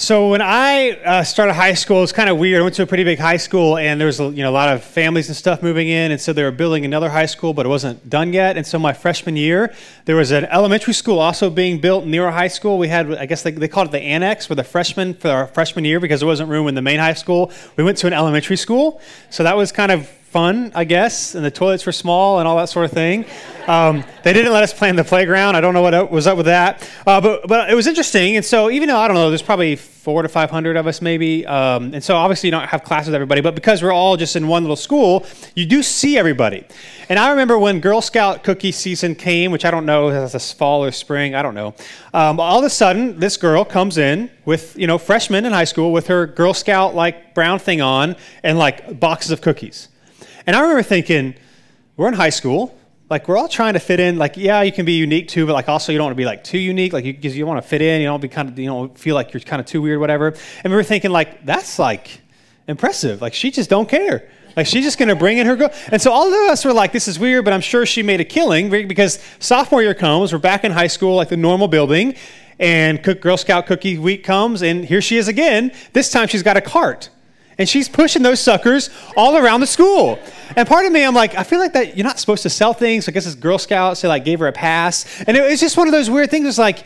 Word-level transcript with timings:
So 0.00 0.30
when 0.30 0.40
I 0.40 0.90
uh, 0.90 1.24
started 1.24 1.54
high 1.54 1.74
school, 1.74 2.04
it's 2.04 2.12
kind 2.12 2.30
of 2.30 2.38
weird. 2.38 2.60
I 2.60 2.62
went 2.62 2.76
to 2.76 2.84
a 2.84 2.86
pretty 2.86 3.02
big 3.02 3.18
high 3.18 3.36
school, 3.36 3.76
and 3.76 4.00
there 4.00 4.06
was 4.06 4.20
a, 4.20 4.26
you 4.28 4.44
know 4.44 4.50
a 4.50 4.52
lot 4.52 4.72
of 4.72 4.84
families 4.84 5.26
and 5.26 5.36
stuff 5.36 5.60
moving 5.60 5.88
in, 5.88 6.12
and 6.12 6.20
so 6.20 6.32
they 6.32 6.44
were 6.44 6.52
building 6.52 6.84
another 6.84 7.10
high 7.10 7.26
school, 7.26 7.52
but 7.52 7.66
it 7.66 7.68
wasn't 7.68 8.08
done 8.08 8.32
yet. 8.32 8.56
And 8.56 8.64
so 8.64 8.78
my 8.78 8.92
freshman 8.92 9.34
year, 9.34 9.74
there 10.04 10.14
was 10.14 10.30
an 10.30 10.44
elementary 10.44 10.92
school 10.92 11.18
also 11.18 11.50
being 11.50 11.80
built 11.80 12.06
near 12.06 12.26
our 12.26 12.30
high 12.30 12.46
school. 12.46 12.78
We 12.78 12.86
had, 12.86 13.12
I 13.12 13.26
guess 13.26 13.42
they, 13.42 13.50
they 13.50 13.66
called 13.66 13.88
it 13.88 13.90
the 13.90 14.00
annex 14.00 14.46
for 14.46 14.54
the 14.54 14.62
freshmen 14.62 15.14
for 15.14 15.30
our 15.30 15.48
freshman 15.48 15.84
year 15.84 15.98
because 15.98 16.20
there 16.20 16.28
wasn't 16.28 16.48
room 16.48 16.68
in 16.68 16.76
the 16.76 16.82
main 16.82 17.00
high 17.00 17.14
school. 17.14 17.50
We 17.74 17.82
went 17.82 17.98
to 17.98 18.06
an 18.06 18.12
elementary 18.12 18.56
school, 18.56 19.00
so 19.30 19.42
that 19.42 19.56
was 19.56 19.72
kind 19.72 19.90
of 19.90 20.08
fun, 20.30 20.72
I 20.74 20.84
guess, 20.84 21.34
and 21.34 21.44
the 21.44 21.50
toilets 21.50 21.86
were 21.86 21.92
small 21.92 22.38
and 22.38 22.46
all 22.46 22.56
that 22.58 22.68
sort 22.68 22.84
of 22.84 22.92
thing. 22.92 23.24
Um, 23.66 24.04
they 24.24 24.32
didn't 24.32 24.52
let 24.52 24.62
us 24.62 24.72
play 24.72 24.88
in 24.88 24.96
the 24.96 25.04
playground. 25.04 25.56
I 25.56 25.60
don't 25.60 25.74
know 25.74 25.82
what 25.82 26.10
was 26.10 26.26
up 26.26 26.36
with 26.36 26.46
that, 26.46 26.88
uh, 27.06 27.20
but 27.20 27.46
but 27.46 27.70
it 27.70 27.74
was 27.74 27.86
interesting. 27.86 28.36
And 28.36 28.44
so 28.44 28.70
even 28.70 28.88
though 28.88 28.98
I 28.98 29.08
don't 29.08 29.14
know, 29.14 29.30
there's 29.30 29.42
probably 29.42 29.76
four 29.76 30.22
to 30.22 30.28
five 30.28 30.50
hundred 30.50 30.76
of 30.76 30.86
us 30.86 31.02
maybe, 31.02 31.46
um, 31.46 31.92
and 31.92 32.02
so 32.02 32.16
obviously 32.16 32.46
you 32.46 32.50
don't 32.50 32.66
have 32.66 32.82
classes 32.82 33.08
with 33.08 33.14
everybody, 33.14 33.40
but 33.40 33.54
because 33.54 33.82
we're 33.82 33.92
all 33.92 34.16
just 34.16 34.36
in 34.36 34.48
one 34.48 34.62
little 34.62 34.76
school, 34.76 35.26
you 35.54 35.66
do 35.66 35.82
see 35.82 36.16
everybody. 36.16 36.64
And 37.10 37.18
I 37.18 37.30
remember 37.30 37.58
when 37.58 37.80
Girl 37.80 38.00
Scout 38.00 38.42
cookie 38.42 38.72
season 38.72 39.14
came, 39.14 39.50
which 39.50 39.64
I 39.64 39.70
don't 39.70 39.86
know 39.86 40.10
if 40.10 40.34
it's 40.34 40.52
fall 40.52 40.84
or 40.84 40.90
spring, 40.90 41.34
I 41.34 41.42
don't 41.42 41.54
know. 41.54 41.74
Um, 42.14 42.40
all 42.40 42.58
of 42.58 42.64
a 42.64 42.70
sudden, 42.70 43.18
this 43.18 43.36
girl 43.36 43.64
comes 43.64 43.98
in 43.98 44.30
with 44.44 44.78
you 44.78 44.86
know 44.86 44.98
freshman 44.98 45.44
in 45.44 45.52
high 45.52 45.64
school 45.64 45.92
with 45.92 46.06
her 46.06 46.26
Girl 46.26 46.54
Scout 46.54 46.94
like 46.94 47.34
brown 47.34 47.58
thing 47.58 47.80
on 47.80 48.16
and 48.42 48.58
like 48.58 48.98
boxes 48.98 49.30
of 49.30 49.40
cookies. 49.42 49.88
And 50.48 50.56
I 50.56 50.62
remember 50.62 50.82
thinking, 50.82 51.34
we're 51.98 52.08
in 52.08 52.14
high 52.14 52.30
school. 52.30 52.74
Like, 53.10 53.28
we're 53.28 53.36
all 53.36 53.48
trying 53.48 53.74
to 53.74 53.80
fit 53.80 54.00
in. 54.00 54.16
Like, 54.16 54.38
yeah, 54.38 54.62
you 54.62 54.72
can 54.72 54.86
be 54.86 54.94
unique 54.94 55.28
too, 55.28 55.44
but 55.44 55.52
like, 55.52 55.68
also, 55.68 55.92
you 55.92 55.98
don't 55.98 56.06
want 56.06 56.16
to 56.16 56.22
be 56.22 56.24
like 56.24 56.42
too 56.42 56.56
unique. 56.56 56.94
Like, 56.94 57.04
because 57.04 57.36
you, 57.36 57.40
you 57.40 57.46
want 57.46 57.62
to 57.62 57.68
fit 57.68 57.82
in. 57.82 58.00
You 58.00 58.06
don't 58.06 58.22
be 58.22 58.28
kind 58.28 58.48
of, 58.48 58.58
you 58.58 58.64
know, 58.64 58.88
feel 58.94 59.14
like 59.14 59.34
you're 59.34 59.42
kind 59.42 59.60
of 59.60 59.66
too 59.66 59.82
weird, 59.82 60.00
whatever. 60.00 60.34
And 60.64 60.72
we 60.72 60.76
were 60.78 60.82
thinking, 60.82 61.10
like, 61.10 61.44
that's 61.44 61.78
like 61.78 62.22
impressive. 62.66 63.20
Like, 63.20 63.34
she 63.34 63.50
just 63.50 63.68
don't 63.68 63.90
care. 63.90 64.30
Like 64.56 64.66
she's 64.66 64.84
just 64.84 64.96
going 64.96 65.10
to 65.10 65.16
bring 65.16 65.36
in 65.36 65.46
her 65.46 65.54
girl. 65.54 65.70
And 65.92 66.00
so 66.00 66.12
all 66.12 66.28
of 66.28 66.50
us 66.50 66.64
were 66.64 66.72
like, 66.72 66.92
this 66.92 67.08
is 67.08 67.18
weird, 67.18 67.44
but 67.44 67.52
I'm 67.52 67.60
sure 67.60 67.84
she 67.84 68.02
made 68.02 68.22
a 68.22 68.24
killing 68.24 68.70
because 68.70 69.22
sophomore 69.40 69.82
year 69.82 69.92
comes, 69.92 70.32
we're 70.32 70.38
back 70.38 70.64
in 70.64 70.72
high 70.72 70.86
school, 70.86 71.14
like 71.14 71.28
the 71.28 71.36
normal 71.36 71.68
building, 71.68 72.16
and 72.58 73.02
Girl 73.20 73.36
Scout 73.36 73.66
Cookie 73.66 73.98
Week 73.98 74.24
comes, 74.24 74.62
and 74.62 74.86
here 74.86 75.02
she 75.02 75.18
is 75.18 75.28
again. 75.28 75.72
This 75.92 76.10
time 76.10 76.26
she's 76.26 76.42
got 76.42 76.56
a 76.56 76.62
cart 76.62 77.10
and 77.58 77.68
she's 77.68 77.88
pushing 77.88 78.22
those 78.22 78.40
suckers 78.40 78.90
all 79.16 79.36
around 79.36 79.60
the 79.60 79.66
school. 79.66 80.18
And 80.56 80.66
part 80.66 80.86
of 80.86 80.92
me, 80.92 81.04
I'm 81.04 81.14
like, 81.14 81.34
I 81.34 81.42
feel 81.42 81.58
like 81.58 81.72
that 81.72 81.96
you're 81.96 82.06
not 82.06 82.18
supposed 82.18 82.44
to 82.44 82.50
sell 82.50 82.72
things. 82.72 83.04
So 83.04 83.10
I 83.10 83.12
guess 83.12 83.26
it's 83.26 83.34
Girl 83.34 83.58
Scouts, 83.58 84.02
they 84.02 84.08
like 84.08 84.24
gave 84.24 84.38
her 84.38 84.46
a 84.46 84.52
pass. 84.52 85.22
And 85.26 85.36
it 85.36 85.42
was 85.42 85.60
just 85.60 85.76
one 85.76 85.88
of 85.88 85.92
those 85.92 86.08
weird 86.08 86.30
things. 86.30 86.46
It's 86.46 86.58
like, 86.58 86.84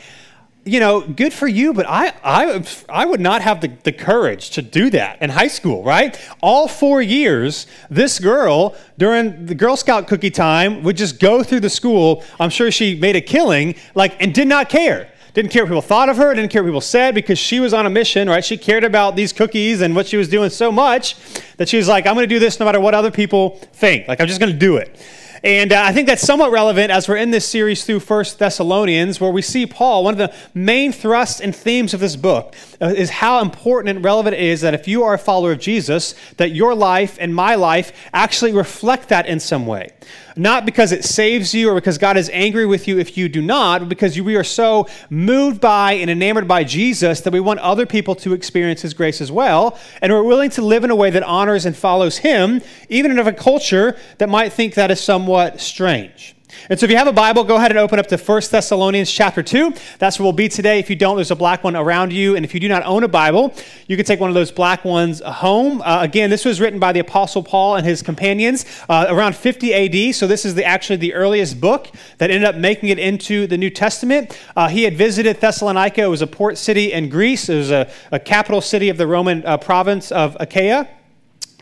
you 0.65 0.79
know, 0.79 1.01
good 1.01 1.33
for 1.33 1.49
you, 1.49 1.73
but 1.73 1.87
I, 1.89 2.13
I, 2.23 2.65
I 2.89 3.05
would 3.05 3.21
not 3.21 3.43
have 3.43 3.61
the, 3.61 3.69
the 3.83 3.93
courage 3.93 4.51
to 4.51 4.63
do 4.63 4.91
that 4.91 5.21
in 5.21 5.29
high 5.29 5.49
school, 5.49 5.83
right? 5.83 6.19
All 6.41 6.69
four 6.69 7.03
years, 7.03 7.67
this 7.91 8.21
girl, 8.21 8.77
during 8.97 9.47
the 9.47 9.57
Girl 9.57 9.77
Scout 9.77 10.07
cookie 10.07 10.31
time, 10.31 10.85
would 10.85 10.97
just 10.97 11.19
go 11.19 11.43
through 11.43 11.61
the 11.61 11.71
school. 11.71 12.23
I'm 12.39 12.51
sure 12.51 12.71
she 12.71 12.95
made 12.95 13.17
a 13.17 13.21
killing, 13.21 13.75
like, 13.97 14.23
and 14.23 14.33
did 14.33 14.47
not 14.47 14.69
care. 14.69 15.11
Didn't 15.35 15.51
care 15.51 15.65
what 15.65 15.69
people 15.69 15.83
thought 15.83 16.09
of 16.11 16.19
her, 16.19 16.35
didn't 16.35 16.51
care 16.51 16.63
what 16.63 16.69
people 16.69 16.81
said 16.83 17.15
because 17.15 17.39
she 17.39 17.59
was 17.59 17.73
on 17.73 17.87
a 17.87 17.91
mission, 17.91 18.29
right? 18.29 18.45
She 18.45 18.59
cared 18.59 18.85
about 18.85 19.17
these 19.17 19.33
cookies 19.33 19.81
and 19.81 19.97
what 19.97 20.07
she 20.07 20.19
was 20.19 20.29
doing 20.29 20.51
so 20.51 20.71
much 20.71 21.17
that 21.57 21.69
she 21.69 21.79
was 21.79 21.89
like, 21.89 22.07
I'm 22.07 22.15
going 22.15 22.29
to 22.29 22.35
do 22.35 22.39
this 22.39 22.61
no 22.61 22.67
matter 22.67 22.81
what 22.81 22.95
other 22.95 23.11
people 23.11 23.57
think. 23.73 24.09
Like, 24.09 24.21
I'm 24.21 24.27
just 24.27 24.41
going 24.41 24.53
to 24.53 24.59
do 24.59 24.77
it. 24.77 24.99
And 25.45 25.73
uh, 25.73 25.83
I 25.83 25.93
think 25.93 26.07
that's 26.07 26.23
somewhat 26.23 26.53
relevant 26.53 26.93
as 26.93 27.09
we're 27.09 27.17
in 27.17 27.33
this 27.33 27.49
series 27.49 27.85
through 27.85 27.99
First 27.99 28.39
Thessalonians, 28.39 29.21
where 29.21 29.31
we 29.31 29.43
see 29.43 29.67
Paul. 29.67 30.05
One 30.05 30.15
of 30.15 30.19
the 30.19 30.33
main 30.55 30.93
thrusts 30.93 31.41
and 31.41 31.55
themes 31.57 31.95
of 31.95 32.01
this 32.01 32.15
book 32.15 32.55
uh, 32.81 32.87
is 32.87 33.11
how 33.11 33.41
important 33.41 33.97
and 33.97 34.05
relevant 34.05 34.35
it 34.35 34.43
is 34.43 34.61
that 34.61 34.73
if 34.73 34.87
you 34.87 35.03
are 35.03 35.15
a 35.15 35.19
follower 35.19 35.51
of 35.51 35.59
Jesus, 35.59 36.15
that 36.37 36.53
your 36.53 36.77
life 36.77 37.17
and 37.19 37.35
my 37.35 37.57
life 37.57 37.93
actually 38.13 38.53
reflect 38.53 39.09
that 39.09 39.27
in 39.27 39.41
some 39.41 39.67
way. 39.67 39.91
Not 40.37 40.65
because 40.65 40.93
it 40.93 41.05
saves 41.05 41.55
you 41.55 41.71
or 41.71 41.75
because 41.75 41.99
God 41.99 42.17
is 42.17 42.31
angry 42.33 42.67
with 42.67 42.89
you 42.89 42.99
if 42.99 43.17
you 43.17 43.29
do 43.29 43.43
not, 43.43 43.81
but 43.81 43.89
because 43.89 44.19
we 44.21 44.37
are 44.37 44.45
so 44.45 44.89
moved 45.11 45.61
by 45.61 45.93
and 45.93 46.11
enamored 46.11 46.49
by 46.49 46.65
Jesus 46.65 47.21
that 47.23 47.33
we 47.33 47.41
want 47.41 47.61
other 47.61 47.87
people 47.87 48.15
to 48.17 48.33
experience 48.33 48.83
His 48.83 48.95
grace 48.95 49.21
as 49.21 49.31
well. 49.31 49.79
And 50.01 50.13
we're 50.13 50.23
willing 50.23 50.51
to 50.51 50.63
live 50.63 50.85
in 50.85 50.91
a 50.91 50.97
way 50.97 51.11
that 51.11 51.23
honors 51.23 51.67
and 51.67 51.77
follows 51.77 52.19
Him, 52.19 52.63
even 52.89 53.11
in 53.11 53.19
a 53.19 53.33
culture 53.33 53.97
that 54.19 54.29
might 54.29 54.53
think 54.53 54.75
that 54.75 54.91
is 54.91 55.01
somewhat 55.01 55.61
strange. 55.61 56.35
And 56.69 56.79
so 56.79 56.85
if 56.85 56.91
you 56.91 56.97
have 56.97 57.07
a 57.07 57.13
Bible, 57.13 57.45
go 57.45 57.57
ahead 57.57 57.71
and 57.71 57.79
open 57.79 57.99
up 57.99 58.07
to 58.09 58.17
1 58.17 58.43
Thessalonians 58.51 59.11
chapter 59.11 59.43
2. 59.43 59.75
That's 59.99 60.19
where 60.19 60.25
we'll 60.25 60.33
be 60.33 60.49
today. 60.49 60.79
If 60.79 60.91
you 60.91 60.97
don't, 60.97 61.17
there's 61.17 61.31
a 61.31 61.37
black 61.37 61.65
one 61.65 61.77
around 61.77 62.13
you. 62.13 62.37
And 62.37 62.45
if 62.45 62.55
you 62.55 62.61
do 62.61 62.69
not 62.69 62.85
own 62.85 63.05
a 63.05 63.09
Bible, 63.09 63.55
you 63.87 63.97
can 63.97 64.07
take 64.07 64.21
one 64.21 64.31
of 64.31 64.35
those 64.35 64.51
black 64.51 64.85
ones 64.85 65.21
home. 65.21 65.83
Uh, 65.83 66.03
again, 66.03 66.31
this 66.31 66.45
was 66.45 66.61
written 66.61 66.79
by 66.79 66.93
the 66.93 67.01
Apostle 67.01 67.43
Paul 67.43 67.77
and 67.77 67.87
his 67.87 68.03
companions 68.03 68.65
uh, 68.89 69.07
around 69.09 69.37
50 69.37 69.75
AD. 69.75 70.15
So 70.15 70.27
this 70.27 70.45
is 70.45 70.55
the, 70.55 70.65
actually 70.65 70.97
the 70.97 71.15
earliest 71.15 71.61
book 71.61 71.89
that 72.19 72.31
ended 72.31 72.49
up 72.49 72.57
making 72.57 72.89
it 72.89 72.99
into 72.99 73.47
the 73.47 73.59
New 73.59 73.71
Testament. 73.71 74.39
Uh, 74.57 74.69
he 74.69 74.85
had 74.85 74.97
visited 74.97 75.41
Thessalonica. 75.41 76.03
It 76.03 76.07
was 76.07 76.23
a 76.23 76.27
port 76.27 76.59
city 76.59 76.93
in 76.93 77.09
Greece. 77.09 77.49
It 77.49 77.57
was 77.57 77.71
a, 77.71 77.91
a 78.11 78.19
capital 78.19 78.61
city 78.61 78.89
of 78.89 78.97
the 78.97 79.07
Roman 79.07 79.45
uh, 79.45 79.57
province 79.59 80.13
of 80.13 80.37
Achaia 80.39 80.89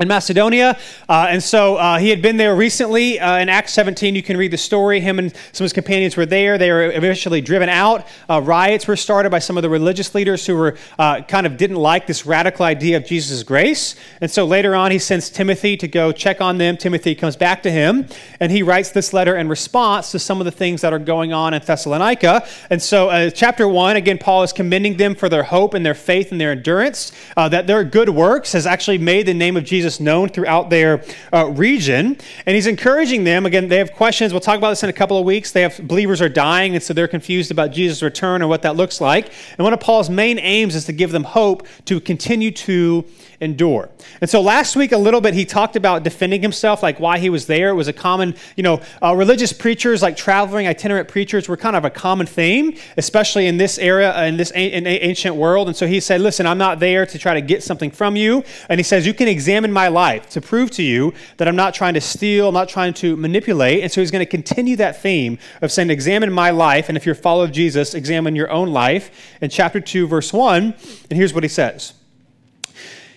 in 0.00 0.08
Macedonia. 0.08 0.78
Uh, 1.10 1.26
and 1.28 1.42
so 1.42 1.76
uh, 1.76 1.98
he 1.98 2.08
had 2.08 2.22
been 2.22 2.38
there 2.38 2.56
recently. 2.56 3.20
Uh, 3.20 3.36
in 3.36 3.50
Acts 3.50 3.74
17, 3.74 4.14
you 4.14 4.22
can 4.22 4.38
read 4.38 4.50
the 4.50 4.56
story. 4.56 4.98
Him 4.98 5.18
and 5.18 5.30
some 5.52 5.64
of 5.64 5.66
his 5.66 5.74
companions 5.74 6.16
were 6.16 6.24
there. 6.24 6.56
They 6.56 6.70
were 6.70 6.90
eventually 6.90 7.42
driven 7.42 7.68
out. 7.68 8.06
Uh, 8.28 8.40
riots 8.40 8.86
were 8.86 8.96
started 8.96 9.28
by 9.28 9.40
some 9.40 9.58
of 9.58 9.62
the 9.62 9.68
religious 9.68 10.14
leaders 10.14 10.46
who 10.46 10.56
were 10.56 10.78
uh, 10.98 11.20
kind 11.22 11.46
of 11.46 11.58
didn't 11.58 11.76
like 11.76 12.06
this 12.06 12.24
radical 12.24 12.64
idea 12.64 12.96
of 12.96 13.04
Jesus' 13.04 13.42
grace. 13.42 13.94
And 14.22 14.30
so 14.30 14.46
later 14.46 14.74
on, 14.74 14.90
he 14.90 14.98
sends 14.98 15.28
Timothy 15.28 15.76
to 15.76 15.86
go 15.86 16.12
check 16.12 16.40
on 16.40 16.56
them. 16.56 16.78
Timothy 16.78 17.14
comes 17.14 17.36
back 17.36 17.62
to 17.64 17.70
him, 17.70 18.06
and 18.40 18.50
he 18.50 18.62
writes 18.62 18.92
this 18.92 19.12
letter 19.12 19.36
in 19.36 19.50
response 19.50 20.12
to 20.12 20.18
some 20.18 20.40
of 20.40 20.46
the 20.46 20.50
things 20.50 20.80
that 20.80 20.94
are 20.94 20.98
going 20.98 21.34
on 21.34 21.52
in 21.52 21.60
Thessalonica. 21.60 22.46
And 22.70 22.80
so, 22.80 23.10
uh, 23.10 23.28
chapter 23.28 23.68
1, 23.68 23.96
again, 23.96 24.16
Paul 24.16 24.44
is 24.44 24.54
commending 24.54 24.96
them 24.96 25.14
for 25.14 25.28
their 25.28 25.42
hope 25.42 25.74
and 25.74 25.84
their 25.84 25.92
faith 25.92 26.32
and 26.32 26.40
their 26.40 26.52
endurance, 26.52 27.12
that 27.36 27.66
their 27.66 27.84
good 27.84 28.08
works 28.08 28.52
has 28.52 28.66
actually 28.66 28.98
made 28.98 29.26
the 29.26 29.34
name 29.34 29.56
of 29.56 29.64
Jesus 29.64 29.89
Jesus 29.90 30.00
known 30.00 30.28
throughout 30.28 30.70
their 30.70 31.02
uh, 31.32 31.46
region. 31.46 32.16
And 32.46 32.54
he's 32.54 32.66
encouraging 32.66 33.24
them. 33.24 33.46
Again, 33.46 33.68
they 33.68 33.78
have 33.78 33.92
questions. 33.92 34.32
We'll 34.32 34.40
talk 34.40 34.58
about 34.58 34.70
this 34.70 34.82
in 34.82 34.90
a 34.90 34.92
couple 34.92 35.18
of 35.18 35.24
weeks. 35.24 35.50
They 35.50 35.62
have 35.62 35.86
believers 35.86 36.20
are 36.20 36.28
dying, 36.28 36.74
and 36.74 36.82
so 36.82 36.94
they're 36.94 37.08
confused 37.08 37.50
about 37.50 37.72
Jesus' 37.72 38.02
return 38.02 38.42
and 38.42 38.48
what 38.48 38.62
that 38.62 38.76
looks 38.76 39.00
like. 39.00 39.32
And 39.58 39.64
one 39.64 39.72
of 39.72 39.80
Paul's 39.80 40.08
main 40.08 40.38
aims 40.38 40.74
is 40.74 40.84
to 40.84 40.92
give 40.92 41.10
them 41.10 41.24
hope 41.24 41.66
to 41.86 42.00
continue 42.00 42.50
to 42.52 43.04
endure. 43.40 43.88
And 44.20 44.28
so 44.28 44.40
last 44.42 44.76
week, 44.76 44.92
a 44.92 44.98
little 44.98 45.20
bit, 45.20 45.32
he 45.32 45.46
talked 45.46 45.74
about 45.74 46.02
defending 46.02 46.42
himself, 46.42 46.82
like 46.82 47.00
why 47.00 47.18
he 47.18 47.30
was 47.30 47.46
there. 47.46 47.70
It 47.70 47.74
was 47.74 47.88
a 47.88 47.92
common, 47.92 48.34
you 48.54 48.62
know, 48.62 48.82
uh, 49.02 49.14
religious 49.16 49.52
preachers, 49.52 50.02
like 50.02 50.16
traveling 50.16 50.66
itinerant 50.66 51.08
preachers, 51.08 51.48
were 51.48 51.56
kind 51.56 51.74
of 51.74 51.84
a 51.84 51.90
common 51.90 52.26
theme, 52.26 52.76
especially 52.98 53.46
in 53.46 53.56
this 53.56 53.78
area, 53.78 54.14
uh, 54.16 54.24
in 54.24 54.36
this 54.36 54.52
a- 54.54 54.72
in 54.72 54.86
ancient 54.86 55.36
world. 55.36 55.68
And 55.68 55.76
so 55.76 55.86
he 55.86 56.00
said, 56.00 56.20
Listen, 56.20 56.46
I'm 56.46 56.58
not 56.58 56.80
there 56.80 57.06
to 57.06 57.18
try 57.18 57.34
to 57.34 57.40
get 57.40 57.62
something 57.62 57.90
from 57.90 58.14
you. 58.14 58.44
And 58.68 58.78
he 58.78 58.84
says, 58.84 59.06
You 59.06 59.14
can 59.14 59.26
examine 59.26 59.69
my 59.72 59.88
life 59.88 60.28
to 60.31 60.41
prove 60.41 60.70
to 60.72 60.82
you 60.82 61.14
that 61.36 61.48
I'm 61.48 61.56
not 61.56 61.75
trying 61.75 61.94
to 61.94 62.00
steal, 62.00 62.48
I'm 62.48 62.54
not 62.54 62.69
trying 62.69 62.94
to 62.94 63.16
manipulate. 63.16 63.82
And 63.82 63.91
so 63.91 64.00
he's 64.00 64.10
going 64.10 64.25
to 64.25 64.31
continue 64.31 64.76
that 64.76 65.00
theme 65.00 65.38
of 65.62 65.72
saying, 65.72 65.91
Examine 65.91 66.32
my 66.32 66.50
life. 66.50 66.88
And 66.88 66.97
if 66.97 67.06
you're 67.06 67.14
a 67.14 67.19
follower 67.19 67.44
of 67.44 67.53
Jesus, 67.53 67.94
examine 67.94 68.36
your 68.36 68.50
own 68.50 68.69
life. 68.69 69.10
In 69.41 69.50
chapter 69.50 69.80
2, 69.80 70.06
verse 70.06 70.32
1, 70.32 70.75
and 71.10 71.16
here's 71.16 71.34
what 71.34 71.44
he 71.44 71.48
says. 71.48 71.94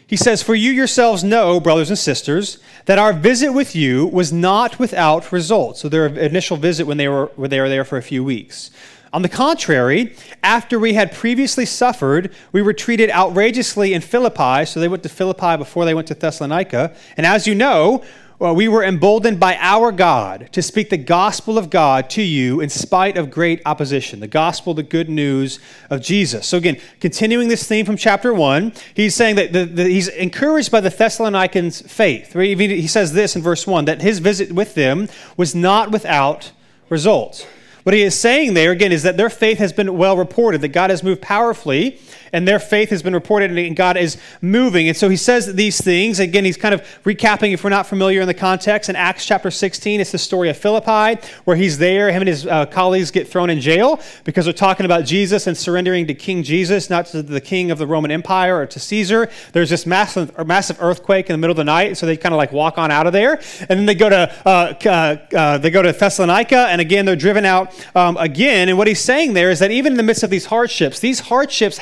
He 0.05 0.17
says, 0.17 0.43
For 0.43 0.53
you 0.53 0.71
yourselves 0.71 1.23
know, 1.23 1.59
brothers 1.59 1.89
and 1.89 1.97
sisters, 1.97 2.59
that 2.85 2.99
our 2.99 3.13
visit 3.13 3.51
with 3.51 3.75
you 3.75 4.05
was 4.05 4.31
not 4.31 4.77
without 4.77 5.31
result. 5.31 5.77
So 5.77 5.89
their 5.89 6.05
initial 6.05 6.57
visit 6.57 6.85
when 6.85 6.97
they 6.97 7.07
were, 7.07 7.31
when 7.35 7.49
they 7.49 7.59
were 7.59 7.69
there 7.69 7.83
for 7.85 7.97
a 7.97 8.03
few 8.03 8.23
weeks. 8.23 8.69
On 9.13 9.21
the 9.21 9.29
contrary, 9.29 10.15
after 10.41 10.79
we 10.79 10.95
had 10.95 11.11
previously 11.11 11.67
suffered, 11.67 12.33
we 12.51 12.63
were 12.63 12.73
treated 12.73 13.11
outrageously 13.11 13.93
in 13.93 14.01
Philippi. 14.01 14.65
So 14.65 14.79
they 14.79 14.87
went 14.87 15.03
to 15.03 15.09
Philippi 15.09 15.55
before 15.55 15.85
they 15.85 15.93
went 15.93 16.07
to 16.07 16.15
Thessalonica. 16.15 16.95
And 17.15 17.23
as 17.23 17.45
you 17.45 17.53
know, 17.53 18.03
well, 18.39 18.55
we 18.55 18.67
were 18.67 18.83
emboldened 18.83 19.39
by 19.39 19.55
our 19.57 19.91
God 19.91 20.49
to 20.51 20.63
speak 20.63 20.89
the 20.89 20.97
gospel 20.97 21.59
of 21.59 21.69
God 21.69 22.09
to 22.09 22.23
you 22.23 22.59
in 22.59 22.69
spite 22.69 23.15
of 23.15 23.29
great 23.29 23.61
opposition. 23.67 24.19
The 24.19 24.27
gospel, 24.27 24.73
the 24.73 24.81
good 24.81 25.09
news 25.09 25.59
of 25.91 26.01
Jesus. 26.01 26.47
So, 26.47 26.57
again, 26.57 26.81
continuing 26.99 27.49
this 27.49 27.67
theme 27.67 27.85
from 27.85 27.97
chapter 27.97 28.33
1, 28.33 28.73
he's 28.95 29.13
saying 29.13 29.35
that 29.35 29.53
the, 29.53 29.65
the, 29.65 29.83
he's 29.83 30.07
encouraged 30.07 30.71
by 30.71 30.81
the 30.81 30.89
Thessalonians' 30.89 31.81
faith. 31.81 32.33
He 32.33 32.87
says 32.87 33.13
this 33.13 33.35
in 33.35 33.43
verse 33.43 33.67
1 33.67 33.85
that 33.85 34.01
his 34.01 34.17
visit 34.17 34.51
with 34.51 34.73
them 34.73 35.07
was 35.37 35.53
not 35.53 35.91
without 35.91 36.51
results. 36.89 37.45
What 37.83 37.93
he 37.93 38.01
is 38.01 38.17
saying 38.17 38.53
there, 38.53 38.71
again, 38.71 38.91
is 38.91 39.03
that 39.03 39.17
their 39.17 39.29
faith 39.29 39.57
has 39.57 39.73
been 39.73 39.97
well 39.97 40.15
reported, 40.15 40.61
that 40.61 40.69
God 40.69 40.89
has 40.89 41.03
moved 41.03 41.21
powerfully 41.21 41.99
and 42.33 42.47
their 42.47 42.59
faith 42.59 42.89
has 42.89 43.03
been 43.03 43.13
reported, 43.13 43.55
and 43.55 43.75
God 43.75 43.95
is 43.95 44.17
moving. 44.41 44.87
And 44.87 44.97
so 44.97 45.07
he 45.07 45.15
says 45.15 45.53
these 45.53 45.79
things. 45.79 46.19
Again, 46.19 46.43
he's 46.43 46.57
kind 46.57 46.73
of 46.73 46.81
recapping, 47.05 47.53
if 47.53 47.63
we're 47.63 47.69
not 47.69 47.87
familiar 47.87 48.21
in 48.21 48.27
the 48.27 48.33
context, 48.33 48.89
in 48.89 48.95
Acts 48.95 49.25
chapter 49.25 49.51
16, 49.51 50.01
it's 50.01 50.11
the 50.11 50.17
story 50.17 50.49
of 50.49 50.57
Philippi, 50.57 51.21
where 51.45 51.55
he's 51.55 51.77
there. 51.77 52.11
Him 52.11 52.23
and 52.23 52.29
his 52.29 52.47
uh, 52.47 52.65
colleagues 52.65 53.11
get 53.11 53.27
thrown 53.27 53.49
in 53.49 53.59
jail 53.59 54.01
because 54.23 54.45
they're 54.45 54.53
talking 54.53 54.85
about 54.85 55.05
Jesus 55.05 55.47
and 55.47 55.55
surrendering 55.55 56.07
to 56.07 56.13
King 56.13 56.43
Jesus, 56.43 56.89
not 56.89 57.05
to 57.07 57.21
the 57.21 57.39
king 57.41 57.71
of 57.71 57.77
the 57.77 57.87
Roman 57.87 58.11
Empire 58.11 58.61
or 58.61 58.65
to 58.65 58.79
Caesar. 58.79 59.29
There's 59.51 59.69
this 59.69 59.85
massive, 59.85 60.35
massive 60.45 60.77
earthquake 60.81 61.29
in 61.29 61.33
the 61.33 61.37
middle 61.37 61.51
of 61.51 61.57
the 61.57 61.63
night, 61.63 61.97
so 61.97 62.05
they 62.05 62.17
kind 62.17 62.33
of 62.33 62.37
like 62.37 62.51
walk 62.51 62.77
on 62.77 62.89
out 62.89 63.05
of 63.05 63.13
there. 63.13 63.39
And 63.69 63.79
then 63.79 63.85
they 63.85 63.95
go 63.95 64.09
to, 64.09 64.33
uh, 64.45 64.73
uh, 64.85 65.35
uh, 65.35 65.57
they 65.59 65.69
go 65.69 65.81
to 65.81 65.91
Thessalonica, 65.91 66.67
and 66.69 66.81
again, 66.81 67.05
they're 67.05 67.15
driven 67.15 67.45
out 67.45 67.73
um, 67.95 68.17
again. 68.17 68.69
And 68.69 68.77
what 68.77 68.87
he's 68.87 69.01
saying 69.01 69.33
there 69.33 69.51
is 69.51 69.59
that 69.59 69.71
even 69.71 69.93
in 69.93 69.97
the 69.97 70.03
midst 70.03 70.23
of 70.23 70.29
these 70.29 70.47
hardships, 70.47 70.99
these 70.99 71.19
hardships 71.19 71.77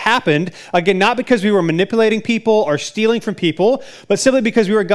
happened, 0.49 0.69
again, 0.73 0.97
not 0.97 1.17
because 1.17 1.43
we 1.43 1.51
were 1.51 1.61
manipulating 1.61 2.21
people 2.21 2.53
or 2.53 2.77
stealing 2.77 3.21
from 3.21 3.35
people, 3.35 3.83
but 4.07 4.19
simply 4.19 4.41
because 4.41 4.69
we 4.69 4.75
were 4.75 4.85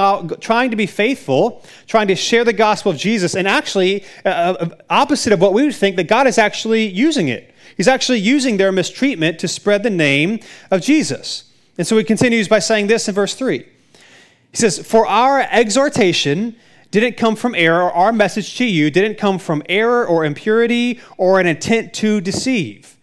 trying 0.40 0.70
to 0.70 0.76
be 0.76 0.86
faithful, 0.86 1.62
trying 1.86 2.08
to 2.08 2.16
share 2.16 2.44
the 2.44 2.52
gospel 2.52 2.92
of 2.92 2.98
Jesus, 2.98 3.34
and 3.34 3.46
actually, 3.46 4.04
uh, 4.24 4.28
uh, 4.28 4.68
opposite 4.90 5.32
of 5.32 5.40
what 5.40 5.52
we 5.52 5.64
would 5.64 5.74
think, 5.74 5.96
that 5.96 6.08
God 6.08 6.26
is 6.26 6.38
actually 6.38 6.86
using 6.86 7.28
it. 7.28 7.52
He's 7.76 7.88
actually 7.88 8.20
using 8.20 8.56
their 8.56 8.72
mistreatment 8.72 9.38
to 9.40 9.48
spread 9.48 9.82
the 9.82 9.90
name 9.90 10.40
of 10.70 10.80
Jesus. 10.80 11.52
And 11.78 11.86
so 11.86 11.98
he 11.98 12.04
continues 12.04 12.48
by 12.48 12.60
saying 12.60 12.86
this 12.86 13.06
in 13.08 13.14
verse 13.14 13.34
3. 13.34 13.58
He 13.58 14.56
says, 14.56 14.78
For 14.78 15.06
our 15.06 15.40
exhortation 15.40 16.56
didn't 16.90 17.18
come 17.18 17.36
from 17.36 17.54
error, 17.54 17.92
our 17.92 18.12
message 18.12 18.56
to 18.56 18.64
you 18.64 18.90
didn't 18.90 19.18
come 19.18 19.38
from 19.38 19.62
error 19.68 20.06
or 20.06 20.24
impurity 20.24 21.00
or 21.18 21.38
an 21.38 21.46
intent 21.46 21.92
to 21.94 22.22
deceive. 22.22 22.95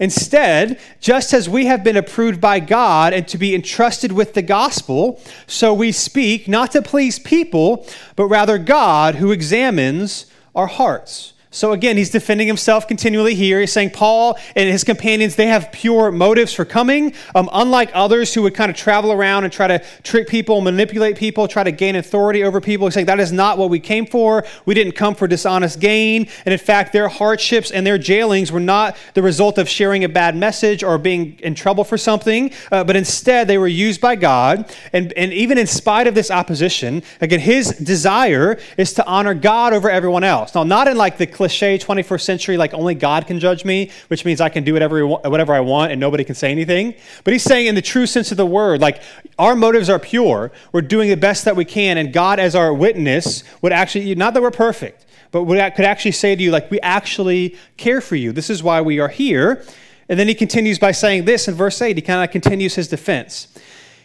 Instead, 0.00 0.80
just 0.98 1.34
as 1.34 1.46
we 1.48 1.66
have 1.66 1.84
been 1.84 1.96
approved 1.96 2.40
by 2.40 2.58
God 2.58 3.12
and 3.12 3.28
to 3.28 3.36
be 3.36 3.54
entrusted 3.54 4.10
with 4.10 4.32
the 4.32 4.42
gospel, 4.42 5.20
so 5.46 5.74
we 5.74 5.92
speak 5.92 6.48
not 6.48 6.72
to 6.72 6.80
please 6.80 7.18
people, 7.18 7.86
but 8.16 8.24
rather 8.24 8.56
God 8.56 9.16
who 9.16 9.30
examines 9.30 10.24
our 10.54 10.66
hearts. 10.66 11.29
So 11.52 11.72
again, 11.72 11.96
he's 11.96 12.10
defending 12.10 12.46
himself 12.46 12.86
continually 12.86 13.34
here. 13.34 13.58
He's 13.58 13.72
saying 13.72 13.90
Paul 13.90 14.38
and 14.54 14.68
his 14.68 14.84
companions, 14.84 15.34
they 15.34 15.48
have 15.48 15.72
pure 15.72 16.12
motives 16.12 16.52
for 16.52 16.64
coming, 16.64 17.12
um, 17.34 17.50
unlike 17.52 17.90
others 17.92 18.32
who 18.32 18.42
would 18.42 18.54
kind 18.54 18.70
of 18.70 18.76
travel 18.76 19.10
around 19.10 19.42
and 19.42 19.52
try 19.52 19.66
to 19.66 19.84
trick 20.04 20.28
people, 20.28 20.60
manipulate 20.60 21.16
people, 21.16 21.48
try 21.48 21.64
to 21.64 21.72
gain 21.72 21.96
authority 21.96 22.44
over 22.44 22.60
people. 22.60 22.86
He's 22.86 22.94
saying 22.94 23.06
that 23.06 23.18
is 23.18 23.32
not 23.32 23.58
what 23.58 23.68
we 23.68 23.80
came 23.80 24.06
for. 24.06 24.44
We 24.64 24.74
didn't 24.74 24.92
come 24.92 25.16
for 25.16 25.26
dishonest 25.26 25.80
gain. 25.80 26.28
And 26.44 26.52
in 26.52 26.58
fact, 26.58 26.92
their 26.92 27.08
hardships 27.08 27.72
and 27.72 27.84
their 27.84 27.98
jailings 27.98 28.52
were 28.52 28.60
not 28.60 28.96
the 29.14 29.22
result 29.22 29.58
of 29.58 29.68
sharing 29.68 30.04
a 30.04 30.08
bad 30.08 30.36
message 30.36 30.84
or 30.84 30.98
being 30.98 31.36
in 31.40 31.56
trouble 31.56 31.82
for 31.82 31.98
something, 31.98 32.52
uh, 32.70 32.84
but 32.84 32.94
instead 32.94 33.48
they 33.48 33.58
were 33.58 33.66
used 33.66 34.00
by 34.00 34.14
God. 34.14 34.72
And, 34.92 35.12
and 35.14 35.32
even 35.32 35.58
in 35.58 35.66
spite 35.66 36.06
of 36.06 36.14
this 36.14 36.30
opposition, 36.30 37.02
again, 37.20 37.40
his 37.40 37.70
desire 37.70 38.56
is 38.76 38.92
to 38.94 39.04
honor 39.04 39.34
God 39.34 39.72
over 39.72 39.90
everyone 39.90 40.22
else. 40.22 40.54
Now, 40.54 40.62
not 40.62 40.86
in 40.86 40.96
like 40.96 41.18
the 41.18 41.39
cliche 41.40 41.78
21st 41.78 42.20
century, 42.20 42.56
like 42.58 42.74
only 42.74 42.94
God 42.94 43.26
can 43.26 43.40
judge 43.40 43.64
me, 43.64 43.90
which 44.08 44.26
means 44.26 44.42
I 44.42 44.50
can 44.50 44.62
do 44.62 44.74
whatever, 44.74 45.06
whatever 45.06 45.54
I 45.54 45.60
want 45.60 45.90
and 45.90 45.98
nobody 45.98 46.22
can 46.22 46.34
say 46.34 46.50
anything. 46.50 46.94
But 47.24 47.32
he's 47.32 47.42
saying, 47.42 47.66
in 47.66 47.74
the 47.74 47.80
true 47.80 48.04
sense 48.04 48.30
of 48.30 48.36
the 48.36 48.44
word, 48.44 48.82
like 48.82 49.00
our 49.38 49.56
motives 49.56 49.88
are 49.88 49.98
pure. 49.98 50.52
We're 50.70 50.82
doing 50.82 51.08
the 51.08 51.16
best 51.16 51.46
that 51.46 51.56
we 51.56 51.64
can. 51.64 51.96
And 51.96 52.12
God, 52.12 52.38
as 52.38 52.54
our 52.54 52.74
witness, 52.74 53.42
would 53.62 53.72
actually, 53.72 54.14
not 54.16 54.34
that 54.34 54.42
we're 54.42 54.50
perfect, 54.50 55.06
but 55.30 55.44
would, 55.44 55.56
could 55.76 55.86
actually 55.86 56.12
say 56.12 56.36
to 56.36 56.42
you, 56.42 56.50
like, 56.50 56.70
we 56.70 56.78
actually 56.80 57.56
care 57.78 58.02
for 58.02 58.16
you. 58.16 58.32
This 58.32 58.50
is 58.50 58.62
why 58.62 58.82
we 58.82 59.00
are 59.00 59.08
here. 59.08 59.64
And 60.10 60.18
then 60.18 60.28
he 60.28 60.34
continues 60.34 60.78
by 60.78 60.92
saying 60.92 61.24
this 61.24 61.48
in 61.48 61.54
verse 61.54 61.80
8. 61.80 61.96
He 61.96 62.02
kind 62.02 62.22
of 62.22 62.30
continues 62.30 62.74
his 62.74 62.86
defense. 62.86 63.48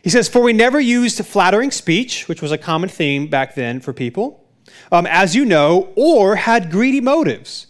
He 0.04 0.10
says, 0.10 0.30
For 0.30 0.42
we 0.42 0.54
never 0.54 0.80
used 0.80 1.18
flattering 1.26 1.72
speech, 1.72 2.30
which 2.30 2.42
was 2.42 2.54
a 2.54 2.58
common 2.58 2.88
theme 2.88 3.28
back 3.28 3.56
then 3.56 3.82
for 3.82 3.92
people 3.92 4.45
um, 4.92 5.06
as 5.06 5.36
you 5.36 5.46
know, 5.46 5.90
or 5.96 6.36
had 6.36 6.72
greedy 6.72 7.02
motives. 7.02 7.68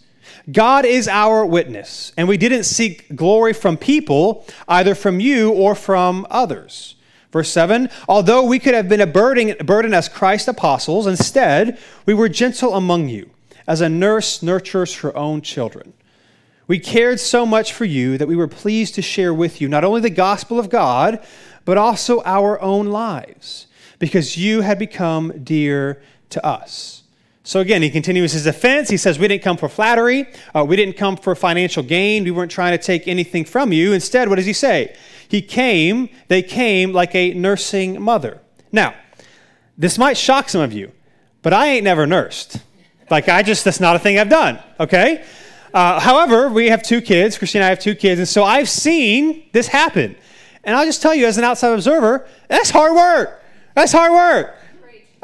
God 0.50 0.84
is 0.84 1.08
our 1.08 1.44
witness, 1.44 2.12
and 2.16 2.28
we 2.28 2.36
didn't 2.36 2.64
seek 2.64 3.16
glory 3.16 3.52
from 3.52 3.76
people, 3.76 4.46
either 4.68 4.94
from 4.94 5.18
you 5.18 5.50
or 5.50 5.74
from 5.74 6.26
others. 6.30 6.94
Verse 7.32 7.50
7 7.50 7.90
Although 8.08 8.44
we 8.44 8.58
could 8.58 8.74
have 8.74 8.88
been 8.88 9.00
a 9.00 9.06
burden, 9.06 9.56
burden 9.64 9.92
as 9.92 10.08
Christ's 10.08 10.48
apostles, 10.48 11.06
instead, 11.06 11.78
we 12.06 12.14
were 12.14 12.28
gentle 12.28 12.74
among 12.74 13.08
you, 13.08 13.30
as 13.66 13.80
a 13.80 13.88
nurse 13.88 14.42
nurtures 14.42 14.96
her 14.96 15.16
own 15.16 15.42
children. 15.42 15.92
We 16.68 16.78
cared 16.78 17.20
so 17.20 17.44
much 17.44 17.72
for 17.72 17.84
you 17.84 18.18
that 18.18 18.26
we 18.28 18.36
were 18.36 18.48
pleased 18.48 18.94
to 18.96 19.02
share 19.02 19.34
with 19.34 19.60
you 19.60 19.68
not 19.68 19.84
only 19.84 20.00
the 20.00 20.10
gospel 20.10 20.58
of 20.58 20.70
God, 20.70 21.24
but 21.64 21.76
also 21.76 22.22
our 22.24 22.60
own 22.60 22.86
lives, 22.86 23.66
because 23.98 24.36
you 24.36 24.62
had 24.62 24.78
become 24.78 25.42
dear 25.44 26.02
to 26.30 26.44
us. 26.44 27.02
So 27.42 27.60
again, 27.60 27.80
he 27.80 27.90
continues 27.90 28.32
his 28.32 28.44
defense. 28.44 28.88
He 28.88 28.96
says, 28.96 29.18
We 29.18 29.28
didn't 29.28 29.44
come 29.44 29.56
for 29.56 29.68
flattery. 29.68 30.26
Uh, 30.54 30.64
we 30.64 30.74
didn't 30.74 30.96
come 30.96 31.16
for 31.16 31.34
financial 31.36 31.82
gain. 31.82 32.24
We 32.24 32.32
weren't 32.32 32.50
trying 32.50 32.76
to 32.76 32.84
take 32.84 33.06
anything 33.06 33.44
from 33.44 33.72
you. 33.72 33.92
Instead, 33.92 34.28
what 34.28 34.34
does 34.34 34.46
he 34.46 34.52
say? 34.52 34.96
He 35.28 35.42
came, 35.42 36.08
they 36.28 36.42
came 36.42 36.92
like 36.92 37.14
a 37.14 37.34
nursing 37.34 38.02
mother. 38.02 38.40
Now, 38.72 38.94
this 39.78 39.96
might 39.96 40.16
shock 40.16 40.48
some 40.48 40.60
of 40.60 40.72
you, 40.72 40.92
but 41.42 41.52
I 41.52 41.68
ain't 41.68 41.84
never 41.84 42.06
nursed. 42.06 42.58
Like, 43.10 43.28
I 43.28 43.42
just, 43.42 43.64
that's 43.64 43.80
not 43.80 43.94
a 43.94 43.98
thing 43.98 44.18
I've 44.18 44.28
done, 44.28 44.58
okay? 44.80 45.24
Uh, 45.72 46.00
however, 46.00 46.48
we 46.48 46.68
have 46.68 46.82
two 46.82 47.00
kids. 47.00 47.38
Christine 47.38 47.60
and 47.60 47.66
I 47.66 47.68
have 47.68 47.78
two 47.78 47.94
kids. 47.94 48.18
And 48.18 48.28
so 48.28 48.42
I've 48.42 48.68
seen 48.68 49.44
this 49.52 49.68
happen. 49.68 50.16
And 50.64 50.74
I'll 50.74 50.86
just 50.86 51.02
tell 51.02 51.14
you, 51.14 51.26
as 51.26 51.38
an 51.38 51.44
outside 51.44 51.72
observer, 51.72 52.26
that's 52.48 52.70
hard 52.70 52.94
work. 52.94 53.42
That's 53.74 53.92
hard 53.92 54.10
work. 54.10 54.56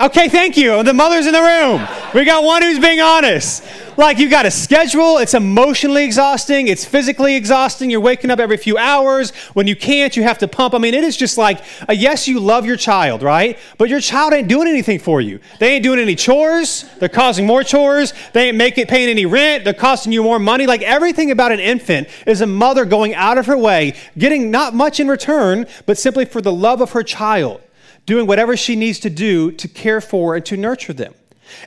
Okay, 0.00 0.30
thank 0.30 0.56
you. 0.56 0.82
The 0.82 0.94
mother's 0.94 1.26
in 1.26 1.34
the 1.34 1.40
room. 1.40 1.86
We 2.14 2.24
got 2.24 2.42
one 2.42 2.62
who's 2.62 2.78
being 2.78 3.00
honest. 3.00 3.62
Like, 3.98 4.18
you 4.18 4.30
got 4.30 4.46
a 4.46 4.50
schedule. 4.50 5.18
It's 5.18 5.34
emotionally 5.34 6.02
exhausting. 6.02 6.68
It's 6.68 6.82
physically 6.82 7.36
exhausting. 7.36 7.90
You're 7.90 8.00
waking 8.00 8.30
up 8.30 8.40
every 8.40 8.56
few 8.56 8.78
hours. 8.78 9.32
When 9.52 9.66
you 9.66 9.76
can't, 9.76 10.16
you 10.16 10.22
have 10.22 10.38
to 10.38 10.48
pump. 10.48 10.72
I 10.72 10.78
mean, 10.78 10.94
it 10.94 11.04
is 11.04 11.14
just 11.14 11.36
like, 11.36 11.62
uh, 11.86 11.92
yes, 11.92 12.26
you 12.26 12.40
love 12.40 12.64
your 12.64 12.78
child, 12.78 13.22
right? 13.22 13.58
But 13.76 13.90
your 13.90 14.00
child 14.00 14.32
ain't 14.32 14.48
doing 14.48 14.66
anything 14.66 14.98
for 14.98 15.20
you. 15.20 15.40
They 15.60 15.74
ain't 15.74 15.84
doing 15.84 15.98
any 15.98 16.16
chores. 16.16 16.86
They're 16.98 17.10
causing 17.10 17.46
more 17.46 17.62
chores. 17.62 18.14
They 18.32 18.48
ain't 18.48 18.56
making, 18.56 18.86
paying 18.86 19.10
any 19.10 19.26
rent. 19.26 19.64
They're 19.64 19.74
costing 19.74 20.10
you 20.10 20.22
more 20.22 20.38
money. 20.38 20.66
Like, 20.66 20.80
everything 20.80 21.30
about 21.30 21.52
an 21.52 21.60
infant 21.60 22.08
is 22.26 22.40
a 22.40 22.46
mother 22.46 22.86
going 22.86 23.14
out 23.14 23.36
of 23.36 23.44
her 23.44 23.58
way, 23.58 23.94
getting 24.16 24.50
not 24.50 24.74
much 24.74 25.00
in 25.00 25.06
return, 25.06 25.66
but 25.84 25.98
simply 25.98 26.24
for 26.24 26.40
the 26.40 26.52
love 26.52 26.80
of 26.80 26.92
her 26.92 27.02
child 27.02 27.60
doing 28.06 28.26
whatever 28.26 28.56
she 28.56 28.76
needs 28.76 28.98
to 29.00 29.10
do 29.10 29.52
to 29.52 29.68
care 29.68 30.00
for 30.00 30.34
and 30.34 30.44
to 30.46 30.56
nurture 30.56 30.92
them. 30.92 31.14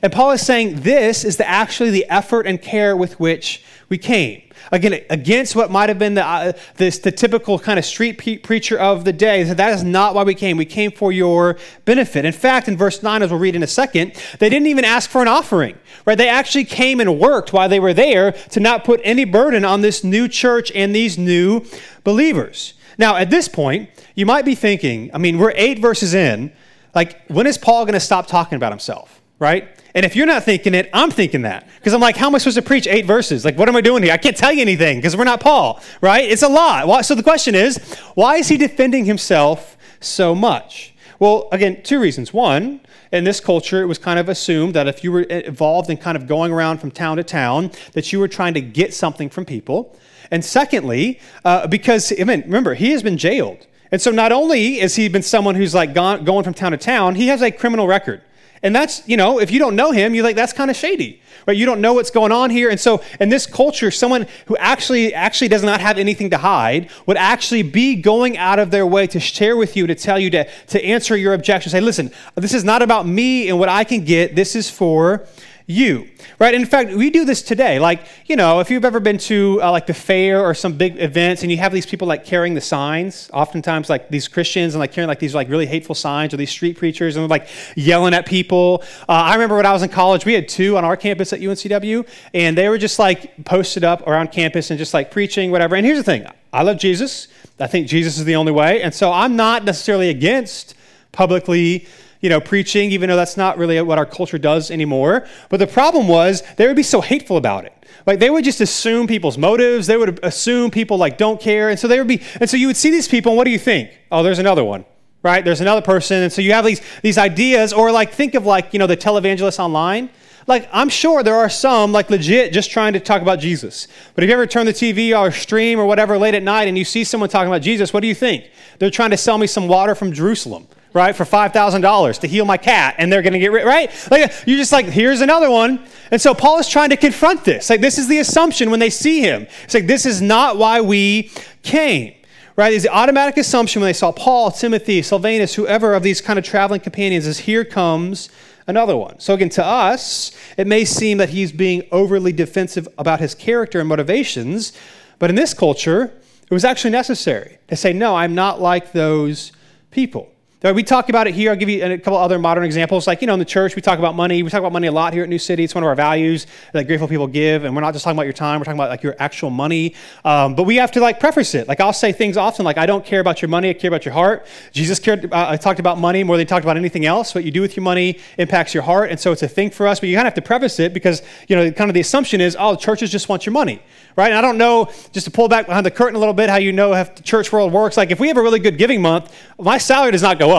And 0.02 0.12
Paul 0.12 0.32
is 0.32 0.44
saying 0.44 0.80
this 0.80 1.24
is 1.24 1.36
the, 1.36 1.48
actually 1.48 1.90
the 1.90 2.06
effort 2.08 2.46
and 2.46 2.60
care 2.60 2.96
with 2.96 3.18
which 3.20 3.64
we 3.88 3.98
came. 3.98 4.42
Again, 4.72 5.04
against 5.10 5.54
what 5.54 5.70
might 5.70 5.88
have 5.88 5.98
been 5.98 6.14
the, 6.14 6.26
uh, 6.26 6.52
this, 6.76 6.98
the 6.98 7.12
typical 7.12 7.58
kind 7.58 7.78
of 7.78 7.84
street 7.84 8.18
pe- 8.18 8.38
preacher 8.38 8.76
of 8.76 9.04
the 9.04 9.12
day. 9.12 9.44
That 9.44 9.72
is 9.74 9.84
not 9.84 10.14
why 10.14 10.24
we 10.24 10.34
came. 10.34 10.56
We 10.56 10.64
came 10.64 10.90
for 10.90 11.12
your 11.12 11.56
benefit. 11.84 12.24
In 12.24 12.32
fact, 12.32 12.66
in 12.66 12.76
verse 12.76 13.02
9, 13.02 13.22
as 13.22 13.30
we'll 13.30 13.38
read 13.38 13.54
in 13.54 13.62
a 13.62 13.68
second, 13.68 14.14
they 14.40 14.48
didn't 14.48 14.66
even 14.66 14.84
ask 14.84 15.08
for 15.08 15.22
an 15.22 15.28
offering, 15.28 15.78
right? 16.04 16.18
They 16.18 16.28
actually 16.28 16.64
came 16.64 16.98
and 17.00 17.20
worked 17.20 17.52
while 17.52 17.68
they 17.68 17.78
were 17.78 17.94
there 17.94 18.32
to 18.32 18.60
not 18.60 18.84
put 18.84 19.00
any 19.04 19.24
burden 19.24 19.64
on 19.64 19.82
this 19.82 20.02
new 20.02 20.26
church 20.26 20.72
and 20.74 20.94
these 20.94 21.16
new 21.16 21.64
believers. 22.02 22.74
Now, 22.98 23.16
at 23.16 23.30
this 23.30 23.48
point, 23.48 23.90
you 24.14 24.26
might 24.26 24.44
be 24.44 24.54
thinking, 24.54 25.10
I 25.12 25.18
mean, 25.18 25.38
we're 25.38 25.52
eight 25.54 25.78
verses 25.78 26.14
in. 26.14 26.52
Like, 26.94 27.26
when 27.28 27.46
is 27.46 27.58
Paul 27.58 27.84
going 27.84 27.94
to 27.94 28.00
stop 28.00 28.26
talking 28.26 28.56
about 28.56 28.72
himself, 28.72 29.20
right? 29.38 29.68
And 29.94 30.04
if 30.04 30.16
you're 30.16 30.26
not 30.26 30.44
thinking 30.44 30.74
it, 30.74 30.88
I'm 30.92 31.10
thinking 31.10 31.42
that. 31.42 31.68
Because 31.76 31.92
I'm 31.92 32.00
like, 32.00 32.16
how 32.16 32.26
am 32.26 32.34
I 32.34 32.38
supposed 32.38 32.56
to 32.56 32.62
preach 32.62 32.86
eight 32.86 33.04
verses? 33.04 33.44
Like, 33.44 33.58
what 33.58 33.68
am 33.68 33.76
I 33.76 33.80
doing 33.82 34.02
here? 34.02 34.12
I 34.12 34.16
can't 34.16 34.36
tell 34.36 34.52
you 34.52 34.62
anything 34.62 34.98
because 34.98 35.16
we're 35.16 35.24
not 35.24 35.40
Paul, 35.40 35.82
right? 36.00 36.24
It's 36.24 36.42
a 36.42 36.48
lot. 36.48 37.04
So 37.04 37.14
the 37.14 37.22
question 37.22 37.54
is, 37.54 37.76
why 38.14 38.36
is 38.36 38.48
he 38.48 38.56
defending 38.56 39.04
himself 39.04 39.76
so 40.00 40.34
much? 40.34 40.94
Well, 41.18 41.48
again, 41.52 41.82
two 41.82 41.98
reasons. 41.98 42.32
One, 42.32 42.80
in 43.12 43.24
this 43.24 43.40
culture, 43.40 43.82
it 43.82 43.86
was 43.86 43.98
kind 43.98 44.18
of 44.18 44.28
assumed 44.28 44.74
that 44.74 44.86
if 44.86 45.02
you 45.04 45.12
were 45.12 45.22
involved 45.22 45.88
in 45.88 45.96
kind 45.96 46.16
of 46.16 46.26
going 46.26 46.52
around 46.52 46.78
from 46.78 46.90
town 46.90 47.16
to 47.16 47.24
town, 47.24 47.70
that 47.92 48.12
you 48.12 48.18
were 48.18 48.28
trying 48.28 48.54
to 48.54 48.60
get 48.60 48.92
something 48.92 49.30
from 49.30 49.44
people. 49.44 49.96
And 50.30 50.44
secondly, 50.44 51.20
uh, 51.44 51.66
because, 51.66 52.12
I 52.18 52.24
mean, 52.24 52.42
remember, 52.42 52.74
he 52.74 52.90
has 52.92 53.02
been 53.02 53.18
jailed. 53.18 53.66
And 53.92 54.00
so 54.00 54.10
not 54.10 54.32
only 54.32 54.78
has 54.78 54.96
he 54.96 55.08
been 55.08 55.22
someone 55.22 55.54
who's 55.54 55.74
like 55.74 55.94
gone, 55.94 56.24
going 56.24 56.44
from 56.44 56.54
town 56.54 56.72
to 56.72 56.78
town, 56.78 57.14
he 57.14 57.28
has 57.28 57.42
a 57.42 57.50
criminal 57.50 57.86
record. 57.86 58.22
And 58.62 58.74
that's, 58.74 59.06
you 59.06 59.16
know, 59.16 59.38
if 59.38 59.50
you 59.50 59.58
don't 59.58 59.76
know 59.76 59.92
him, 59.92 60.14
you're 60.14 60.24
like, 60.24 60.34
that's 60.34 60.52
kind 60.52 60.70
of 60.70 60.76
shady, 60.76 61.20
right? 61.46 61.56
You 61.56 61.66
don't 61.66 61.80
know 61.80 61.92
what's 61.92 62.10
going 62.10 62.32
on 62.32 62.50
here. 62.50 62.70
And 62.70 62.80
so 62.80 63.02
in 63.20 63.28
this 63.28 63.46
culture, 63.46 63.90
someone 63.90 64.26
who 64.46 64.56
actually, 64.56 65.14
actually 65.14 65.48
does 65.48 65.62
not 65.62 65.80
have 65.80 65.98
anything 65.98 66.30
to 66.30 66.38
hide 66.38 66.90
would 67.04 67.18
actually 67.18 67.62
be 67.62 67.96
going 67.96 68.36
out 68.38 68.58
of 68.58 68.70
their 68.70 68.86
way 68.86 69.06
to 69.08 69.20
share 69.20 69.56
with 69.56 69.76
you, 69.76 69.86
to 69.86 69.94
tell 69.94 70.18
you, 70.18 70.30
to, 70.30 70.48
to 70.68 70.84
answer 70.84 71.16
your 71.16 71.34
objections. 71.34 71.72
Say, 71.72 71.80
listen, 71.80 72.10
this 72.34 72.54
is 72.54 72.64
not 72.64 72.82
about 72.82 73.06
me 73.06 73.48
and 73.48 73.58
what 73.58 73.68
I 73.68 73.84
can 73.84 74.04
get. 74.04 74.34
This 74.34 74.56
is 74.56 74.68
for 74.70 75.26
you, 75.68 76.08
right? 76.38 76.54
In 76.54 76.64
fact, 76.64 76.92
we 76.92 77.10
do 77.10 77.24
this 77.24 77.42
today. 77.42 77.80
Like, 77.80 78.06
you 78.26 78.36
know, 78.36 78.60
if 78.60 78.70
you've 78.70 78.84
ever 78.84 79.00
been 79.00 79.18
to 79.18 79.60
uh, 79.60 79.72
like 79.72 79.86
the 79.86 79.94
fair 79.94 80.40
or 80.40 80.54
some 80.54 80.76
big 80.76 81.00
events 81.00 81.42
and 81.42 81.50
you 81.50 81.58
have 81.58 81.72
these 81.72 81.86
people 81.86 82.06
like 82.06 82.24
carrying 82.24 82.54
the 82.54 82.60
signs, 82.60 83.28
oftentimes 83.32 83.90
like 83.90 84.08
these 84.08 84.28
Christians 84.28 84.74
and 84.74 84.80
like 84.80 84.92
carrying 84.92 85.08
like 85.08 85.18
these 85.18 85.34
like 85.34 85.48
really 85.48 85.66
hateful 85.66 85.96
signs 85.96 86.32
or 86.32 86.36
these 86.36 86.50
street 86.50 86.78
preachers 86.78 87.16
and 87.16 87.28
like 87.28 87.48
yelling 87.74 88.14
at 88.14 88.26
people. 88.26 88.84
Uh, 89.08 89.12
I 89.12 89.32
remember 89.34 89.56
when 89.56 89.66
I 89.66 89.72
was 89.72 89.82
in 89.82 89.88
college, 89.88 90.24
we 90.24 90.34
had 90.34 90.48
two 90.48 90.76
on 90.76 90.84
our 90.84 90.96
campus 90.96 91.32
at 91.32 91.40
UNCW 91.40 92.06
and 92.32 92.56
they 92.56 92.68
were 92.68 92.78
just 92.78 93.00
like 93.00 93.44
posted 93.44 93.82
up 93.82 94.06
around 94.06 94.30
campus 94.30 94.70
and 94.70 94.78
just 94.78 94.94
like 94.94 95.10
preaching, 95.10 95.50
whatever. 95.50 95.74
And 95.74 95.84
here's 95.84 95.98
the 95.98 96.04
thing 96.04 96.28
I 96.52 96.62
love 96.62 96.78
Jesus. 96.78 97.26
I 97.58 97.66
think 97.66 97.88
Jesus 97.88 98.18
is 98.18 98.24
the 98.24 98.36
only 98.36 98.52
way. 98.52 98.82
And 98.82 98.94
so 98.94 99.10
I'm 99.10 99.34
not 99.34 99.64
necessarily 99.64 100.10
against 100.10 100.74
publicly 101.10 101.88
you 102.26 102.30
know, 102.30 102.40
preaching, 102.40 102.90
even 102.90 103.08
though 103.08 103.14
that's 103.14 103.36
not 103.36 103.56
really 103.56 103.80
what 103.80 103.98
our 103.98 104.04
culture 104.04 104.36
does 104.36 104.72
anymore. 104.72 105.28
But 105.48 105.58
the 105.58 105.66
problem 105.68 106.08
was 106.08 106.42
they 106.56 106.66
would 106.66 106.74
be 106.74 106.82
so 106.82 107.00
hateful 107.00 107.36
about 107.36 107.66
it. 107.66 107.72
Like 108.04 108.18
they 108.18 108.30
would 108.30 108.42
just 108.42 108.60
assume 108.60 109.06
people's 109.06 109.38
motives. 109.38 109.86
They 109.86 109.96
would 109.96 110.18
assume 110.24 110.72
people 110.72 110.98
like 110.98 111.18
don't 111.18 111.40
care. 111.40 111.70
And 111.70 111.78
so 111.78 111.86
they 111.86 112.00
would 112.00 112.08
be, 112.08 112.20
and 112.40 112.50
so 112.50 112.56
you 112.56 112.66
would 112.66 112.76
see 112.76 112.90
these 112.90 113.06
people, 113.06 113.30
and 113.30 113.36
what 113.36 113.44
do 113.44 113.52
you 113.52 113.60
think? 113.60 113.96
Oh, 114.10 114.24
there's 114.24 114.40
another 114.40 114.64
one, 114.64 114.84
right? 115.22 115.44
There's 115.44 115.60
another 115.60 115.82
person. 115.82 116.24
And 116.24 116.32
so 116.32 116.42
you 116.42 116.52
have 116.52 116.64
these 116.64 116.80
these 117.00 117.16
ideas, 117.16 117.72
or 117.72 117.92
like 117.92 118.10
think 118.12 118.34
of 118.34 118.44
like, 118.44 118.72
you 118.72 118.80
know, 118.80 118.88
the 118.88 118.96
televangelists 118.96 119.60
online. 119.60 120.10
Like, 120.48 120.68
I'm 120.72 120.88
sure 120.88 121.22
there 121.24 121.34
are 121.34 121.48
some, 121.48 121.90
like, 121.90 122.08
legit 122.08 122.52
just 122.52 122.70
trying 122.70 122.92
to 122.92 123.00
talk 123.00 123.20
about 123.20 123.40
Jesus. 123.40 123.88
But 124.14 124.22
if 124.22 124.28
you 124.28 124.34
ever 124.34 124.46
turn 124.46 124.64
the 124.66 124.72
TV 124.72 125.16
or 125.16 125.32
stream 125.32 125.80
or 125.80 125.86
whatever 125.86 126.16
late 126.18 126.34
at 126.34 126.42
night 126.44 126.68
and 126.68 126.78
you 126.78 126.84
see 126.84 127.02
someone 127.02 127.28
talking 127.28 127.48
about 127.48 127.62
Jesus, 127.62 127.92
what 127.92 127.98
do 127.98 128.06
you 128.06 128.14
think? 128.14 128.48
They're 128.78 128.88
trying 128.88 129.10
to 129.10 129.16
sell 129.16 129.38
me 129.38 129.48
some 129.48 129.66
water 129.66 129.96
from 129.96 130.12
Jerusalem 130.12 130.68
right, 130.96 131.14
for 131.14 131.24
$5,000 131.24 132.20
to 132.20 132.26
heal 132.26 132.44
my 132.44 132.56
cat, 132.56 132.96
and 132.98 133.12
they're 133.12 133.22
going 133.22 133.34
to 133.34 133.38
get 133.38 133.52
rid, 133.52 133.64
right? 133.64 133.90
Like, 134.10 134.32
you're 134.46 134.56
just 134.56 134.72
like, 134.72 134.86
here's 134.86 135.20
another 135.20 135.50
one. 135.50 135.86
And 136.10 136.20
so 136.20 136.34
Paul 136.34 136.58
is 136.58 136.68
trying 136.68 136.90
to 136.90 136.96
confront 136.96 137.44
this. 137.44 137.70
Like, 137.70 137.80
this 137.80 137.98
is 137.98 138.08
the 138.08 138.18
assumption 138.18 138.70
when 138.70 138.80
they 138.80 138.90
see 138.90 139.20
him. 139.20 139.46
It's 139.64 139.74
like, 139.74 139.86
this 139.86 140.06
is 140.06 140.22
not 140.22 140.56
why 140.56 140.80
we 140.80 141.30
came, 141.62 142.14
right? 142.56 142.72
It's 142.72 142.84
the 142.84 142.92
automatic 142.92 143.36
assumption 143.36 143.80
when 143.82 143.88
they 143.88 143.92
saw 143.92 144.10
Paul, 144.10 144.50
Timothy, 144.50 145.02
Silvanus, 145.02 145.54
whoever 145.54 145.94
of 145.94 146.02
these 146.02 146.20
kind 146.20 146.38
of 146.38 146.44
traveling 146.44 146.80
companions 146.80 147.26
is 147.26 147.40
here 147.40 147.64
comes 147.64 148.30
another 148.66 148.96
one. 148.96 149.20
So, 149.20 149.34
again, 149.34 149.50
to 149.50 149.64
us, 149.64 150.36
it 150.56 150.66
may 150.66 150.84
seem 150.84 151.18
that 151.18 151.28
he's 151.28 151.52
being 151.52 151.86
overly 151.92 152.32
defensive 152.32 152.88
about 152.98 153.20
his 153.20 153.34
character 153.34 153.80
and 153.80 153.88
motivations, 153.88 154.72
but 155.18 155.30
in 155.30 155.36
this 155.36 155.54
culture, 155.54 156.12
it 156.48 156.54
was 156.54 156.64
actually 156.64 156.92
necessary 156.92 157.58
to 157.68 157.76
say, 157.76 157.92
no, 157.92 158.14
I'm 158.16 158.34
not 158.34 158.60
like 158.60 158.92
those 158.92 159.52
people. 159.90 160.32
We 160.74 160.82
talk 160.82 161.08
about 161.08 161.26
it 161.26 161.34
here. 161.34 161.50
I'll 161.50 161.56
give 161.56 161.68
you 161.68 161.84
a 161.84 161.98
couple 161.98 162.18
other 162.18 162.38
modern 162.38 162.64
examples. 162.64 163.06
Like, 163.06 163.20
you 163.20 163.26
know, 163.26 163.34
in 163.34 163.38
the 163.38 163.44
church, 163.44 163.76
we 163.76 163.82
talk 163.82 163.98
about 163.98 164.14
money. 164.14 164.42
We 164.42 164.50
talk 164.50 164.60
about 164.60 164.72
money 164.72 164.86
a 164.86 164.92
lot 164.92 165.12
here 165.12 165.22
at 165.22 165.28
New 165.28 165.38
City. 165.38 165.64
It's 165.64 165.74
one 165.74 165.84
of 165.84 165.88
our 165.88 165.94
values 165.94 166.46
that 166.72 166.86
grateful 166.86 167.08
people 167.08 167.26
give. 167.26 167.64
And 167.64 167.74
we're 167.74 167.82
not 167.82 167.92
just 167.92 168.04
talking 168.04 168.16
about 168.16 168.24
your 168.24 168.32
time, 168.32 168.58
we're 168.58 168.64
talking 168.64 168.78
about 168.78 168.90
like 168.90 169.02
your 169.02 169.14
actual 169.18 169.50
money. 169.50 169.94
Um, 170.24 170.54
but 170.54 170.62
we 170.64 170.76
have 170.76 170.90
to 170.92 171.00
like 171.00 171.20
preface 171.20 171.54
it. 171.54 171.68
Like, 171.68 171.80
I'll 171.80 171.92
say 171.92 172.12
things 172.12 172.36
often 172.36 172.64
like, 172.64 172.78
I 172.78 172.86
don't 172.86 173.04
care 173.04 173.20
about 173.20 173.42
your 173.42 173.48
money, 173.48 173.70
I 173.70 173.74
care 173.74 173.88
about 173.88 174.04
your 174.04 174.14
heart. 174.14 174.46
Jesus 174.72 174.98
cared, 174.98 175.32
uh, 175.32 175.46
I 175.50 175.56
talked 175.56 175.78
about 175.78 175.98
money 175.98 176.24
more 176.24 176.36
than 176.36 176.46
he 176.46 176.48
talked 176.48 176.64
about 176.64 176.76
anything 176.76 177.04
else. 177.06 177.34
What 177.34 177.44
you 177.44 177.50
do 177.50 177.60
with 177.60 177.76
your 177.76 177.84
money 177.84 178.18
impacts 178.38 178.72
your 178.72 178.82
heart. 178.82 179.10
And 179.10 179.20
so 179.20 179.32
it's 179.32 179.42
a 179.42 179.48
thing 179.48 179.70
for 179.70 179.86
us. 179.86 180.00
But 180.00 180.08
you 180.08 180.16
kind 180.16 180.26
of 180.26 180.32
have 180.34 180.42
to 180.42 180.46
preface 180.46 180.80
it 180.80 180.94
because, 180.94 181.22
you 181.48 181.56
know, 181.56 181.70
kind 181.70 181.90
of 181.90 181.94
the 181.94 182.00
assumption 182.00 182.40
is, 182.40 182.56
oh, 182.58 182.76
churches 182.76 183.10
just 183.10 183.28
want 183.28 183.46
your 183.46 183.52
money, 183.52 183.82
right? 184.16 184.28
And 184.28 184.38
I 184.38 184.40
don't 184.40 184.58
know, 184.58 184.90
just 185.12 185.26
to 185.26 185.30
pull 185.30 185.48
back 185.48 185.66
behind 185.66 185.84
the 185.84 185.90
curtain 185.90 186.16
a 186.16 186.18
little 186.18 186.34
bit, 186.34 186.48
how 186.48 186.56
you 186.56 186.72
know 186.72 186.94
how 186.94 187.04
the 187.04 187.22
church 187.22 187.52
world 187.52 187.72
works. 187.72 187.96
Like, 187.96 188.10
if 188.10 188.18
we 188.18 188.28
have 188.28 188.36
a 188.36 188.42
really 188.42 188.58
good 188.58 188.78
giving 188.78 189.02
month, 189.02 189.34
my 189.58 189.78
salary 189.78 190.12
does 190.12 190.22
not 190.22 190.38
go 190.38 190.50
up. 190.50 190.55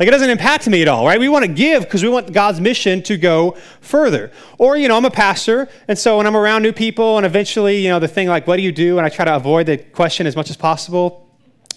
Like 0.00 0.08
it 0.08 0.12
doesn't 0.12 0.30
impact 0.30 0.66
me 0.66 0.80
at 0.80 0.88
all, 0.88 1.04
right? 1.06 1.20
We 1.20 1.28
want 1.28 1.44
to 1.44 1.52
give 1.52 1.82
because 1.82 2.02
we 2.02 2.08
want 2.08 2.32
God's 2.32 2.58
mission 2.58 3.02
to 3.02 3.18
go 3.18 3.58
further. 3.82 4.30
Or, 4.56 4.76
you 4.78 4.88
know, 4.88 4.96
I'm 4.96 5.04
a 5.04 5.10
pastor, 5.10 5.68
and 5.88 5.98
so 5.98 6.16
when 6.16 6.26
I'm 6.26 6.36
around 6.36 6.62
new 6.62 6.72
people 6.72 7.18
and 7.18 7.26
eventually, 7.26 7.82
you 7.82 7.90
know, 7.90 7.98
the 7.98 8.08
thing 8.08 8.26
like, 8.26 8.46
what 8.46 8.56
do 8.56 8.62
you 8.62 8.72
do? 8.72 8.96
And 8.96 9.04
I 9.04 9.10
try 9.10 9.26
to 9.26 9.36
avoid 9.36 9.66
the 9.66 9.76
question 9.76 10.26
as 10.26 10.34
much 10.36 10.48
as 10.48 10.56
possible 10.56 11.26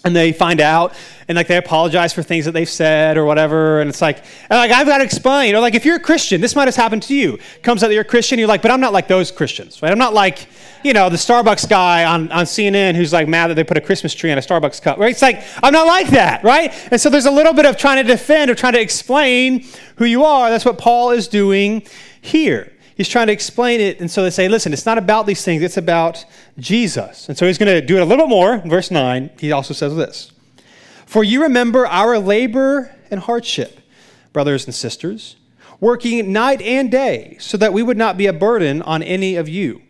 and 0.04 0.14
they 0.14 0.32
find 0.32 0.60
out 0.60 0.94
and 1.28 1.36
like 1.36 1.48
they 1.48 1.56
apologize 1.56 2.12
for 2.12 2.22
things 2.22 2.44
that 2.44 2.52
they've 2.52 2.68
said 2.68 3.16
or 3.16 3.24
whatever 3.24 3.80
and 3.80 3.88
it's 3.88 4.02
like 4.02 4.18
and 4.50 4.58
like 4.58 4.70
i've 4.70 4.86
got 4.86 4.98
to 4.98 5.04
explain 5.04 5.44
or 5.44 5.46
you 5.46 5.52
know, 5.54 5.60
like 5.60 5.74
if 5.74 5.84
you're 5.84 5.96
a 5.96 6.00
christian 6.00 6.40
this 6.40 6.54
might 6.54 6.68
have 6.68 6.76
happened 6.76 7.02
to 7.02 7.14
you 7.14 7.38
comes 7.62 7.82
out 7.82 7.88
that 7.88 7.94
you're 7.94 8.02
a 8.02 8.04
christian 8.04 8.38
you're 8.38 8.46
like 8.46 8.60
but 8.62 8.70
i'm 8.70 8.80
not 8.80 8.92
like 8.92 9.08
those 9.08 9.32
christians 9.32 9.82
right 9.82 9.90
i'm 9.90 9.98
not 9.98 10.12
like 10.12 10.46
you 10.84 10.92
know 10.92 11.08
the 11.08 11.16
starbucks 11.16 11.68
guy 11.68 12.04
on, 12.04 12.30
on 12.30 12.44
cnn 12.44 12.94
who's 12.94 13.12
like 13.12 13.26
mad 13.26 13.48
that 13.48 13.54
they 13.54 13.64
put 13.64 13.76
a 13.76 13.80
christmas 13.80 14.14
tree 14.14 14.30
on 14.30 14.38
a 14.38 14.40
starbucks 14.40 14.80
cup 14.80 14.98
right 14.98 15.10
it's 15.10 15.22
like 15.22 15.42
i'm 15.62 15.72
not 15.72 15.86
like 15.86 16.08
that 16.08 16.44
right 16.44 16.72
and 16.90 17.00
so 17.00 17.08
there's 17.10 17.26
a 17.26 17.30
little 17.30 17.54
bit 17.54 17.66
of 17.66 17.76
trying 17.76 17.96
to 17.96 18.08
defend 18.08 18.50
or 18.50 18.54
trying 18.54 18.74
to 18.74 18.80
explain 18.80 19.64
who 19.96 20.04
you 20.04 20.24
are 20.24 20.50
that's 20.50 20.64
what 20.64 20.78
paul 20.78 21.10
is 21.10 21.26
doing 21.26 21.82
here 22.20 22.70
he's 22.94 23.08
trying 23.08 23.26
to 23.26 23.32
explain 23.32 23.80
it. 23.80 24.00
And 24.00 24.10
so 24.10 24.22
they 24.22 24.30
say, 24.30 24.48
listen, 24.48 24.72
it's 24.72 24.86
not 24.86 24.98
about 24.98 25.26
these 25.26 25.44
things, 25.44 25.62
it's 25.62 25.76
about 25.76 26.24
Jesus. 26.58 27.28
And 27.28 27.36
so 27.36 27.46
he's 27.46 27.58
going 27.58 27.72
to 27.72 27.84
do 27.84 27.96
it 27.96 28.02
a 28.02 28.04
little 28.04 28.26
bit 28.26 28.30
more. 28.30 28.58
verse 28.58 28.90
9, 28.90 29.30
he 29.38 29.52
also 29.52 29.74
says 29.74 29.96
this 29.96 30.32
For 31.06 31.24
you 31.24 31.42
remember 31.42 31.86
our 31.86 32.18
labor 32.18 32.94
and 33.10 33.20
hardship, 33.20 33.80
brothers 34.32 34.64
and 34.64 34.74
sisters, 34.74 35.36
working 35.80 36.32
night 36.32 36.62
and 36.62 36.90
day, 36.90 37.36
so 37.40 37.56
that 37.58 37.72
we 37.72 37.82
would 37.82 37.96
not 37.96 38.16
be 38.16 38.26
a 38.26 38.32
burden 38.32 38.82
on 38.82 39.02
any 39.02 39.36
of 39.36 39.48
you. 39.48 39.82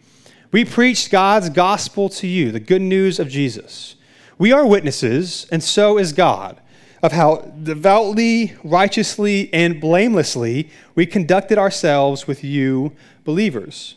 We 0.54 0.64
preached 0.64 1.10
God's 1.10 1.50
gospel 1.50 2.08
to 2.10 2.28
you, 2.28 2.52
the 2.52 2.60
good 2.60 2.80
news 2.80 3.18
of 3.18 3.28
Jesus. 3.28 3.96
We 4.38 4.52
are 4.52 4.64
witnesses, 4.64 5.48
and 5.50 5.60
so 5.60 5.98
is 5.98 6.12
God 6.12 6.60
of 7.02 7.10
how 7.10 7.38
devoutly, 7.60 8.54
righteously, 8.62 9.52
and 9.52 9.80
blamelessly 9.80 10.70
we 10.94 11.06
conducted 11.06 11.58
ourselves 11.58 12.28
with 12.28 12.44
you 12.44 12.94
believers. 13.24 13.96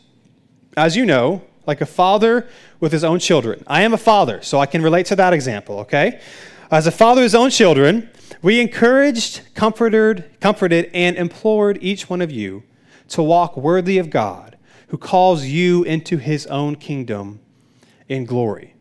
As 0.76 0.96
you 0.96 1.06
know, 1.06 1.42
like 1.64 1.80
a 1.80 1.86
father 1.86 2.48
with 2.80 2.90
his 2.90 3.04
own 3.04 3.20
children. 3.20 3.62
I 3.68 3.82
am 3.82 3.94
a 3.94 3.96
father, 3.96 4.42
so 4.42 4.58
I 4.58 4.66
can 4.66 4.82
relate 4.82 5.06
to 5.06 5.14
that 5.14 5.32
example, 5.32 5.78
okay? 5.78 6.20
As 6.72 6.88
a 6.88 6.90
father 6.90 7.22
his 7.22 7.36
own 7.36 7.50
children, 7.50 8.10
we 8.42 8.60
encouraged, 8.60 9.42
comforted, 9.54 10.28
comforted, 10.40 10.90
and 10.92 11.16
implored 11.16 11.78
each 11.80 12.10
one 12.10 12.20
of 12.20 12.32
you 12.32 12.64
to 13.10 13.22
walk 13.22 13.56
worthy 13.56 13.98
of 13.98 14.10
God, 14.10 14.56
who 14.88 14.98
calls 14.98 15.44
you 15.44 15.84
into 15.84 16.18
his 16.18 16.46
own 16.46 16.76
kingdom 16.76 17.40
in 18.08 18.24
glory. 18.24 18.74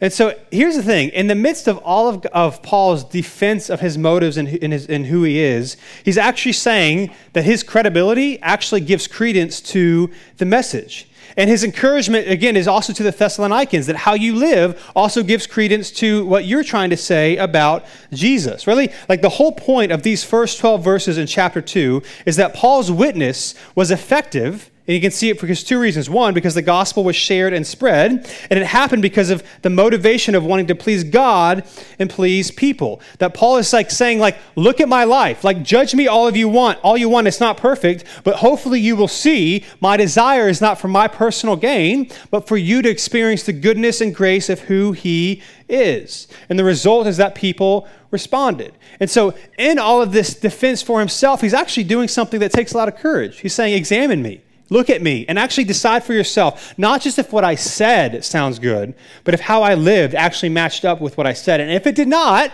And 0.00 0.12
so 0.12 0.38
here's 0.50 0.76
the 0.76 0.82
thing 0.82 1.08
in 1.10 1.26
the 1.26 1.34
midst 1.34 1.66
of 1.68 1.78
all 1.78 2.08
of, 2.08 2.26
of 2.26 2.62
Paul's 2.62 3.02
defense 3.02 3.70
of 3.70 3.80
his 3.80 3.96
motives 3.96 4.36
and, 4.36 4.48
and, 4.62 4.72
his, 4.72 4.86
and 4.86 5.06
who 5.06 5.22
he 5.22 5.38
is, 5.38 5.76
he's 6.04 6.18
actually 6.18 6.52
saying 6.52 7.14
that 7.32 7.44
his 7.44 7.62
credibility 7.62 8.40
actually 8.42 8.82
gives 8.82 9.06
credence 9.06 9.60
to 9.62 10.10
the 10.36 10.44
message. 10.44 11.08
And 11.38 11.50
his 11.50 11.64
encouragement, 11.64 12.28
again, 12.28 12.56
is 12.56 12.68
also 12.68 12.92
to 12.92 13.02
the 13.02 13.10
Thessalonians 13.10 13.86
that 13.86 13.96
how 13.96 14.14
you 14.14 14.34
live 14.34 14.90
also 14.94 15.22
gives 15.22 15.46
credence 15.46 15.90
to 15.92 16.24
what 16.26 16.44
you're 16.44 16.64
trying 16.64 16.90
to 16.90 16.96
say 16.96 17.36
about 17.36 17.84
Jesus. 18.12 18.66
Really, 18.66 18.92
like 19.08 19.22
the 19.22 19.28
whole 19.30 19.52
point 19.52 19.92
of 19.92 20.02
these 20.02 20.24
first 20.24 20.58
12 20.60 20.84
verses 20.84 21.18
in 21.18 21.26
chapter 21.26 21.60
2 21.60 22.02
is 22.26 22.36
that 22.36 22.54
Paul's 22.54 22.90
witness 22.90 23.54
was 23.74 23.90
effective 23.90 24.70
and 24.86 24.94
you 24.94 25.00
can 25.00 25.10
see 25.10 25.30
it 25.30 25.40
for 25.40 25.52
two 25.52 25.80
reasons. 25.80 26.08
One, 26.08 26.32
because 26.32 26.54
the 26.54 26.62
gospel 26.62 27.02
was 27.02 27.16
shared 27.16 27.52
and 27.52 27.66
spread, 27.66 28.30
and 28.50 28.58
it 28.58 28.66
happened 28.66 29.02
because 29.02 29.30
of 29.30 29.42
the 29.62 29.70
motivation 29.70 30.34
of 30.34 30.44
wanting 30.44 30.68
to 30.68 30.74
please 30.76 31.02
God 31.02 31.64
and 31.98 32.08
please 32.08 32.50
people. 32.52 33.00
That 33.18 33.34
Paul 33.34 33.56
is 33.56 33.72
like 33.72 33.90
saying, 33.90 34.20
like, 34.20 34.38
look 34.54 34.80
at 34.80 34.88
my 34.88 35.04
life. 35.04 35.42
Like, 35.42 35.62
judge 35.62 35.94
me 35.94 36.06
all 36.06 36.28
of 36.28 36.36
you 36.36 36.48
want. 36.48 36.78
All 36.82 36.96
you 36.96 37.08
want, 37.08 37.26
it's 37.26 37.40
not 37.40 37.56
perfect, 37.56 38.04
but 38.22 38.36
hopefully 38.36 38.78
you 38.78 38.94
will 38.94 39.08
see 39.08 39.64
my 39.80 39.96
desire 39.96 40.48
is 40.48 40.60
not 40.60 40.78
for 40.78 40.88
my 40.88 41.08
personal 41.08 41.56
gain, 41.56 42.08
but 42.30 42.46
for 42.46 42.56
you 42.56 42.80
to 42.82 42.88
experience 42.88 43.42
the 43.42 43.52
goodness 43.52 44.00
and 44.00 44.14
grace 44.14 44.48
of 44.48 44.60
who 44.60 44.92
he 44.92 45.42
is. 45.68 46.28
And 46.48 46.58
the 46.58 46.64
result 46.64 47.08
is 47.08 47.16
that 47.16 47.34
people 47.34 47.88
responded. 48.12 48.72
And 49.00 49.10
so, 49.10 49.34
in 49.58 49.78
all 49.78 50.00
of 50.00 50.12
this 50.12 50.34
defense 50.34 50.80
for 50.80 51.00
himself, 51.00 51.40
he's 51.40 51.54
actually 51.54 51.84
doing 51.84 52.06
something 52.06 52.38
that 52.40 52.52
takes 52.52 52.72
a 52.72 52.76
lot 52.76 52.88
of 52.88 52.96
courage. 52.96 53.40
He's 53.40 53.52
saying, 53.52 53.74
examine 53.74 54.22
me. 54.22 54.42
Look 54.68 54.90
at 54.90 55.00
me 55.00 55.24
and 55.28 55.38
actually 55.38 55.64
decide 55.64 56.02
for 56.02 56.12
yourself, 56.12 56.76
not 56.76 57.00
just 57.00 57.18
if 57.18 57.32
what 57.32 57.44
I 57.44 57.54
said 57.54 58.24
sounds 58.24 58.58
good, 58.58 58.94
but 59.22 59.32
if 59.32 59.40
how 59.40 59.62
I 59.62 59.74
lived 59.74 60.14
actually 60.14 60.48
matched 60.48 60.84
up 60.84 61.00
with 61.00 61.16
what 61.16 61.26
I 61.26 61.34
said. 61.34 61.60
And 61.60 61.70
if 61.70 61.86
it 61.86 61.94
did 61.94 62.08
not, 62.08 62.50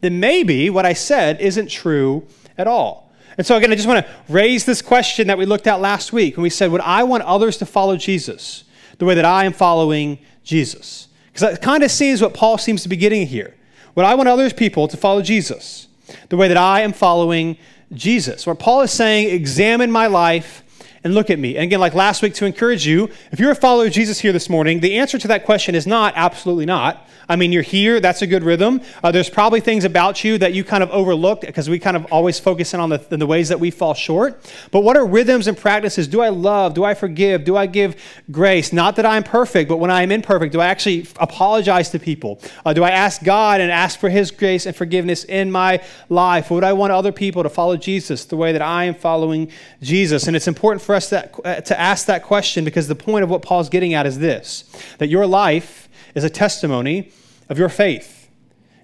then 0.00 0.18
maybe 0.18 0.68
what 0.68 0.84
I 0.84 0.94
said 0.94 1.40
isn't 1.40 1.68
true 1.68 2.26
at 2.58 2.66
all. 2.66 3.12
And 3.38 3.46
so, 3.46 3.56
again, 3.56 3.72
I 3.72 3.76
just 3.76 3.88
want 3.88 4.04
to 4.04 4.12
raise 4.28 4.64
this 4.64 4.82
question 4.82 5.28
that 5.28 5.38
we 5.38 5.46
looked 5.46 5.66
at 5.66 5.80
last 5.80 6.12
week 6.12 6.36
when 6.36 6.42
we 6.42 6.50
said, 6.50 6.70
Would 6.70 6.80
I 6.80 7.02
want 7.04 7.22
others 7.24 7.56
to 7.58 7.66
follow 7.66 7.96
Jesus 7.96 8.64
the 8.98 9.04
way 9.04 9.14
that 9.14 9.24
I 9.24 9.44
am 9.44 9.52
following 9.52 10.18
Jesus? 10.44 11.08
Because 11.26 11.40
that 11.40 11.62
kind 11.62 11.82
of 11.82 11.90
seems 11.90 12.20
what 12.20 12.34
Paul 12.34 12.58
seems 12.58 12.82
to 12.82 12.88
be 12.88 12.96
getting 12.96 13.26
here. 13.26 13.54
Would 13.94 14.04
I 14.04 14.14
want 14.14 14.28
other 14.28 14.50
people 14.50 14.88
to 14.88 14.96
follow 14.96 15.22
Jesus 15.22 15.88
the 16.28 16.36
way 16.36 16.48
that 16.48 16.56
I 16.56 16.80
am 16.80 16.92
following 16.92 17.56
Jesus? 17.92 18.46
What 18.46 18.58
Paul 18.58 18.82
is 18.82 18.92
saying, 18.92 19.30
examine 19.30 19.90
my 19.90 20.06
life 20.06 20.63
and 21.04 21.14
look 21.14 21.28
at 21.30 21.38
me. 21.38 21.56
And 21.56 21.64
again, 21.64 21.80
like 21.80 21.94
last 21.94 22.22
week, 22.22 22.34
to 22.34 22.46
encourage 22.46 22.86
you, 22.86 23.10
if 23.30 23.38
you're 23.38 23.50
a 23.50 23.54
follower 23.54 23.86
of 23.86 23.92
Jesus 23.92 24.18
here 24.18 24.32
this 24.32 24.48
morning, 24.48 24.80
the 24.80 24.98
answer 24.98 25.18
to 25.18 25.28
that 25.28 25.44
question 25.44 25.74
is 25.74 25.86
not 25.86 26.14
absolutely 26.16 26.64
not. 26.64 27.06
I 27.28 27.36
mean, 27.36 27.52
you're 27.52 27.62
here, 27.62 28.00
that's 28.00 28.22
a 28.22 28.26
good 28.26 28.42
rhythm. 28.42 28.80
Uh, 29.02 29.10
there's 29.10 29.30
probably 29.30 29.60
things 29.60 29.84
about 29.84 30.24
you 30.24 30.36
that 30.38 30.52
you 30.52 30.64
kind 30.64 30.82
of 30.82 30.90
overlooked 30.90 31.42
because 31.42 31.70
we 31.70 31.78
kind 31.78 31.96
of 31.96 32.04
always 32.06 32.38
focus 32.38 32.74
in 32.74 32.80
on 32.80 32.90
the, 32.90 32.98
the 32.98 33.26
ways 33.26 33.48
that 33.48 33.60
we 33.60 33.70
fall 33.70 33.94
short. 33.94 34.40
But 34.70 34.80
what 34.80 34.96
are 34.96 35.06
rhythms 35.06 35.46
and 35.46 35.56
practices? 35.56 36.08
Do 36.08 36.20
I 36.20 36.28
love? 36.28 36.74
Do 36.74 36.84
I 36.84 36.94
forgive? 36.94 37.44
Do 37.44 37.56
I 37.56 37.66
give 37.66 37.96
grace? 38.30 38.72
Not 38.72 38.96
that 38.96 39.06
I'm 39.06 39.22
perfect, 39.22 39.68
but 39.68 39.78
when 39.78 39.90
I 39.90 40.02
am 40.02 40.10
imperfect, 40.10 40.52
do 40.52 40.60
I 40.60 40.66
actually 40.66 41.06
apologize 41.18 41.90
to 41.90 41.98
people? 41.98 42.40
Uh, 42.64 42.72
do 42.72 42.82
I 42.82 42.90
ask 42.90 43.22
God 43.22 43.60
and 43.60 43.70
ask 43.70 43.98
for 43.98 44.10
His 44.10 44.30
grace 44.30 44.66
and 44.66 44.76
forgiveness 44.76 45.24
in 45.24 45.50
my 45.50 45.82
life? 46.08 46.50
Would 46.50 46.64
I 46.64 46.72
want 46.74 46.92
other 46.92 47.12
people 47.12 47.42
to 47.42 47.48
follow 47.48 47.76
Jesus 47.76 48.24
the 48.26 48.36
way 48.36 48.52
that 48.52 48.62
I 48.62 48.84
am 48.84 48.94
following 48.94 49.50
Jesus? 49.80 50.26
And 50.26 50.36
it's 50.36 50.48
important 50.48 50.82
for 50.82 50.93
us 50.94 51.10
to, 51.10 51.30
uh, 51.42 51.60
to 51.60 51.78
ask 51.78 52.06
that 52.06 52.22
question 52.22 52.64
because 52.64 52.88
the 52.88 52.94
point 52.94 53.24
of 53.24 53.30
what 53.30 53.42
Paul's 53.42 53.68
getting 53.68 53.94
at 53.94 54.06
is 54.06 54.18
this 54.18 54.64
that 54.98 55.08
your 55.08 55.26
life 55.26 55.88
is 56.14 56.24
a 56.24 56.30
testimony 56.30 57.10
of 57.48 57.58
your 57.58 57.68
faith. 57.68 58.30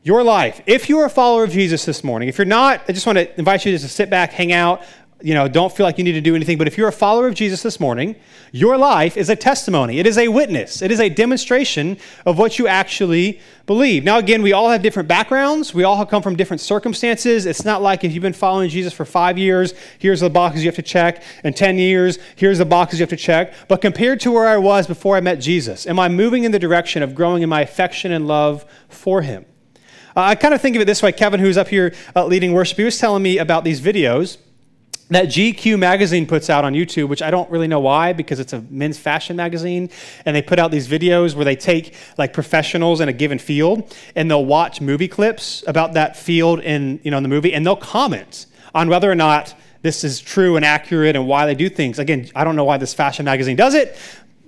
Your 0.02 0.22
life. 0.22 0.62
If 0.66 0.88
you're 0.88 1.04
a 1.04 1.10
follower 1.10 1.44
of 1.44 1.50
Jesus 1.50 1.84
this 1.84 2.02
morning, 2.02 2.28
if 2.28 2.38
you're 2.38 2.46
not, 2.46 2.82
I 2.88 2.92
just 2.92 3.06
want 3.06 3.18
to 3.18 3.38
invite 3.38 3.66
you 3.66 3.72
just 3.72 3.84
to 3.84 3.90
sit 3.90 4.08
back, 4.08 4.32
hang 4.32 4.50
out, 4.50 4.82
you 5.22 5.34
know, 5.34 5.48
don't 5.48 5.74
feel 5.74 5.84
like 5.84 5.98
you 5.98 6.04
need 6.04 6.12
to 6.12 6.20
do 6.20 6.34
anything. 6.34 6.58
But 6.58 6.66
if 6.66 6.78
you're 6.78 6.88
a 6.88 6.92
follower 6.92 7.26
of 7.26 7.34
Jesus 7.34 7.62
this 7.62 7.78
morning, 7.78 8.16
your 8.52 8.76
life 8.76 9.16
is 9.16 9.28
a 9.28 9.36
testimony. 9.36 9.98
It 9.98 10.06
is 10.06 10.18
a 10.18 10.28
witness. 10.28 10.82
It 10.82 10.90
is 10.90 11.00
a 11.00 11.08
demonstration 11.08 11.98
of 12.26 12.38
what 12.38 12.58
you 12.58 12.66
actually 12.66 13.40
believe. 13.66 14.02
Now, 14.04 14.18
again, 14.18 14.42
we 14.42 14.52
all 14.52 14.70
have 14.70 14.82
different 14.82 15.08
backgrounds. 15.08 15.72
We 15.72 15.84
all 15.84 15.96
have 15.96 16.08
come 16.08 16.22
from 16.22 16.36
different 16.36 16.60
circumstances. 16.60 17.46
It's 17.46 17.64
not 17.64 17.82
like 17.82 18.02
if 18.04 18.12
you've 18.12 18.22
been 18.22 18.32
following 18.32 18.68
Jesus 18.68 18.92
for 18.92 19.04
five 19.04 19.38
years, 19.38 19.74
here's 19.98 20.20
the 20.20 20.30
boxes 20.30 20.64
you 20.64 20.68
have 20.68 20.76
to 20.76 20.82
check. 20.82 21.22
In 21.44 21.52
10 21.52 21.78
years, 21.78 22.18
here's 22.36 22.58
the 22.58 22.64
boxes 22.64 22.98
you 22.98 23.04
have 23.04 23.10
to 23.10 23.16
check. 23.16 23.54
But 23.68 23.80
compared 23.80 24.20
to 24.20 24.32
where 24.32 24.48
I 24.48 24.56
was 24.56 24.86
before 24.86 25.16
I 25.16 25.20
met 25.20 25.36
Jesus, 25.36 25.86
am 25.86 25.98
I 25.98 26.08
moving 26.08 26.44
in 26.44 26.52
the 26.52 26.58
direction 26.58 27.02
of 27.02 27.14
growing 27.14 27.42
in 27.42 27.48
my 27.48 27.60
affection 27.60 28.12
and 28.12 28.26
love 28.26 28.64
for 28.88 29.22
him? 29.22 29.44
Uh, 30.16 30.22
I 30.22 30.34
kind 30.34 30.54
of 30.54 30.60
think 30.60 30.74
of 30.74 30.82
it 30.82 30.86
this 30.86 31.02
way. 31.02 31.12
Kevin, 31.12 31.38
who's 31.38 31.56
up 31.56 31.68
here 31.68 31.94
uh, 32.16 32.26
leading 32.26 32.52
worship, 32.52 32.76
he 32.76 32.84
was 32.84 32.98
telling 32.98 33.22
me 33.22 33.38
about 33.38 33.62
these 33.62 33.80
videos 33.80 34.38
that 35.10 35.26
GQ 35.26 35.78
magazine 35.78 36.26
puts 36.26 36.48
out 36.48 36.64
on 36.64 36.72
YouTube, 36.72 37.08
which 37.08 37.20
I 37.20 37.30
don't 37.30 37.50
really 37.50 37.68
know 37.68 37.80
why 37.80 38.12
because 38.12 38.40
it's 38.40 38.52
a 38.52 38.62
men's 38.70 38.98
fashion 38.98 39.36
magazine, 39.36 39.90
and 40.24 40.34
they 40.34 40.42
put 40.42 40.58
out 40.58 40.70
these 40.70 40.88
videos 40.88 41.34
where 41.34 41.44
they 41.44 41.56
take 41.56 41.94
like 42.16 42.32
professionals 42.32 43.00
in 43.00 43.08
a 43.08 43.12
given 43.12 43.38
field 43.38 43.94
and 44.14 44.30
they'll 44.30 44.44
watch 44.44 44.80
movie 44.80 45.08
clips 45.08 45.64
about 45.66 45.94
that 45.94 46.16
field 46.16 46.60
in 46.60 47.00
you 47.02 47.10
know 47.10 47.16
in 47.16 47.22
the 47.22 47.28
movie, 47.28 47.52
and 47.52 47.66
they'll 47.66 47.76
comment 47.76 48.46
on 48.74 48.88
whether 48.88 49.10
or 49.10 49.16
not 49.16 49.54
this 49.82 50.04
is 50.04 50.20
true 50.20 50.56
and 50.56 50.64
accurate 50.64 51.16
and 51.16 51.26
why 51.26 51.46
they 51.46 51.54
do 51.54 51.68
things. 51.68 51.98
Again, 51.98 52.30
I 52.34 52.44
don't 52.44 52.54
know 52.54 52.64
why 52.64 52.76
this 52.76 52.94
fashion 52.94 53.24
magazine 53.24 53.56
does 53.56 53.74
it. 53.74 53.96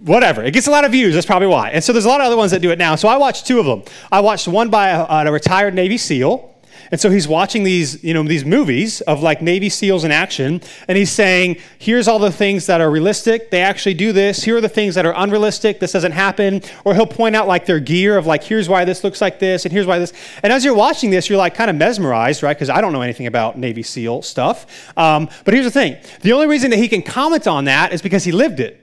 Whatever. 0.00 0.42
It 0.42 0.52
gets 0.52 0.66
a 0.66 0.70
lot 0.70 0.84
of 0.84 0.92
views. 0.92 1.14
That's 1.14 1.26
probably 1.26 1.48
why. 1.48 1.70
And 1.70 1.82
so 1.82 1.92
there's 1.92 2.04
a 2.04 2.08
lot 2.08 2.20
of 2.20 2.26
other 2.26 2.36
ones 2.36 2.50
that 2.50 2.60
do 2.60 2.70
it 2.70 2.78
now. 2.78 2.96
So 2.96 3.08
I 3.08 3.16
watched 3.16 3.46
two 3.46 3.60
of 3.60 3.66
them. 3.66 3.82
I 4.10 4.20
watched 4.20 4.48
one 4.48 4.68
by 4.68 4.88
a, 4.88 5.28
a 5.28 5.32
retired 5.32 5.74
Navy 5.74 5.96
SEAL 5.96 6.51
and 6.92 7.00
so 7.00 7.10
he's 7.10 7.26
watching 7.26 7.64
these, 7.64 8.04
you 8.04 8.12
know, 8.12 8.22
these 8.22 8.44
movies 8.44 9.00
of 9.00 9.22
like 9.22 9.40
Navy 9.40 9.70
SEALs 9.70 10.04
in 10.04 10.12
action, 10.12 10.60
and 10.86 10.98
he's 10.98 11.10
saying, 11.10 11.56
here's 11.78 12.06
all 12.06 12.18
the 12.18 12.30
things 12.30 12.66
that 12.66 12.82
are 12.82 12.90
realistic. 12.90 13.50
They 13.50 13.62
actually 13.62 13.94
do 13.94 14.12
this. 14.12 14.44
Here 14.44 14.58
are 14.58 14.60
the 14.60 14.68
things 14.68 14.94
that 14.96 15.06
are 15.06 15.14
unrealistic. 15.16 15.80
This 15.80 15.92
doesn't 15.92 16.12
happen. 16.12 16.60
Or 16.84 16.94
he'll 16.94 17.06
point 17.06 17.34
out 17.34 17.48
like 17.48 17.64
their 17.64 17.80
gear 17.80 18.18
of 18.18 18.26
like, 18.26 18.44
here's 18.44 18.68
why 18.68 18.84
this 18.84 19.02
looks 19.02 19.22
like 19.22 19.38
this, 19.38 19.64
and 19.64 19.72
here's 19.72 19.86
why 19.86 19.98
this. 19.98 20.12
And 20.42 20.52
as 20.52 20.66
you're 20.66 20.74
watching 20.74 21.10
this, 21.10 21.30
you're 21.30 21.38
like 21.38 21.54
kind 21.54 21.70
of 21.70 21.76
mesmerized, 21.76 22.42
right? 22.42 22.54
Because 22.54 22.68
I 22.68 22.82
don't 22.82 22.92
know 22.92 23.02
anything 23.02 23.26
about 23.26 23.56
Navy 23.56 23.82
SEAL 23.82 24.20
stuff. 24.20 24.92
Um, 24.98 25.30
but 25.46 25.54
here's 25.54 25.64
the 25.64 25.70
thing 25.70 25.96
the 26.20 26.32
only 26.32 26.46
reason 26.46 26.70
that 26.72 26.78
he 26.78 26.88
can 26.88 27.00
comment 27.00 27.46
on 27.46 27.64
that 27.64 27.94
is 27.94 28.02
because 28.02 28.24
he 28.24 28.32
lived 28.32 28.60
it 28.60 28.81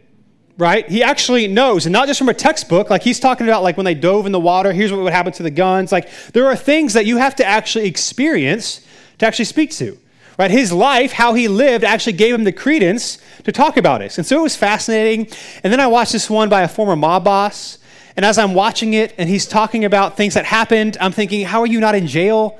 right? 0.59 0.87
He 0.89 1.01
actually 1.01 1.47
knows, 1.47 1.85
and 1.85 1.93
not 1.93 2.07
just 2.07 2.19
from 2.19 2.27
a 2.27 2.33
textbook. 2.33 2.89
Like 2.89 3.01
he's 3.01 3.19
talking 3.19 3.47
about, 3.47 3.63
like 3.63 3.77
when 3.77 3.85
they 3.85 3.95
dove 3.95 4.25
in 4.25 4.33
the 4.33 4.39
water. 4.39 4.73
Here's 4.73 4.91
what 4.91 5.01
would 5.01 5.13
happen 5.13 5.31
to 5.33 5.43
the 5.43 5.49
guns. 5.49 5.91
Like 5.91 6.09
there 6.33 6.45
are 6.47 6.55
things 6.55 6.93
that 6.93 7.05
you 7.05 7.17
have 7.17 7.33
to 7.37 7.45
actually 7.45 7.87
experience 7.87 8.85
to 9.19 9.25
actually 9.25 9.45
speak 9.45 9.71
to, 9.71 9.97
right? 10.37 10.51
His 10.51 10.71
life, 10.73 11.13
how 11.13 11.33
he 11.33 11.47
lived, 11.47 11.85
actually 11.85 12.13
gave 12.13 12.35
him 12.35 12.43
the 12.43 12.51
credence 12.51 13.19
to 13.45 13.53
talk 13.53 13.77
about 13.77 14.01
it. 14.01 14.17
And 14.17 14.27
so 14.27 14.37
it 14.37 14.43
was 14.43 14.57
fascinating. 14.57 15.27
And 15.63 15.71
then 15.71 15.79
I 15.79 15.87
watched 15.87 16.11
this 16.11 16.29
one 16.29 16.49
by 16.49 16.61
a 16.61 16.67
former 16.67 16.97
mob 16.97 17.23
boss. 17.23 17.77
And 18.17 18.25
as 18.25 18.37
I'm 18.37 18.53
watching 18.53 18.95
it, 18.95 19.15
and 19.17 19.29
he's 19.29 19.47
talking 19.47 19.85
about 19.85 20.17
things 20.17 20.33
that 20.33 20.43
happened, 20.43 20.97
I'm 20.99 21.13
thinking, 21.13 21.45
how 21.45 21.61
are 21.61 21.67
you 21.67 21.79
not 21.79 21.95
in 21.95 22.05
jail? 22.05 22.59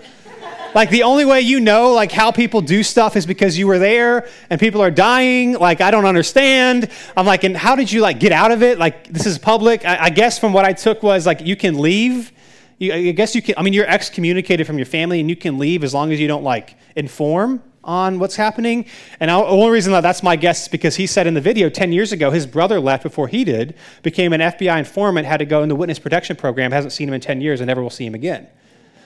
Like 0.75 0.89
the 0.89 1.03
only 1.03 1.25
way 1.25 1.41
you 1.41 1.59
know 1.59 1.93
like 1.93 2.11
how 2.11 2.31
people 2.31 2.61
do 2.61 2.83
stuff 2.83 3.15
is 3.15 3.25
because 3.25 3.57
you 3.57 3.67
were 3.67 3.79
there 3.79 4.27
and 4.49 4.59
people 4.59 4.81
are 4.81 4.91
dying. 4.91 5.53
Like 5.53 5.81
i 5.81 5.91
don't 5.91 6.05
understand. 6.05 6.89
I'm 7.17 7.25
like 7.25 7.43
and 7.43 7.55
how 7.55 7.75
did 7.75 7.91
you 7.91 8.01
like 8.01 8.19
get 8.19 8.31
out 8.31 8.51
of 8.51 8.63
it? 8.63 8.77
Like 8.77 9.11
this 9.11 9.25
is 9.25 9.37
public. 9.37 9.85
I, 9.85 10.05
I 10.05 10.09
guess 10.09 10.39
from 10.39 10.53
what 10.53 10.65
i 10.65 10.73
took 10.73 11.03
was 11.03 11.25
like 11.25 11.41
you 11.41 11.55
can 11.55 11.79
leave. 11.79 12.31
You, 12.77 12.93
i 12.93 13.11
guess 13.11 13.35
you 13.35 13.41
can 13.41 13.55
i 13.57 13.61
mean 13.61 13.73
you're 13.73 13.87
excommunicated 13.87 14.65
from 14.65 14.77
your 14.77 14.85
family 14.85 15.19
and 15.19 15.29
you 15.29 15.35
can 15.35 15.57
leave 15.57 15.83
as 15.83 15.93
long 15.93 16.13
as 16.13 16.19
you 16.19 16.27
don't 16.27 16.43
like 16.43 16.75
inform 16.95 17.61
on 17.83 18.19
what's 18.19 18.35
happening. 18.35 18.85
And 19.19 19.29
the 19.29 19.33
only 19.33 19.71
reason 19.71 19.93
that 19.93 20.01
that's 20.01 20.21
my 20.21 20.35
guess 20.35 20.63
is 20.63 20.67
because 20.67 20.95
he 20.95 21.07
said 21.07 21.27
in 21.27 21.33
the 21.33 21.41
video 21.41 21.69
10 21.69 21.91
years 21.91 22.11
ago 22.11 22.29
his 22.29 22.45
brother 22.45 22.79
left 22.79 23.03
before 23.03 23.27
he 23.27 23.43
did 23.43 23.75
became 24.03 24.33
an 24.33 24.41
fbi 24.41 24.77
informant 24.77 25.25
had 25.25 25.37
to 25.37 25.45
go 25.45 25.63
in 25.63 25.69
the 25.69 25.75
witness 25.75 25.99
protection 25.99 26.35
program 26.35 26.71
hasn't 26.71 26.93
seen 26.93 27.07
him 27.07 27.15
in 27.15 27.21
10 27.21 27.41
years 27.41 27.61
and 27.61 27.67
never 27.67 27.81
will 27.81 27.89
see 27.89 28.05
him 28.05 28.15
again 28.15 28.47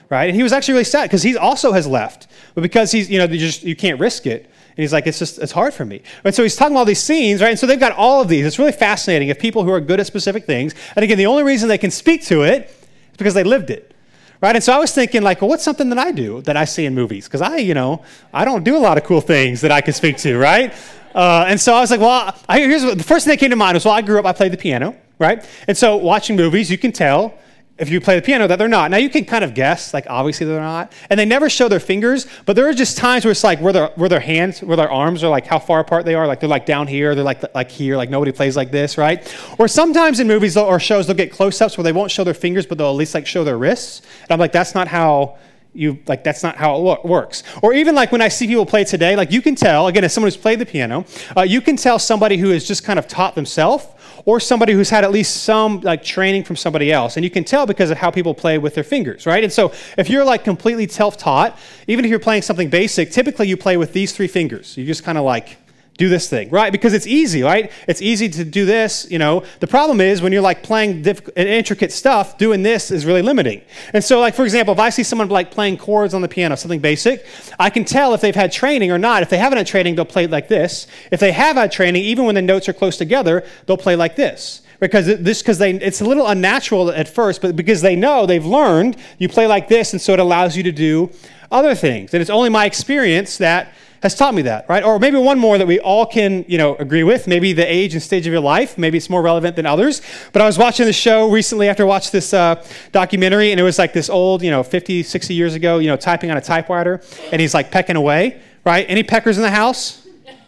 right? 0.09 0.25
And 0.25 0.35
he 0.35 0.43
was 0.43 0.53
actually 0.53 0.73
really 0.73 0.83
sad 0.85 1.03
because 1.03 1.23
he 1.23 1.37
also 1.37 1.71
has 1.71 1.87
left, 1.87 2.27
but 2.55 2.61
because 2.61 2.91
he's 2.91 3.09
you 3.09 3.17
know 3.17 3.27
just 3.27 3.63
you 3.63 3.75
can't 3.75 3.99
risk 3.99 4.25
it. 4.25 4.49
And 4.75 4.81
he's 4.81 4.91
like, 4.91 5.05
it's 5.05 5.19
just, 5.19 5.37
it's 5.37 5.51
hard 5.51 5.71
for 5.71 5.85
me. 5.85 6.01
And 6.23 6.33
so 6.33 6.41
he's 6.41 6.55
talking 6.55 6.73
about 6.73 6.79
all 6.79 6.85
these 6.85 6.99
scenes, 6.99 7.43
right? 7.43 7.51
And 7.51 7.59
so 7.59 7.67
they've 7.67 7.79
got 7.79 7.91
all 7.91 8.21
of 8.21 8.27
these. 8.27 8.43
It's 8.43 8.57
really 8.57 8.71
fascinating 8.71 9.29
of 9.29 9.37
people 9.37 9.63
who 9.63 9.69
are 9.69 9.79
good 9.79 9.99
at 9.99 10.07
specific 10.07 10.45
things. 10.45 10.73
And 10.95 11.03
again, 11.03 11.19
the 11.19 11.27
only 11.27 11.43
reason 11.43 11.69
they 11.69 11.77
can 11.77 11.91
speak 11.91 12.23
to 12.23 12.41
it 12.41 12.63
is 13.11 13.17
because 13.17 13.35
they 13.35 13.43
lived 13.43 13.69
it. 13.69 13.93
Right? 14.41 14.55
And 14.55 14.63
so 14.63 14.73
I 14.73 14.79
was 14.79 14.91
thinking, 14.91 15.21
like, 15.21 15.41
well, 15.41 15.49
what's 15.49 15.63
something 15.63 15.89
that 15.89 15.99
I 15.99 16.11
do 16.11 16.41
that 16.41 16.57
I 16.57 16.65
see 16.65 16.85
in 16.85 16.95
movies? 16.95 17.25
Because 17.25 17.41
I, 17.41 17.57
you 17.57 17.75
know, 17.75 18.03
I 18.33 18.45
don't 18.45 18.63
do 18.63 18.75
a 18.75 18.79
lot 18.79 18.97
of 18.97 19.03
cool 19.03 19.21
things 19.21 19.61
that 19.61 19.71
I 19.71 19.79
can 19.79 19.93
speak 19.93 20.17
to, 20.17 20.39
right? 20.39 20.73
Uh, 21.13 21.45
and 21.47 21.61
so 21.61 21.75
I 21.75 21.79
was 21.79 21.91
like, 21.91 21.99
well, 21.99 22.35
I, 22.49 22.59
here's 22.59 22.83
what, 22.83 22.97
the 22.97 23.03
first 23.03 23.25
thing 23.25 23.33
that 23.33 23.39
came 23.39 23.51
to 23.51 23.55
mind 23.55 23.75
was, 23.75 23.85
well, 23.85 23.93
I 23.93 24.01
grew 24.01 24.17
up, 24.17 24.25
I 24.25 24.33
played 24.33 24.51
the 24.51 24.57
piano, 24.57 24.97
right? 25.19 25.47
And 25.67 25.77
so 25.77 25.97
watching 25.97 26.35
movies, 26.35 26.71
you 26.71 26.79
can 26.79 26.91
tell 26.91 27.35
if 27.77 27.89
you 27.89 27.99
play 27.99 28.15
the 28.15 28.21
piano 28.21 28.47
that 28.47 28.59
they're 28.59 28.67
not. 28.67 28.91
Now 28.91 28.97
you 28.97 29.09
can 29.09 29.25
kind 29.25 29.43
of 29.43 29.55
guess, 29.55 29.93
like 29.93 30.05
obviously 30.07 30.45
they're 30.45 30.59
not. 30.59 30.93
And 31.09 31.19
they 31.19 31.25
never 31.25 31.49
show 31.49 31.67
their 31.67 31.79
fingers, 31.79 32.27
but 32.45 32.55
there 32.55 32.69
are 32.69 32.73
just 32.73 32.97
times 32.97 33.25
where 33.25 33.31
it's 33.31 33.43
like 33.43 33.59
where 33.59 33.73
their 33.73 33.87
where 33.95 34.09
their 34.09 34.19
hands, 34.19 34.61
where 34.61 34.77
their 34.77 34.91
arms 34.91 35.23
are 35.23 35.29
like 35.29 35.47
how 35.47 35.57
far 35.57 35.79
apart 35.79 36.05
they 36.05 36.13
are. 36.13 36.27
Like 36.27 36.39
they're 36.39 36.49
like 36.49 36.67
down 36.67 36.85
here, 36.87 37.15
they're 37.15 37.23
like 37.23 37.43
like 37.55 37.71
here, 37.71 37.97
like 37.97 38.09
nobody 38.09 38.31
plays 38.31 38.55
like 38.55 38.71
this, 38.71 38.97
right? 38.97 39.35
Or 39.57 39.67
sometimes 39.67 40.19
in 40.19 40.27
movies 40.27 40.55
or 40.55 40.79
shows 40.79 41.07
they'll 41.07 41.15
get 41.15 41.31
close-ups 41.31 41.77
where 41.77 41.83
they 41.83 41.91
won't 41.91 42.11
show 42.11 42.23
their 42.23 42.33
fingers, 42.35 42.67
but 42.67 42.77
they'll 42.77 42.89
at 42.89 42.95
least 42.95 43.15
like 43.15 43.25
show 43.25 43.43
their 43.43 43.57
wrists. 43.57 44.01
And 44.21 44.31
I'm 44.31 44.39
like, 44.39 44.51
that's 44.51 44.75
not 44.75 44.87
how 44.87 45.37
you 45.73 45.97
like 46.07 46.23
that's 46.23 46.43
not 46.43 46.55
how 46.55 46.91
it 46.91 47.03
works 47.03 47.41
or 47.63 47.73
even 47.73 47.95
like 47.95 48.11
when 48.11 48.21
i 48.21 48.27
see 48.27 48.45
people 48.45 48.63
play 48.63 48.83
today 48.83 49.15
like 49.15 49.31
you 49.31 49.41
can 49.41 49.55
tell 49.55 49.87
again 49.87 50.03
as 50.03 50.13
someone 50.13 50.27
who's 50.27 50.37
played 50.37 50.59
the 50.59 50.65
piano 50.67 51.03
uh, 51.35 51.41
you 51.41 51.61
can 51.61 51.75
tell 51.75 51.97
somebody 51.97 52.37
who 52.37 52.49
has 52.51 52.67
just 52.67 52.83
kind 52.83 52.99
of 52.99 53.07
taught 53.07 53.33
themselves 53.33 53.87
or 54.25 54.39
somebody 54.39 54.73
who's 54.73 54.89
had 54.89 55.03
at 55.03 55.11
least 55.11 55.43
some 55.43 55.81
like 55.81 56.03
training 56.03 56.43
from 56.43 56.55
somebody 56.55 56.91
else. 56.91 57.17
And 57.17 57.23
you 57.23 57.29
can 57.29 57.43
tell 57.43 57.65
because 57.65 57.91
of 57.91 57.97
how 57.97 58.09
people 58.09 58.33
play 58.33 58.57
with 58.57 58.75
their 58.75 58.83
fingers, 58.83 59.25
right? 59.25 59.43
And 59.43 59.51
so 59.51 59.73
if 59.97 60.09
you're 60.09 60.23
like 60.23 60.43
completely 60.43 60.87
self-taught, 60.87 61.57
even 61.87 62.05
if 62.05 62.11
you're 62.11 62.19
playing 62.19 62.41
something 62.41 62.69
basic, 62.69 63.11
typically 63.11 63.47
you 63.47 63.57
play 63.57 63.77
with 63.77 63.93
these 63.93 64.13
three 64.13 64.27
fingers. 64.27 64.77
You 64.77 64.85
just 64.85 65.03
kind 65.03 65.17
of 65.17 65.25
like 65.25 65.57
do 65.97 66.09
this 66.09 66.27
thing, 66.27 66.49
right? 66.49 66.71
Because 66.71 66.93
it's 66.93 67.05
easy, 67.05 67.43
right? 67.43 67.71
It's 67.87 68.01
easy 68.01 68.27
to 68.29 68.43
do 68.43 68.65
this, 68.65 69.05
you 69.11 69.19
know. 69.19 69.43
The 69.59 69.67
problem 69.67 70.01
is 70.01 70.21
when 70.21 70.33
you're 70.33 70.41
like 70.41 70.63
playing 70.63 71.07
uh, 71.07 71.13
intricate 71.35 71.91
stuff, 71.91 72.37
doing 72.37 72.63
this 72.63 72.89
is 72.89 73.05
really 73.05 73.21
limiting. 73.21 73.61
And 73.93 74.03
so, 74.03 74.19
like, 74.19 74.33
for 74.33 74.43
example, 74.43 74.73
if 74.73 74.79
I 74.79 74.89
see 74.89 75.03
someone 75.03 75.29
like 75.29 75.51
playing 75.51 75.77
chords 75.77 76.15
on 76.15 76.21
the 76.21 76.27
piano, 76.27 76.55
something 76.57 76.79
basic, 76.79 77.25
I 77.59 77.69
can 77.69 77.85
tell 77.85 78.13
if 78.13 78.21
they've 78.21 78.35
had 78.35 78.51
training 78.51 78.91
or 78.91 78.97
not. 78.97 79.21
If 79.21 79.29
they 79.29 79.37
haven't 79.37 79.57
had 79.57 79.67
training, 79.67 79.95
they'll 79.95 80.05
play 80.05 80.25
like 80.25 80.47
this. 80.47 80.87
If 81.11 81.19
they 81.19 81.31
have 81.31 81.57
had 81.57 81.71
training, 81.71 82.03
even 82.03 82.25
when 82.25 82.35
the 82.35 82.41
notes 82.41 82.67
are 82.67 82.73
close 82.73 82.97
together, 82.97 83.45
they'll 83.67 83.77
play 83.77 83.95
like 83.95 84.15
this 84.15 84.61
because 84.79 85.05
this 85.05 85.41
because 85.41 85.59
they 85.59 85.71
it's 85.75 86.01
a 86.01 86.05
little 86.05 86.27
unnatural 86.27 86.91
at 86.91 87.07
first 87.07 87.41
but 87.41 87.55
because 87.55 87.81
they 87.81 87.95
know 87.95 88.25
they've 88.25 88.45
learned 88.45 88.97
you 89.17 89.29
play 89.29 89.47
like 89.47 89.69
this 89.69 89.93
and 89.93 90.01
so 90.01 90.11
it 90.11 90.19
allows 90.19 90.57
you 90.57 90.63
to 90.63 90.73
do 90.73 91.09
other 91.51 91.73
things 91.73 92.13
and 92.13 92.19
it's 92.19 92.29
only 92.29 92.49
my 92.49 92.65
experience 92.65 93.37
that 93.37 93.73
has 94.03 94.13
taught 94.13 94.33
me 94.33 94.41
that, 94.41 94.67
right? 94.67 94.83
Or 94.83 94.99
maybe 94.99 95.17
one 95.17 95.39
more 95.39 95.57
that 95.57 95.65
we 95.65 95.79
all 95.79 96.05
can, 96.05 96.43
you 96.49 96.57
know, 96.57 96.75
agree 96.75 97.03
with. 97.03 97.25
Maybe 97.25 97.53
the 97.53 97.65
age 97.65 97.93
and 97.93 98.03
stage 98.03 98.27
of 98.27 98.33
your 98.33 98.41
life. 98.41 98.77
Maybe 98.77 98.97
it's 98.97 99.09
more 99.09 99.21
relevant 99.21 99.55
than 99.55 99.65
others. 99.65 100.01
But 100.33 100.41
I 100.41 100.45
was 100.45 100.57
watching 100.57 100.85
the 100.85 100.91
show 100.91 101.31
recently 101.31 101.69
after 101.69 101.83
I 101.83 101.85
watched 101.85 102.11
this 102.11 102.33
uh, 102.33 102.61
documentary, 102.91 103.51
and 103.51 103.59
it 103.61 103.63
was 103.63 103.79
like 103.79 103.93
this 103.93 104.09
old, 104.09 104.43
you 104.43 104.51
know, 104.51 104.61
50, 104.61 105.03
60 105.03 105.33
years 105.33 105.53
ago, 105.55 105.79
you 105.79 105.87
know, 105.87 105.95
typing 105.95 106.31
on 106.31 106.35
a 106.35 106.41
typewriter, 106.41 107.01
and 107.31 107.41
he's 107.41 107.53
like 107.53 107.71
pecking 107.71 107.95
away, 107.95 108.41
right? 108.65 108.85
Any 108.89 109.03
peckers 109.03 109.37
in 109.37 109.41
the 109.41 109.51
house? 109.51 110.02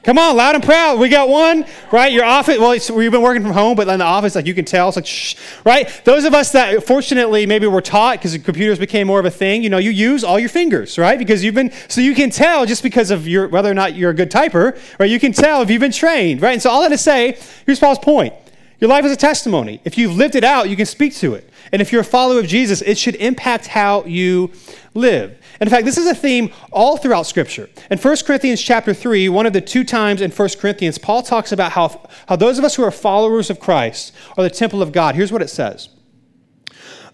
Come 0.06 0.20
on, 0.20 0.38
loud 0.38 0.54
and 0.54 0.64
proud. 0.64 1.00
We 1.00 1.10
got 1.10 1.30
one, 1.30 1.66
right? 1.92 2.14
Your 2.14 2.26
office, 2.26 2.60
well, 2.60 2.76
you've 2.76 3.12
been 3.12 3.24
working 3.24 3.42
from 3.42 3.54
home, 3.54 3.76
but 3.76 3.88
in 3.88 3.98
the 3.98 4.06
office, 4.06 4.36
like 4.36 4.46
you 4.46 4.54
can 4.54 4.64
tell, 4.64 4.88
it's 4.88 4.98
like, 4.98 5.08
shh, 5.08 5.36
right? 5.66 5.90
Those 6.06 6.26
of 6.26 6.36
us 6.36 6.52
that 6.52 6.86
fortunately 6.86 7.48
maybe 7.48 7.66
were 7.66 7.82
taught 7.82 8.20
because 8.20 8.38
computers 8.38 8.78
became 8.78 9.08
more 9.08 9.20
of 9.20 9.26
a 9.26 9.32
thing, 9.32 9.64
you 9.64 9.70
know, 9.72 9.80
you 9.80 9.90
use 9.90 10.24
all 10.24 10.38
your 10.38 10.50
fingers, 10.50 11.00
right? 11.00 11.18
Because 11.18 11.44
you've 11.44 11.56
been, 11.56 11.72
so 11.88 12.02
you 12.02 12.14
can 12.14 12.30
tell 12.30 12.68
just 12.68 12.84
because 12.84 13.10
of 13.10 13.28
your, 13.28 13.48
whether 13.48 13.72
or 13.72 13.74
not 13.74 13.96
you're 13.96 14.12
a 14.12 14.14
good 14.14 14.30
typer, 14.30 14.80
right? 15.00 15.10
You 15.10 15.20
can 15.20 15.32
tell 15.32 15.64
if 15.64 15.72
you've 15.72 15.80
been 15.82 15.92
trained, 15.92 16.40
right? 16.40 16.54
And 16.54 16.62
so 16.62 16.70
all 16.70 16.84
that 16.84 16.90
to 16.90 17.00
say, 17.00 17.40
here's 17.66 17.80
Paul's 17.80 17.98
point. 17.98 18.36
Your 18.80 18.92
life 18.92 19.06
is 19.06 19.12
a 19.12 19.18
testimony. 19.18 19.82
If 19.86 19.98
you've 19.98 20.16
lived 20.16 20.36
it 20.36 20.44
out, 20.44 20.70
you 20.70 20.76
can 20.76 20.86
speak 20.86 21.16
to 21.16 21.34
it. 21.34 21.50
And 21.72 21.82
if 21.82 21.92
you're 21.92 22.02
a 22.02 22.06
follower 22.06 22.38
of 22.40 22.46
Jesus, 22.46 22.84
it 22.84 23.00
should 23.00 23.16
impact 23.16 23.66
how 23.66 24.04
you 24.06 24.52
live. 24.94 25.40
In 25.62 25.70
fact, 25.70 25.86
this 25.86 25.98
is 25.98 26.08
a 26.08 26.16
theme 26.16 26.52
all 26.72 26.98
throughout 26.98 27.24
Scripture. 27.24 27.70
In 27.90 27.98
1 27.98 28.18
Corinthians 28.26 28.62
chapter 28.62 28.94
3, 28.94 29.30
one 29.30 29.46
of 29.46 29.54
the 29.54 29.62
two 29.62 29.84
times 29.84 30.22
in 30.22 30.32
1 30.32 30.50
Corinthians, 30.60 30.98
Paul 30.98 31.22
talks 31.22 31.52
about 31.52 31.72
how, 31.74 32.08
how 32.28 32.36
those 32.36 32.58
of 32.58 32.66
us 32.66 32.76
who 32.76 32.84
are 32.84 32.92
followers 32.92 33.50
of 33.50 33.60
Christ 33.60 34.14
are 34.38 34.44
the 34.44 34.50
temple 34.50 34.82
of 34.82 34.92
God. 34.92 35.16
Here's 35.16 35.32
what 35.32 35.42
it 35.42 35.50
says 35.50 35.90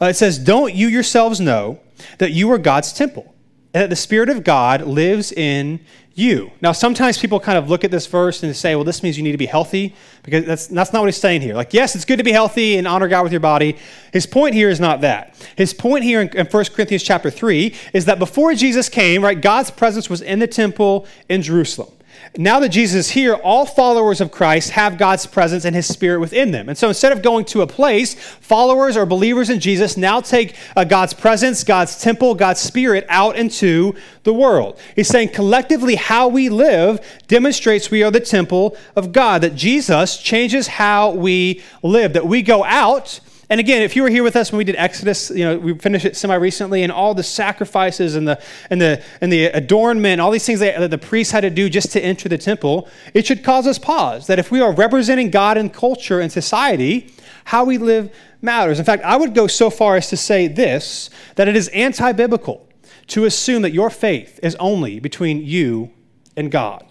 uh, 0.02 0.06
It 0.06 0.16
says, 0.16 0.40
Don't 0.40 0.74
you 0.74 0.88
yourselves 0.88 1.40
know 1.40 1.80
that 2.18 2.32
you 2.32 2.52
are 2.52 2.58
God's 2.58 2.94
temple, 2.94 3.31
that 3.74 3.90
the 3.90 3.96
Spirit 3.96 4.30
of 4.30 4.44
God 4.44 4.82
lives 4.82 5.32
in 5.32 5.80
you. 6.14 6.52
Now, 6.62 6.74
sometimes 6.74 7.18
people 7.18 7.40
kind 7.40 7.58
of 7.58 7.70
look 7.70 7.84
at 7.84 7.92
this 7.92 8.06
verse 8.06 8.44
and 8.44 8.56
say, 8.56 8.76
well, 8.76 8.84
this 8.84 9.02
means 9.02 9.18
you 9.18 9.24
need 9.24 9.32
to 9.32 9.38
be 9.38 9.46
healthy, 9.46 9.96
because 10.24 10.46
that's, 10.46 10.68
that's 10.68 10.94
not 10.94 11.00
what 11.00 11.06
he's 11.06 11.18
saying 11.18 11.42
here. 11.42 11.56
Like, 11.56 11.74
yes, 11.74 11.96
it's 11.96 12.06
good 12.06 12.18
to 12.18 12.24
be 12.24 12.34
healthy 12.34 12.78
and 12.78 12.88
honor 12.88 13.08
God 13.08 13.24
with 13.24 13.32
your 13.32 13.42
body. 13.42 13.78
His 14.12 14.26
point 14.26 14.54
here 14.54 14.70
is 14.70 14.80
not 14.80 15.02
that. 15.02 15.36
His 15.56 15.74
point 15.74 16.04
here 16.04 16.22
in, 16.22 16.28
in 16.38 16.46
1 16.46 16.66
Corinthians 16.66 17.04
chapter 17.04 17.30
3 17.30 17.74
is 17.94 18.06
that 18.06 18.20
before 18.20 18.54
Jesus 18.56 18.90
came, 18.90 19.24
right, 19.24 19.40
God's 19.40 19.72
presence 19.72 20.10
was 20.10 20.22
in 20.22 20.40
the 20.40 20.48
temple 20.48 21.08
in 21.30 21.42
Jerusalem 21.42 21.92
now 22.38 22.60
that 22.60 22.70
Jesus 22.70 23.08
is 23.08 23.12
here, 23.12 23.34
all 23.34 23.66
followers 23.66 24.22
of 24.22 24.32
Christ 24.32 24.72
have 24.72 24.98
God's 24.98 25.26
presence 25.26 25.66
and 25.66 25.76
his 25.76 25.88
spirit 25.88 26.20
within 26.20 26.52
them. 26.52 26.70
And 26.70 26.78
so 26.78 26.88
instead 26.88 27.12
of 27.12 27.22
going 27.22 27.46
to 27.46 27.62
a 27.62 27.68
place, 27.68 28.14
followers 28.14 28.96
or 28.96 29.06
believers 29.06 29.50
in 29.50 29.60
Jesus 29.60 29.98
now 29.98 30.22
take 30.22 30.56
uh, 30.76 30.84
God's 30.86 31.14
presence, 31.14 31.64
God's 31.64 32.02
temple, 32.02 32.36
God's 32.36 32.62
spirit 32.62 33.06
out 33.10 33.36
into 33.36 33.96
the 34.24 34.34
world. 34.34 34.80
He's 34.96 35.10
saying 35.10 35.30
collectively 35.30 35.96
how 35.96 36.30
we 36.30 36.48
live 36.48 37.00
demonstrates 37.28 37.92
we 37.92 38.04
are 38.04 38.12
the 38.12 38.20
temple 38.20 38.78
of 38.96 39.12
God, 39.12 39.42
that 39.42 39.56
Jesus 39.56 40.18
changes 40.18 40.68
how 40.68 41.12
we 41.12 41.62
live, 41.84 42.14
that 42.14 42.26
we 42.26 42.42
go 42.42 42.64
out 42.64 43.20
and 43.52 43.60
again, 43.60 43.82
if 43.82 43.98
you 43.98 44.04
were 44.04 44.10
here 44.10 44.24
with 44.24 44.38
us 44.38 44.50
when 44.50 44.60
we 44.60 44.64
did 44.64 44.78
Exodus, 44.78 45.30
you 45.30 45.44
know, 45.44 45.60
we 45.60 45.74
finished 45.74 46.06
it 46.06 46.16
semi 46.16 46.36
recently, 46.36 46.84
and 46.84 46.92
all 46.92 47.14
the 47.14 47.22
sacrifices 47.22 48.16
and 48.16 48.26
the 48.26 48.42
and 48.70 48.82
the 48.82 49.04
and 49.20 49.30
the 49.30 49.48
adornment, 49.48 50.22
all 50.22 50.32
these 50.32 50.46
things 50.46 50.62
that 50.62 50.90
the 50.90 50.98
priests 50.98 51.34
had 51.34 51.42
to 51.42 51.50
do 51.50 51.70
just 51.70 51.92
to 51.92 52.02
enter 52.02 52.30
the 52.30 52.38
temple, 52.38 52.88
it 53.14 53.26
should 53.26 53.44
cause 53.44 53.68
us 53.68 53.78
pause. 53.78 54.26
That 54.28 54.40
if 54.40 54.52
we 54.52 54.62
are 54.62 54.72
representing 54.72 55.32
God 55.32 55.58
in 55.58 55.70
culture 55.70 56.22
and 56.22 56.32
society, 56.32 57.14
how 57.44 57.66
we 57.66 57.78
live 57.78 58.16
matters. 58.42 58.80
In 58.80 58.86
fact, 58.86 59.04
I 59.04 59.18
would 59.18 59.36
go 59.36 59.48
so 59.48 59.70
far 59.70 59.98
as 59.98 60.08
to 60.12 60.16
say 60.16 60.48
this 60.48 61.10
that 61.36 61.50
it 61.50 61.58
is 61.58 61.68
anti-biblical 61.70 62.66
to 63.08 63.26
assume 63.26 63.64
that 63.64 63.74
your 63.74 63.90
faith 63.90 64.40
is 64.42 64.56
only 64.62 65.02
between 65.02 65.44
you 65.44 65.92
and 66.38 66.50
God. 66.50 66.86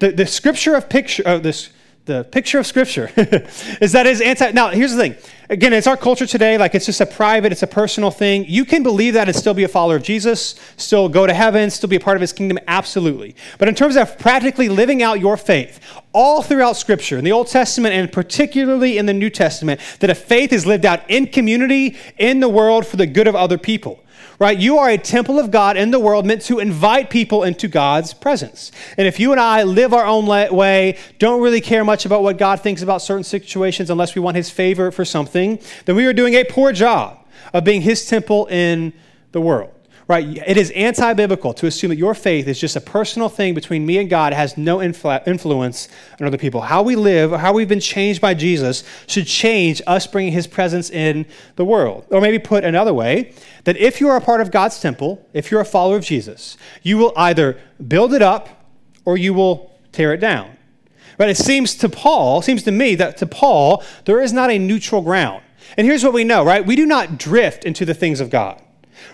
The, 0.00 0.12
the 0.12 0.26
scripture 0.26 0.74
of 0.74 0.90
picture, 0.90 1.22
uh, 1.24 1.38
this 1.38 1.70
the 2.06 2.22
picture 2.24 2.58
of 2.58 2.66
scripture 2.66 3.10
is 3.80 3.92
that 3.92 4.06
is 4.06 4.20
anti 4.20 4.50
now 4.50 4.68
here's 4.68 4.92
the 4.92 4.98
thing. 4.98 5.16
Again 5.48 5.72
it's 5.72 5.86
our 5.86 5.96
culture 5.96 6.26
today 6.26 6.58
like 6.58 6.74
it's 6.74 6.84
just 6.84 7.00
a 7.00 7.06
private 7.06 7.50
it's 7.50 7.62
a 7.62 7.66
personal 7.66 8.10
thing. 8.10 8.44
You 8.46 8.66
can 8.66 8.82
believe 8.82 9.14
that 9.14 9.26
and 9.26 9.36
still 9.36 9.54
be 9.54 9.64
a 9.64 9.68
follower 9.68 9.96
of 9.96 10.02
jesus 10.02 10.60
still 10.76 11.08
go 11.08 11.26
to 11.26 11.32
heaven 11.32 11.70
still 11.70 11.88
be 11.88 11.96
a 11.96 12.00
part 12.00 12.16
of 12.16 12.20
his 12.20 12.32
kingdom 12.32 12.58
absolutely. 12.68 13.34
But 13.58 13.68
in 13.68 13.74
terms 13.74 13.96
of 13.96 14.18
practically 14.18 14.68
living 14.68 15.02
out 15.02 15.18
your 15.20 15.38
faith 15.38 15.80
all 16.12 16.42
throughout 16.42 16.76
scripture 16.76 17.16
in 17.16 17.24
the 17.24 17.32
old 17.32 17.46
testament 17.46 17.94
and 17.94 18.12
particularly 18.12 18.98
in 18.98 19.06
the 19.06 19.14
new 19.14 19.30
testament 19.30 19.80
that 20.00 20.10
a 20.10 20.14
faith 20.14 20.52
is 20.52 20.66
lived 20.66 20.84
out 20.84 21.08
in 21.08 21.26
community 21.26 21.96
in 22.18 22.40
the 22.40 22.48
world 22.50 22.86
for 22.86 22.98
the 22.98 23.06
good 23.06 23.26
of 23.26 23.34
other 23.34 23.56
people 23.56 24.03
right? 24.38 24.58
You 24.58 24.78
are 24.78 24.90
a 24.90 24.98
temple 24.98 25.38
of 25.38 25.50
God 25.50 25.76
in 25.76 25.90
the 25.90 25.98
world 25.98 26.26
meant 26.26 26.42
to 26.42 26.58
invite 26.58 27.10
people 27.10 27.42
into 27.44 27.68
God's 27.68 28.14
presence. 28.14 28.72
And 28.96 29.06
if 29.06 29.20
you 29.20 29.32
and 29.32 29.40
I 29.40 29.62
live 29.62 29.92
our 29.92 30.06
own 30.06 30.26
way, 30.26 30.98
don't 31.18 31.40
really 31.40 31.60
care 31.60 31.84
much 31.84 32.06
about 32.06 32.22
what 32.22 32.38
God 32.38 32.60
thinks 32.60 32.82
about 32.82 33.02
certain 33.02 33.24
situations 33.24 33.90
unless 33.90 34.14
we 34.14 34.20
want 34.20 34.36
his 34.36 34.50
favor 34.50 34.90
for 34.90 35.04
something, 35.04 35.58
then 35.84 35.96
we 35.96 36.06
are 36.06 36.12
doing 36.12 36.34
a 36.34 36.44
poor 36.44 36.72
job 36.72 37.18
of 37.52 37.64
being 37.64 37.82
his 37.82 38.06
temple 38.06 38.46
in 38.46 38.92
the 39.32 39.40
world 39.40 39.70
right? 40.06 40.38
It 40.46 40.56
is 40.56 40.70
anti 40.72 41.14
biblical 41.14 41.54
to 41.54 41.66
assume 41.66 41.90
that 41.90 41.96
your 41.96 42.14
faith 42.14 42.46
is 42.46 42.60
just 42.60 42.76
a 42.76 42.80
personal 42.80 43.28
thing 43.28 43.54
between 43.54 43.86
me 43.86 43.98
and 43.98 44.10
God, 44.10 44.32
it 44.32 44.36
has 44.36 44.56
no 44.56 44.78
influ- 44.78 45.26
influence 45.26 45.88
on 46.20 46.26
other 46.26 46.38
people. 46.38 46.60
How 46.60 46.82
we 46.82 46.96
live, 46.96 47.32
or 47.32 47.38
how 47.38 47.52
we've 47.52 47.68
been 47.68 47.80
changed 47.80 48.20
by 48.20 48.34
Jesus, 48.34 48.84
should 49.06 49.26
change 49.26 49.80
us 49.86 50.06
bringing 50.06 50.32
his 50.32 50.46
presence 50.46 50.90
in 50.90 51.26
the 51.56 51.64
world. 51.64 52.06
Or 52.10 52.20
maybe 52.20 52.38
put 52.38 52.64
another 52.64 52.92
way, 52.92 53.32
that 53.64 53.76
if 53.76 54.00
you 54.00 54.08
are 54.08 54.16
a 54.16 54.20
part 54.20 54.40
of 54.40 54.50
God's 54.50 54.80
temple, 54.80 55.26
if 55.32 55.50
you're 55.50 55.60
a 55.60 55.66
follower 55.66 55.96
of 55.96 56.04
Jesus, 56.04 56.56
you 56.82 56.98
will 56.98 57.12
either 57.16 57.58
build 57.86 58.12
it 58.12 58.22
up 58.22 58.48
or 59.04 59.16
you 59.16 59.34
will 59.34 59.72
tear 59.92 60.12
it 60.12 60.18
down. 60.18 60.56
But 61.16 61.28
it 61.28 61.36
seems 61.36 61.76
to 61.76 61.88
Paul, 61.88 62.42
seems 62.42 62.64
to 62.64 62.72
me 62.72 62.96
that 62.96 63.16
to 63.18 63.26
Paul, 63.26 63.84
there 64.04 64.20
is 64.20 64.32
not 64.32 64.50
a 64.50 64.58
neutral 64.58 65.00
ground. 65.00 65.42
And 65.76 65.86
here's 65.86 66.04
what 66.04 66.12
we 66.12 66.24
know, 66.24 66.44
right? 66.44 66.64
We 66.64 66.76
do 66.76 66.86
not 66.86 67.18
drift 67.18 67.64
into 67.64 67.84
the 67.84 67.94
things 67.94 68.20
of 68.20 68.30
God. 68.30 68.60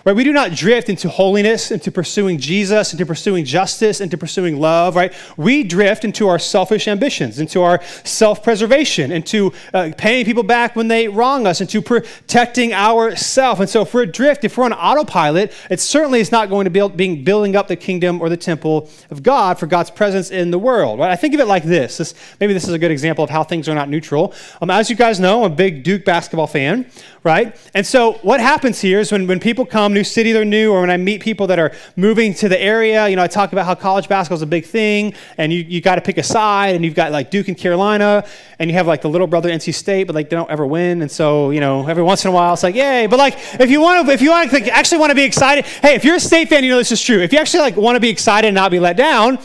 Right? 0.05 0.15
We 0.15 0.23
do 0.23 0.33
not 0.33 0.51
drift 0.51 0.89
into 0.89 1.09
holiness, 1.09 1.71
into 1.71 1.91
pursuing 1.91 2.37
Jesus, 2.37 2.91
into 2.91 3.05
pursuing 3.05 3.45
justice, 3.45 4.01
into 4.01 4.17
pursuing 4.17 4.59
love, 4.59 4.95
right? 4.95 5.13
We 5.37 5.63
drift 5.63 6.05
into 6.05 6.27
our 6.27 6.39
selfish 6.39 6.87
ambitions, 6.87 7.39
into 7.39 7.61
our 7.61 7.83
self-preservation, 8.03 9.11
into 9.11 9.53
uh, 9.73 9.91
paying 9.97 10.25
people 10.25 10.43
back 10.43 10.75
when 10.75 10.87
they 10.87 11.07
wrong 11.07 11.47
us, 11.47 11.61
into 11.61 11.81
protecting 11.81 12.73
ourselves. 12.73 13.59
And 13.59 13.69
so 13.69 13.81
if 13.81 13.93
we're 13.93 14.03
adrift, 14.03 14.43
if 14.43 14.57
we're 14.57 14.65
on 14.65 14.73
autopilot, 14.73 15.53
it 15.69 15.79
certainly 15.79 16.19
is 16.19 16.31
not 16.31 16.49
going 16.49 16.65
to 16.65 16.69
be 16.71 16.87
being 16.95 17.23
building 17.23 17.55
up 17.55 17.67
the 17.67 17.75
kingdom 17.75 18.21
or 18.21 18.29
the 18.29 18.37
temple 18.37 18.89
of 19.09 19.23
God 19.23 19.59
for 19.59 19.67
God's 19.67 19.91
presence 19.91 20.31
in 20.31 20.51
the 20.51 20.59
world. 20.59 20.99
Right? 20.99 21.11
I 21.11 21.15
think 21.15 21.33
of 21.33 21.39
it 21.39 21.47
like 21.47 21.63
this. 21.63 21.97
this 21.97 22.13
maybe 22.39 22.53
this 22.53 22.63
is 22.63 22.73
a 22.73 22.79
good 22.79 22.91
example 22.91 23.23
of 23.23 23.29
how 23.29 23.43
things 23.43 23.69
are 23.69 23.75
not 23.75 23.89
neutral. 23.89 24.33
Um, 24.61 24.69
as 24.69 24.89
you 24.89 24.95
guys 24.95 25.19
know, 25.19 25.43
I'm 25.43 25.51
a 25.51 25.55
big 25.55 25.83
Duke 25.83 26.05
basketball 26.05 26.47
fan, 26.47 26.89
right? 27.23 27.55
And 27.73 27.85
so 27.85 28.13
what 28.23 28.39
happens 28.39 28.81
here 28.81 28.99
is 28.99 29.11
when, 29.11 29.27
when 29.27 29.39
people 29.39 29.65
come 29.71 29.93
new 29.93 30.03
city 30.03 30.31
they're 30.33 30.45
new, 30.45 30.71
or 30.71 30.81
when 30.81 30.91
I 30.91 30.97
meet 30.97 31.21
people 31.21 31.47
that 31.47 31.57
are 31.57 31.71
moving 31.95 32.33
to 32.35 32.49
the 32.49 32.61
area, 32.61 33.07
you 33.07 33.15
know, 33.15 33.23
I 33.23 33.27
talk 33.27 33.53
about 33.53 33.65
how 33.65 33.73
college 33.73 34.07
basketball 34.07 34.35
is 34.35 34.41
a 34.41 34.47
big 34.47 34.65
thing, 34.65 35.13
and 35.37 35.51
you, 35.51 35.61
you 35.61 35.81
got 35.81 35.95
to 35.95 36.01
pick 36.01 36.17
a 36.17 36.23
side, 36.23 36.75
and 36.75 36.83
you've 36.85 36.95
got 36.95 37.11
like 37.11 37.31
Duke 37.31 37.47
and 37.47 37.57
Carolina, 37.57 38.25
and 38.59 38.69
you 38.69 38.75
have 38.75 38.85
like 38.85 39.01
the 39.01 39.09
little 39.09 39.27
brother 39.27 39.49
NC 39.49 39.73
State, 39.73 40.05
but 40.05 40.15
like 40.15 40.29
they 40.29 40.35
don't 40.35 40.51
ever 40.51 40.65
win, 40.65 41.01
and 41.01 41.09
so 41.09 41.49
you 41.51 41.59
know, 41.59 41.87
every 41.87 42.03
once 42.03 42.25
in 42.25 42.29
a 42.29 42.33
while 42.33 42.53
it's 42.53 42.63
like 42.63 42.75
yay. 42.75 43.07
But 43.07 43.17
like 43.17 43.35
if 43.59 43.71
you 43.71 43.81
want 43.81 44.05
to, 44.05 44.11
if 44.13 44.21
you 44.21 44.29
want 44.29 44.51
to 44.51 44.69
actually 44.69 44.99
want 44.99 45.11
to 45.11 45.15
be 45.15 45.23
excited, 45.23 45.65
hey, 45.65 45.95
if 45.95 46.03
you're 46.03 46.15
a 46.15 46.19
state 46.19 46.49
fan, 46.49 46.63
you 46.63 46.69
know 46.69 46.77
this 46.77 46.91
is 46.91 47.01
true. 47.01 47.19
If 47.19 47.31
you 47.33 47.39
actually 47.39 47.61
like 47.61 47.77
want 47.77 47.95
to 47.95 48.01
be 48.01 48.09
excited 48.09 48.47
and 48.47 48.55
not 48.55 48.71
be 48.71 48.79
let 48.79 48.97
down, 48.97 49.39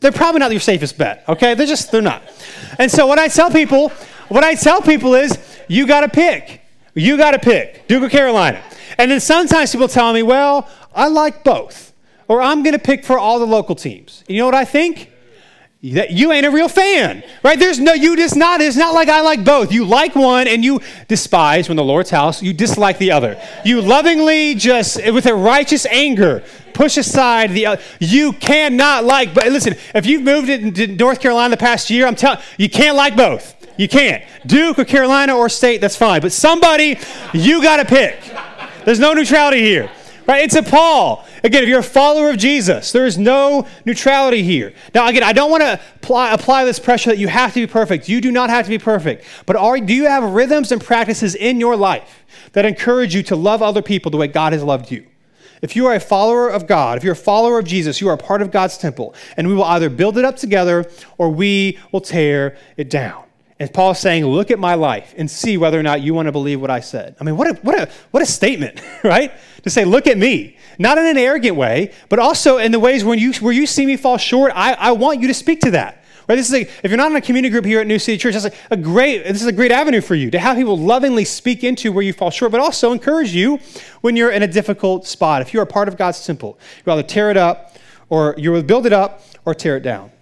they're 0.00 0.12
probably 0.12 0.40
not 0.40 0.50
your 0.50 0.60
safest 0.60 0.98
bet. 0.98 1.24
Okay, 1.28 1.54
they're 1.54 1.66
just 1.66 1.92
they're 1.92 2.02
not. 2.02 2.22
And 2.78 2.90
so 2.90 3.06
what 3.06 3.18
I 3.18 3.28
tell 3.28 3.50
people, 3.50 3.90
what 4.28 4.42
I 4.42 4.54
tell 4.54 4.80
people 4.80 5.14
is, 5.14 5.36
you 5.68 5.86
got 5.86 6.00
to 6.00 6.08
pick. 6.08 6.59
You 7.00 7.16
got 7.16 7.32
to 7.32 7.38
pick 7.38 7.88
Duke 7.88 8.02
or 8.02 8.08
Carolina. 8.08 8.62
And 8.98 9.10
then 9.10 9.20
sometimes 9.20 9.72
people 9.72 9.88
tell 9.88 10.12
me, 10.12 10.22
well, 10.22 10.68
I 10.94 11.08
like 11.08 11.44
both. 11.44 11.92
Or 12.28 12.40
I'm 12.40 12.62
going 12.62 12.74
to 12.74 12.78
pick 12.78 13.04
for 13.04 13.18
all 13.18 13.38
the 13.38 13.46
local 13.46 13.74
teams. 13.74 14.22
You 14.28 14.38
know 14.38 14.44
what 14.44 14.54
I 14.54 14.64
think? 14.64 15.10
That 15.82 16.10
you 16.10 16.30
ain't 16.30 16.44
a 16.44 16.50
real 16.50 16.68
fan, 16.68 17.24
right? 17.42 17.58
There's 17.58 17.80
no, 17.80 17.94
you 17.94 18.14
just 18.14 18.36
not, 18.36 18.60
it's 18.60 18.76
not 18.76 18.92
like 18.92 19.08
I 19.08 19.22
like 19.22 19.44
both. 19.46 19.72
You 19.72 19.86
like 19.86 20.14
one 20.14 20.46
and 20.46 20.62
you 20.62 20.80
despise 21.08 21.70
when 21.70 21.76
the 21.76 21.84
Lord's 21.84 22.10
house, 22.10 22.42
you 22.42 22.52
dislike 22.52 22.98
the 22.98 23.12
other. 23.12 23.40
You 23.64 23.80
lovingly 23.80 24.54
just, 24.54 25.02
with 25.10 25.24
a 25.24 25.34
righteous 25.34 25.86
anger, 25.86 26.44
push 26.74 26.98
aside 26.98 27.52
the 27.52 27.64
other. 27.64 27.82
You 27.98 28.34
cannot 28.34 29.04
like, 29.04 29.32
but 29.32 29.46
listen, 29.46 29.74
if 29.94 30.04
you've 30.04 30.22
moved 30.22 30.76
to 30.76 30.86
North 30.86 31.18
Carolina 31.18 31.56
the 31.56 31.60
past 31.60 31.88
year, 31.88 32.06
I'm 32.06 32.14
telling 32.14 32.40
you 32.58 32.68
can't 32.68 32.96
like 32.96 33.16
both. 33.16 33.56
You 33.80 33.88
can't. 33.88 34.22
Duke 34.44 34.78
or 34.78 34.84
Carolina 34.84 35.34
or 35.34 35.48
state, 35.48 35.80
that's 35.80 35.96
fine. 35.96 36.20
But 36.20 36.32
somebody, 36.32 36.98
you 37.32 37.62
got 37.62 37.78
to 37.78 37.86
pick. 37.86 38.20
There's 38.84 39.00
no 39.00 39.14
neutrality 39.14 39.62
here. 39.62 39.90
Right? 40.28 40.44
It's 40.44 40.54
a 40.54 40.62
Paul. 40.62 41.24
Again, 41.42 41.62
if 41.62 41.68
you're 41.70 41.78
a 41.78 41.82
follower 41.82 42.28
of 42.28 42.36
Jesus, 42.36 42.92
there 42.92 43.06
is 43.06 43.16
no 43.16 43.66
neutrality 43.86 44.42
here. 44.42 44.74
Now, 44.94 45.08
again, 45.08 45.22
I 45.22 45.32
don't 45.32 45.50
want 45.50 45.62
to 45.62 45.80
apply, 45.96 46.34
apply 46.34 46.66
this 46.66 46.78
pressure 46.78 47.08
that 47.08 47.16
you 47.16 47.28
have 47.28 47.54
to 47.54 47.60
be 47.60 47.66
perfect. 47.66 48.06
You 48.06 48.20
do 48.20 48.30
not 48.30 48.50
have 48.50 48.66
to 48.66 48.68
be 48.68 48.78
perfect. 48.78 49.24
But 49.46 49.56
are, 49.56 49.80
do 49.80 49.94
you 49.94 50.04
have 50.04 50.24
rhythms 50.24 50.70
and 50.72 50.82
practices 50.82 51.34
in 51.34 51.58
your 51.58 51.74
life 51.74 52.26
that 52.52 52.66
encourage 52.66 53.14
you 53.14 53.22
to 53.22 53.34
love 53.34 53.62
other 53.62 53.80
people 53.80 54.10
the 54.10 54.18
way 54.18 54.26
God 54.26 54.52
has 54.52 54.62
loved 54.62 54.90
you? 54.90 55.06
If 55.62 55.74
you 55.74 55.86
are 55.86 55.94
a 55.94 56.00
follower 56.00 56.50
of 56.50 56.66
God, 56.66 56.98
if 56.98 57.02
you're 57.02 57.14
a 57.14 57.16
follower 57.16 57.58
of 57.58 57.64
Jesus, 57.64 57.98
you 57.98 58.10
are 58.10 58.18
part 58.18 58.42
of 58.42 58.50
God's 58.50 58.76
temple, 58.76 59.14
and 59.38 59.48
we 59.48 59.54
will 59.54 59.64
either 59.64 59.88
build 59.88 60.18
it 60.18 60.26
up 60.26 60.36
together 60.36 60.84
or 61.16 61.30
we 61.30 61.78
will 61.92 62.02
tear 62.02 62.58
it 62.76 62.90
down. 62.90 63.24
And 63.60 63.70
Paul's 63.70 64.00
saying, 64.00 64.24
look 64.24 64.50
at 64.50 64.58
my 64.58 64.74
life 64.74 65.14
and 65.18 65.30
see 65.30 65.58
whether 65.58 65.78
or 65.78 65.82
not 65.82 66.00
you 66.00 66.14
want 66.14 66.26
to 66.26 66.32
believe 66.32 66.62
what 66.62 66.70
I 66.70 66.80
said. 66.80 67.14
I 67.20 67.24
mean, 67.24 67.36
what 67.36 67.46
a, 67.46 67.54
what 67.60 67.78
a, 67.78 67.90
what 68.10 68.22
a 68.22 68.26
statement, 68.26 68.80
right? 69.04 69.32
To 69.64 69.70
say, 69.70 69.84
look 69.84 70.06
at 70.06 70.16
me. 70.16 70.56
Not 70.78 70.96
in 70.96 71.04
an 71.04 71.18
arrogant 71.18 71.56
way, 71.56 71.92
but 72.08 72.18
also 72.18 72.56
in 72.56 72.72
the 72.72 72.80
ways 72.80 73.04
when 73.04 73.18
you, 73.18 73.34
where 73.34 73.52
you 73.52 73.66
see 73.66 73.84
me 73.84 73.98
fall 73.98 74.16
short, 74.16 74.52
I, 74.54 74.72
I 74.72 74.92
want 74.92 75.20
you 75.20 75.28
to 75.28 75.34
speak 75.34 75.60
to 75.60 75.72
that. 75.72 76.02
Right? 76.26 76.36
This 76.36 76.48
is 76.48 76.54
a, 76.54 76.60
if 76.82 76.84
you're 76.84 76.96
not 76.96 77.10
in 77.10 77.16
a 77.16 77.20
community 77.20 77.50
group 77.50 77.66
here 77.66 77.80
at 77.80 77.86
New 77.86 77.98
City 77.98 78.16
Church, 78.16 78.32
that's 78.32 78.46
a, 78.46 78.52
a 78.70 78.78
great, 78.78 79.24
this 79.24 79.42
is 79.42 79.46
a 79.46 79.52
great 79.52 79.72
avenue 79.72 80.00
for 80.00 80.14
you 80.14 80.30
to 80.30 80.38
have 80.38 80.56
people 80.56 80.78
lovingly 80.78 81.26
speak 81.26 81.62
into 81.62 81.92
where 81.92 82.02
you 82.02 82.14
fall 82.14 82.30
short, 82.30 82.52
but 82.52 82.60
also 82.60 82.92
encourage 82.92 83.34
you 83.34 83.58
when 84.00 84.16
you're 84.16 84.30
in 84.30 84.42
a 84.42 84.48
difficult 84.48 85.06
spot. 85.06 85.42
If 85.42 85.52
you're 85.52 85.64
a 85.64 85.66
part 85.66 85.86
of 85.86 85.98
God's 85.98 86.24
temple, 86.24 86.58
you 86.86 86.92
either 86.92 87.02
tear 87.02 87.30
it 87.30 87.36
up 87.36 87.76
or 88.08 88.34
you 88.38 88.62
build 88.62 88.86
it 88.86 88.94
up 88.94 89.22
or 89.44 89.54
tear 89.54 89.76
it 89.76 89.82
down. 89.82 90.12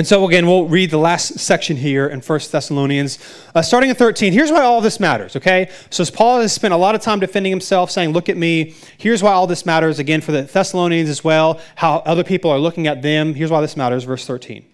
And 0.00 0.06
so, 0.06 0.26
again, 0.26 0.46
we'll 0.46 0.64
read 0.64 0.90
the 0.90 0.96
last 0.96 1.38
section 1.40 1.76
here 1.76 2.06
in 2.06 2.22
1 2.22 2.40
Thessalonians, 2.50 3.18
uh, 3.54 3.60
starting 3.60 3.90
at 3.90 3.98
13. 3.98 4.32
Here's 4.32 4.50
why 4.50 4.62
all 4.62 4.80
this 4.80 4.98
matters, 4.98 5.36
okay? 5.36 5.70
So, 5.90 6.00
as 6.00 6.10
Paul 6.10 6.40
has 6.40 6.54
spent 6.54 6.72
a 6.72 6.76
lot 6.78 6.94
of 6.94 7.02
time 7.02 7.20
defending 7.20 7.52
himself, 7.52 7.90
saying, 7.90 8.14
Look 8.14 8.30
at 8.30 8.38
me, 8.38 8.74
here's 8.96 9.22
why 9.22 9.32
all 9.32 9.46
this 9.46 9.66
matters, 9.66 9.98
again, 9.98 10.22
for 10.22 10.32
the 10.32 10.40
Thessalonians 10.40 11.10
as 11.10 11.22
well, 11.22 11.60
how 11.74 11.96
other 12.06 12.24
people 12.24 12.50
are 12.50 12.58
looking 12.58 12.86
at 12.86 13.02
them. 13.02 13.34
Here's 13.34 13.50
why 13.50 13.60
this 13.60 13.76
matters, 13.76 14.04
verse 14.04 14.24
13. 14.26 14.64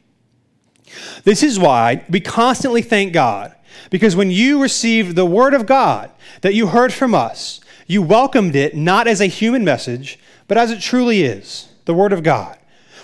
This 1.24 1.42
is 1.42 1.58
why 1.58 2.04
we 2.08 2.20
constantly 2.20 2.82
thank 2.82 3.12
God, 3.12 3.52
because 3.90 4.14
when 4.14 4.30
you 4.30 4.62
received 4.62 5.16
the 5.16 5.26
word 5.26 5.54
of 5.54 5.66
God 5.66 6.12
that 6.42 6.54
you 6.54 6.68
heard 6.68 6.92
from 6.92 7.16
us, 7.16 7.60
you 7.88 8.00
welcomed 8.00 8.54
it 8.54 8.76
not 8.76 9.08
as 9.08 9.20
a 9.20 9.26
human 9.26 9.64
message, 9.64 10.20
but 10.46 10.56
as 10.56 10.70
it 10.70 10.80
truly 10.80 11.22
is 11.22 11.66
the 11.84 11.94
word 11.94 12.12
of 12.12 12.22
God 12.22 12.56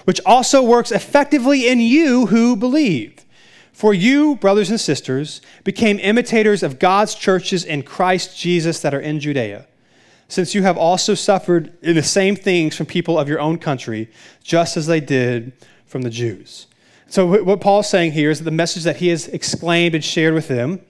which 0.04 0.20
also 0.26 0.62
works 0.62 0.90
effectively 0.90 1.68
in 1.68 1.80
you 1.80 2.26
who 2.26 2.56
believe. 2.56 3.24
For 3.72 3.94
you, 3.94 4.36
brothers 4.36 4.70
and 4.70 4.80
sisters, 4.80 5.40
became 5.64 5.98
imitators 5.98 6.62
of 6.62 6.78
God's 6.78 7.14
churches 7.14 7.64
in 7.64 7.82
Christ 7.82 8.38
Jesus 8.38 8.80
that 8.80 8.94
are 8.94 9.00
in 9.00 9.18
Judea, 9.18 9.66
since 10.28 10.54
you 10.54 10.62
have 10.62 10.76
also 10.76 11.14
suffered 11.14 11.76
in 11.82 11.96
the 11.96 12.02
same 12.02 12.36
things 12.36 12.76
from 12.76 12.86
people 12.86 13.18
of 13.18 13.28
your 13.28 13.40
own 13.40 13.58
country, 13.58 14.10
just 14.42 14.76
as 14.76 14.86
they 14.86 15.00
did 15.00 15.52
from 15.86 16.02
the 16.02 16.10
Jews. 16.10 16.66
So, 17.08 17.42
what 17.42 17.60
Paul's 17.60 17.88
saying 17.88 18.12
here 18.12 18.30
is 18.30 18.38
that 18.38 18.44
the 18.44 18.50
message 18.50 18.84
that 18.84 18.96
he 18.96 19.08
has 19.08 19.28
exclaimed 19.28 19.94
and 19.94 20.04
shared 20.04 20.34
with 20.34 20.48
them 20.48 20.80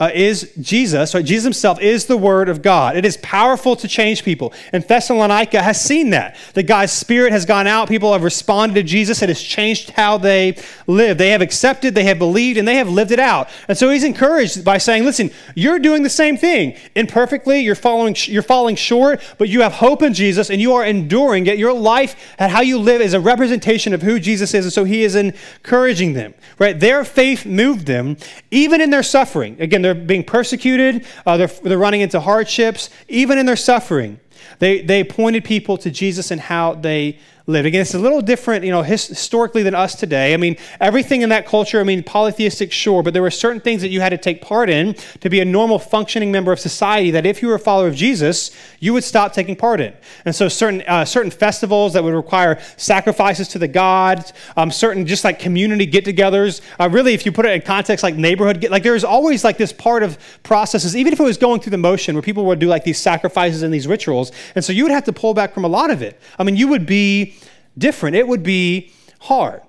uh, 0.00 0.10
is 0.14 0.50
Jesus, 0.58 1.14
right? 1.14 1.24
Jesus 1.24 1.44
himself 1.44 1.78
is 1.78 2.06
the 2.06 2.16
Word 2.16 2.48
of 2.48 2.62
God. 2.62 2.96
It 2.96 3.04
is 3.04 3.18
powerful 3.18 3.76
to 3.76 3.86
change 3.86 4.24
people. 4.24 4.54
And 4.72 4.82
Thessalonica 4.82 5.62
has 5.62 5.78
seen 5.78 6.10
that. 6.10 6.36
That 6.54 6.62
God's 6.62 6.90
Spirit 6.90 7.32
has 7.32 7.44
gone 7.44 7.66
out. 7.66 7.88
People 7.88 8.14
have 8.14 8.24
responded 8.24 8.74
to 8.76 8.82
Jesus. 8.82 9.20
It 9.20 9.28
has 9.28 9.42
changed 9.42 9.90
how 9.90 10.16
they 10.16 10.56
live. 10.86 11.18
They 11.18 11.30
have 11.30 11.42
accepted, 11.42 11.94
they 11.94 12.04
have 12.04 12.18
believed, 12.18 12.58
and 12.58 12.66
they 12.66 12.76
have 12.76 12.88
lived 12.88 13.10
it 13.10 13.20
out. 13.20 13.50
And 13.68 13.76
so 13.76 13.90
he's 13.90 14.02
encouraged 14.02 14.64
by 14.64 14.78
saying, 14.78 15.04
listen, 15.04 15.30
you're 15.54 15.78
doing 15.78 16.02
the 16.02 16.08
same 16.08 16.38
thing. 16.38 16.78
Imperfectly, 16.94 17.60
you're, 17.60 17.74
following, 17.74 18.16
you're 18.20 18.42
falling 18.42 18.76
short, 18.76 19.20
but 19.36 19.50
you 19.50 19.60
have 19.60 19.74
hope 19.74 20.02
in 20.02 20.14
Jesus 20.14 20.48
and 20.48 20.62
you 20.62 20.72
are 20.72 20.84
enduring 20.84 21.46
it. 21.46 21.58
Your 21.58 21.74
life 21.74 22.34
and 22.38 22.50
how 22.50 22.62
you 22.62 22.78
live 22.78 23.02
is 23.02 23.12
a 23.12 23.20
representation 23.20 23.92
of 23.92 24.00
who 24.00 24.18
Jesus 24.18 24.54
is. 24.54 24.64
And 24.64 24.72
so 24.72 24.84
he 24.84 25.02
is 25.02 25.14
encouraging 25.14 26.14
them, 26.14 26.32
right? 26.58 26.78
Their 26.78 27.04
faith 27.04 27.44
moved 27.44 27.86
them, 27.86 28.16
even 28.50 28.80
in 28.80 28.88
their 28.88 29.02
suffering. 29.02 29.60
Again, 29.60 29.89
they're 29.92 30.04
being 30.04 30.24
persecuted, 30.24 31.04
uh, 31.26 31.36
they're, 31.36 31.46
they're 31.46 31.78
running 31.78 32.00
into 32.00 32.20
hardships, 32.20 32.90
even 33.08 33.38
in 33.38 33.46
their 33.46 33.56
suffering. 33.56 34.20
They, 34.58 34.82
they 34.82 35.04
pointed 35.04 35.44
people 35.44 35.76
to 35.78 35.90
Jesus 35.90 36.30
and 36.30 36.40
how 36.40 36.74
they 36.74 37.18
lived. 37.46 37.66
Again, 37.66 37.82
it's 37.82 37.94
a 37.94 37.98
little 37.98 38.20
different, 38.20 38.64
you 38.64 38.70
know, 38.70 38.82
historically 38.82 39.62
than 39.62 39.74
us 39.74 39.94
today. 39.94 40.34
I 40.34 40.36
mean, 40.36 40.56
everything 40.80 41.22
in 41.22 41.28
that 41.30 41.46
culture, 41.46 41.80
I 41.80 41.84
mean, 41.84 42.02
polytheistic, 42.02 42.72
sure, 42.72 43.02
but 43.02 43.12
there 43.12 43.22
were 43.22 43.30
certain 43.30 43.60
things 43.60 43.82
that 43.82 43.88
you 43.88 44.00
had 44.00 44.10
to 44.10 44.18
take 44.18 44.40
part 44.42 44.70
in 44.70 44.94
to 45.20 45.30
be 45.30 45.40
a 45.40 45.44
normal 45.44 45.78
functioning 45.78 46.30
member 46.30 46.52
of 46.52 46.60
society 46.60 47.10
that 47.10 47.26
if 47.26 47.42
you 47.42 47.48
were 47.48 47.54
a 47.54 47.58
follower 47.58 47.88
of 47.88 47.94
Jesus, 47.94 48.50
you 48.78 48.92
would 48.92 49.04
stop 49.04 49.32
taking 49.32 49.56
part 49.56 49.80
in. 49.80 49.92
And 50.24 50.34
so 50.34 50.48
certain, 50.48 50.82
uh, 50.82 51.04
certain 51.04 51.30
festivals 51.30 51.92
that 51.94 52.04
would 52.04 52.14
require 52.14 52.60
sacrifices 52.76 53.48
to 53.48 53.58
the 53.58 53.68
gods, 53.68 54.32
um, 54.56 54.70
certain 54.70 55.06
just 55.06 55.24
like 55.24 55.38
community 55.38 55.86
get-togethers, 55.86 56.60
uh, 56.78 56.88
really, 56.88 57.14
if 57.14 57.26
you 57.26 57.32
put 57.32 57.46
it 57.46 57.52
in 57.52 57.62
context, 57.62 58.02
like 58.02 58.16
neighborhood, 58.16 58.60
get, 58.60 58.70
like 58.70 58.82
there's 58.82 59.04
always 59.04 59.44
like 59.44 59.58
this 59.58 59.72
part 59.72 60.02
of 60.02 60.18
processes, 60.42 60.96
even 60.96 61.12
if 61.12 61.20
it 61.20 61.24
was 61.24 61.36
going 61.36 61.60
through 61.60 61.70
the 61.70 61.78
motion 61.78 62.14
where 62.14 62.22
people 62.22 62.44
would 62.44 62.58
do 62.58 62.66
like 62.66 62.84
these 62.84 62.98
sacrifices 62.98 63.62
and 63.62 63.72
these 63.72 63.86
rituals. 63.86 64.32
And 64.54 64.64
so 64.64 64.72
you 64.72 64.84
would 64.84 64.92
have 64.92 65.04
to 65.04 65.12
pull 65.12 65.34
back 65.34 65.54
from 65.54 65.64
a 65.64 65.68
lot 65.68 65.90
of 65.90 66.02
it. 66.02 66.20
I 66.38 66.44
mean, 66.44 66.56
you 66.56 66.68
would 66.68 66.86
be 66.86 67.34
different. 67.80 68.14
It 68.14 68.28
would 68.28 68.44
be 68.44 68.92
hard. 69.22 69.62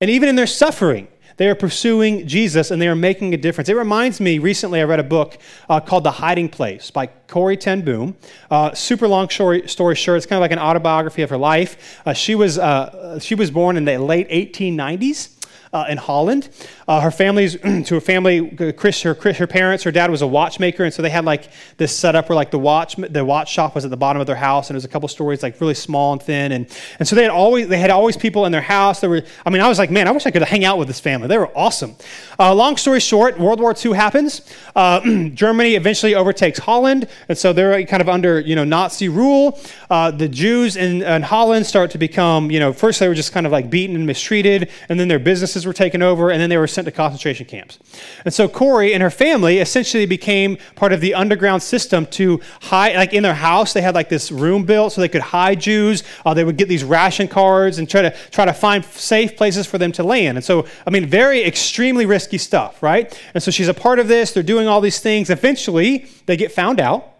And 0.00 0.10
even 0.10 0.28
in 0.28 0.34
their 0.36 0.46
suffering, 0.46 1.08
they 1.36 1.48
are 1.48 1.54
pursuing 1.54 2.26
Jesus 2.26 2.72
and 2.72 2.82
they 2.82 2.88
are 2.88 2.96
making 2.96 3.32
a 3.32 3.36
difference. 3.36 3.68
It 3.68 3.76
reminds 3.76 4.20
me, 4.20 4.38
recently 4.38 4.80
I 4.80 4.84
read 4.84 4.98
a 4.98 5.04
book 5.04 5.38
uh, 5.68 5.78
called 5.78 6.02
The 6.02 6.10
Hiding 6.10 6.48
Place 6.48 6.90
by 6.90 7.06
Corrie 7.06 7.56
ten 7.56 7.82
Boom. 7.82 8.16
Uh, 8.50 8.74
super 8.74 9.06
long 9.06 9.28
story, 9.30 9.68
story 9.68 9.94
short. 9.94 10.16
It's 10.16 10.26
kind 10.26 10.38
of 10.38 10.40
like 10.40 10.50
an 10.50 10.58
autobiography 10.58 11.22
of 11.22 11.30
her 11.30 11.38
life. 11.38 12.00
Uh, 12.04 12.12
she, 12.12 12.34
was, 12.34 12.58
uh, 12.58 13.20
she 13.20 13.36
was 13.36 13.52
born 13.52 13.76
in 13.76 13.84
the 13.84 13.98
late 13.98 14.28
1890s 14.30 15.37
uh, 15.72 15.86
in 15.88 15.98
Holland. 15.98 16.48
Uh, 16.86 17.00
her 17.00 17.10
family's 17.10 17.56
to 17.84 17.94
her 17.94 18.00
family. 18.00 18.50
Chris, 18.72 19.02
her, 19.02 19.14
her 19.14 19.46
parents, 19.46 19.84
her 19.84 19.90
dad 19.90 20.10
was 20.10 20.22
a 20.22 20.26
watchmaker, 20.26 20.84
and 20.84 20.92
so 20.92 21.02
they 21.02 21.10
had 21.10 21.24
like 21.24 21.50
this 21.76 21.96
setup 21.96 22.28
where 22.28 22.36
like 22.36 22.50
the 22.50 22.58
watch, 22.58 22.96
the 22.96 23.24
watch 23.24 23.50
shop 23.50 23.74
was 23.74 23.84
at 23.84 23.90
the 23.90 23.96
bottom 23.96 24.20
of 24.20 24.26
their 24.26 24.36
house, 24.36 24.68
and 24.68 24.74
there 24.74 24.78
was 24.78 24.84
a 24.84 24.88
couple 24.88 25.08
stories 25.08 25.42
like 25.42 25.60
really 25.60 25.74
small 25.74 26.12
and 26.12 26.22
thin, 26.22 26.52
and 26.52 26.66
and 26.98 27.06
so 27.06 27.16
they 27.16 27.22
had 27.22 27.30
always 27.30 27.68
they 27.68 27.78
had 27.78 27.90
always 27.90 28.16
people 28.16 28.46
in 28.46 28.52
their 28.52 28.60
house. 28.62 29.00
There 29.00 29.10
were, 29.10 29.22
I 29.44 29.50
mean, 29.50 29.62
I 29.62 29.68
was 29.68 29.78
like, 29.78 29.90
man, 29.90 30.08
I 30.08 30.12
wish 30.12 30.26
I 30.26 30.30
could 30.30 30.42
hang 30.42 30.64
out 30.64 30.78
with 30.78 30.88
this 30.88 31.00
family. 31.00 31.28
They 31.28 31.38
were 31.38 31.50
awesome. 31.56 31.96
Uh, 32.38 32.54
long 32.54 32.76
story 32.76 33.00
short, 33.00 33.38
World 33.38 33.60
War 33.60 33.74
II 33.74 33.92
happens. 33.92 34.42
Uh, 34.74 35.28
Germany 35.34 35.74
eventually 35.74 36.14
overtakes 36.14 36.58
Holland, 36.58 37.08
and 37.28 37.36
so 37.36 37.52
they're 37.52 37.84
kind 37.84 38.00
of 38.00 38.08
under 38.08 38.40
you 38.40 38.56
know 38.56 38.64
Nazi 38.64 39.08
rule. 39.08 39.58
Uh, 39.90 40.10
the 40.10 40.28
Jews 40.28 40.76
in, 40.76 41.02
in 41.02 41.22
Holland 41.22 41.66
start 41.66 41.90
to 41.92 41.98
become 41.98 42.50
you 42.50 42.60
know 42.60 42.72
first 42.72 43.00
they 43.00 43.08
were 43.08 43.14
just 43.14 43.32
kind 43.32 43.46
of 43.46 43.52
like 43.52 43.70
beaten 43.70 43.96
and 43.96 44.06
mistreated, 44.06 44.70
and 44.88 44.98
then 44.98 45.08
their 45.08 45.18
businesses 45.18 45.57
were 45.66 45.72
taken 45.72 46.02
over, 46.02 46.30
and 46.30 46.40
then 46.40 46.50
they 46.50 46.56
were 46.56 46.66
sent 46.66 46.86
to 46.86 46.92
concentration 46.92 47.46
camps. 47.46 47.78
And 48.24 48.32
so 48.32 48.48
Corrie 48.48 48.94
and 48.94 49.02
her 49.02 49.10
family 49.10 49.58
essentially 49.58 50.06
became 50.06 50.58
part 50.74 50.92
of 50.92 51.00
the 51.00 51.14
underground 51.14 51.62
system 51.62 52.06
to 52.06 52.40
hide, 52.62 52.96
like 52.96 53.12
in 53.12 53.22
their 53.22 53.34
house, 53.34 53.72
they 53.72 53.82
had 53.82 53.94
like 53.94 54.08
this 54.08 54.30
room 54.30 54.64
built 54.64 54.92
so 54.92 55.00
they 55.00 55.08
could 55.08 55.22
hide 55.22 55.60
Jews. 55.60 56.02
Uh, 56.24 56.34
they 56.34 56.44
would 56.44 56.56
get 56.56 56.68
these 56.68 56.84
ration 56.84 57.28
cards 57.28 57.78
and 57.78 57.88
try 57.88 58.02
to 58.02 58.14
try 58.30 58.44
to 58.44 58.52
find 58.52 58.84
safe 58.84 59.36
places 59.36 59.66
for 59.66 59.78
them 59.78 59.92
to 59.92 60.02
land. 60.02 60.38
And 60.38 60.44
so, 60.44 60.66
I 60.86 60.90
mean, 60.90 61.06
very 61.06 61.44
extremely 61.44 62.06
risky 62.06 62.38
stuff, 62.38 62.82
right? 62.82 63.20
And 63.34 63.42
so 63.42 63.50
she's 63.50 63.68
a 63.68 63.74
part 63.74 63.98
of 63.98 64.08
this. 64.08 64.32
They're 64.32 64.42
doing 64.42 64.66
all 64.68 64.80
these 64.80 65.00
things. 65.00 65.30
Eventually, 65.30 66.06
they 66.26 66.36
get 66.36 66.52
found 66.52 66.80
out. 66.80 67.17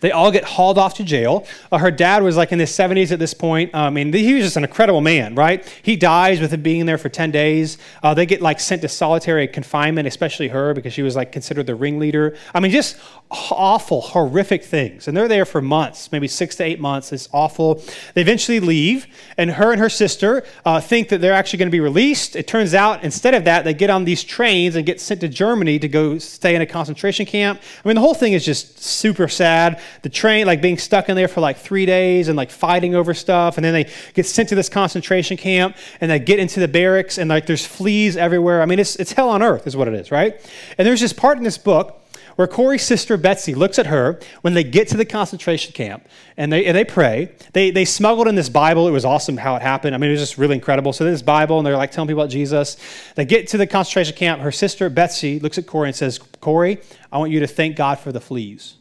They 0.00 0.12
all 0.12 0.30
get 0.30 0.44
hauled 0.44 0.78
off 0.78 0.94
to 0.94 1.04
jail. 1.04 1.46
Uh, 1.70 1.78
her 1.78 1.90
dad 1.90 2.22
was 2.22 2.36
like 2.36 2.52
in 2.52 2.58
his 2.58 2.70
70s 2.70 3.12
at 3.12 3.18
this 3.18 3.34
point. 3.34 3.74
I 3.74 3.90
mean, 3.90 4.12
he 4.12 4.34
was 4.34 4.44
just 4.44 4.56
an 4.56 4.64
incredible 4.64 5.00
man, 5.00 5.34
right? 5.34 5.66
He 5.82 5.96
dies 5.96 6.40
with 6.40 6.52
him 6.52 6.62
being 6.62 6.86
there 6.86 6.98
for 6.98 7.08
10 7.08 7.30
days. 7.30 7.78
Uh, 8.02 8.14
they 8.14 8.26
get 8.26 8.40
like 8.40 8.60
sent 8.60 8.82
to 8.82 8.88
solitary 8.88 9.46
confinement, 9.48 10.08
especially 10.08 10.48
her 10.48 10.74
because 10.74 10.92
she 10.92 11.02
was 11.02 11.16
like 11.16 11.32
considered 11.32 11.66
the 11.66 11.74
ringleader. 11.74 12.36
I 12.54 12.60
mean, 12.60 12.70
just 12.70 12.96
awful, 13.30 14.00
horrific 14.00 14.64
things. 14.64 15.06
And 15.06 15.16
they're 15.16 15.28
there 15.28 15.44
for 15.44 15.62
months, 15.62 16.10
maybe 16.10 16.26
six 16.26 16.56
to 16.56 16.64
eight 16.64 16.80
months. 16.80 17.12
It's 17.12 17.28
awful. 17.32 17.82
They 18.14 18.22
eventually 18.22 18.60
leave, 18.60 19.06
and 19.36 19.52
her 19.52 19.70
and 19.72 19.80
her 19.80 19.88
sister 19.88 20.44
uh, 20.64 20.80
think 20.80 21.08
that 21.10 21.20
they're 21.20 21.32
actually 21.32 21.58
going 21.58 21.68
to 21.68 21.72
be 21.72 21.80
released. 21.80 22.34
It 22.34 22.46
turns 22.46 22.74
out, 22.74 23.04
instead 23.04 23.34
of 23.34 23.44
that, 23.44 23.64
they 23.64 23.74
get 23.74 23.90
on 23.90 24.04
these 24.04 24.24
trains 24.24 24.74
and 24.74 24.84
get 24.84 25.00
sent 25.00 25.20
to 25.20 25.28
Germany 25.28 25.78
to 25.78 25.88
go 25.88 26.18
stay 26.18 26.54
in 26.54 26.62
a 26.62 26.66
concentration 26.66 27.26
camp. 27.26 27.60
I 27.84 27.88
mean, 27.88 27.94
the 27.94 28.00
whole 28.00 28.14
thing 28.14 28.32
is 28.32 28.44
just 28.44 28.82
super 28.82 29.28
sad. 29.28 29.69
The 30.02 30.08
train, 30.08 30.46
like 30.46 30.60
being 30.62 30.78
stuck 30.78 31.08
in 31.08 31.16
there 31.16 31.28
for 31.28 31.40
like 31.40 31.58
three 31.58 31.86
days 31.86 32.28
and 32.28 32.36
like 32.36 32.50
fighting 32.50 32.94
over 32.94 33.14
stuff. 33.14 33.58
And 33.58 33.64
then 33.64 33.72
they 33.72 33.90
get 34.14 34.26
sent 34.26 34.48
to 34.50 34.54
this 34.54 34.68
concentration 34.68 35.36
camp 35.36 35.76
and 36.00 36.10
they 36.10 36.18
get 36.18 36.38
into 36.38 36.60
the 36.60 36.68
barracks 36.68 37.18
and 37.18 37.28
like 37.28 37.46
there's 37.46 37.66
fleas 37.66 38.16
everywhere. 38.16 38.62
I 38.62 38.66
mean, 38.66 38.78
it's, 38.78 38.96
it's 38.96 39.12
hell 39.12 39.28
on 39.28 39.42
earth, 39.42 39.66
is 39.66 39.76
what 39.76 39.88
it 39.88 39.94
is, 39.94 40.10
right? 40.10 40.34
And 40.78 40.86
there's 40.86 41.00
this 41.00 41.12
part 41.12 41.38
in 41.38 41.44
this 41.44 41.58
book 41.58 42.00
where 42.40 42.48
Corrie's 42.48 42.82
sister 42.82 43.18
Betsy 43.18 43.54
looks 43.54 43.78
at 43.78 43.86
her 43.88 44.18
when 44.40 44.54
they 44.54 44.64
get 44.64 44.88
to 44.88 44.96
the 44.96 45.04
concentration 45.04 45.74
camp 45.74 46.08
and 46.38 46.50
they, 46.50 46.64
and 46.64 46.74
they 46.74 46.84
pray. 46.84 47.32
They, 47.52 47.70
they 47.70 47.84
smuggled 47.84 48.28
in 48.28 48.34
this 48.34 48.48
Bible. 48.48 48.88
It 48.88 48.92
was 48.92 49.04
awesome 49.04 49.36
how 49.36 49.56
it 49.56 49.62
happened. 49.62 49.94
I 49.94 49.98
mean, 49.98 50.08
it 50.08 50.12
was 50.12 50.20
just 50.20 50.38
really 50.38 50.54
incredible. 50.54 50.94
So, 50.94 51.04
this 51.04 51.20
Bible, 51.20 51.58
and 51.58 51.66
they're 51.66 51.76
like 51.76 51.90
telling 51.90 52.08
people 52.08 52.22
about 52.22 52.30
Jesus. 52.30 52.78
They 53.14 53.26
get 53.26 53.48
to 53.48 53.58
the 53.58 53.66
concentration 53.66 54.16
camp. 54.16 54.40
Her 54.40 54.52
sister 54.52 54.88
Betsy 54.88 55.38
looks 55.38 55.58
at 55.58 55.66
Corrie 55.66 55.88
and 55.88 55.96
says, 55.96 56.18
Corrie, 56.18 56.78
I 57.12 57.18
want 57.18 57.30
you 57.30 57.40
to 57.40 57.46
thank 57.46 57.76
God 57.76 57.98
for 57.98 58.10
the 58.10 58.20
fleas. 58.20 58.76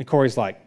And 0.00 0.08
Corrie's 0.08 0.38
like, 0.38 0.58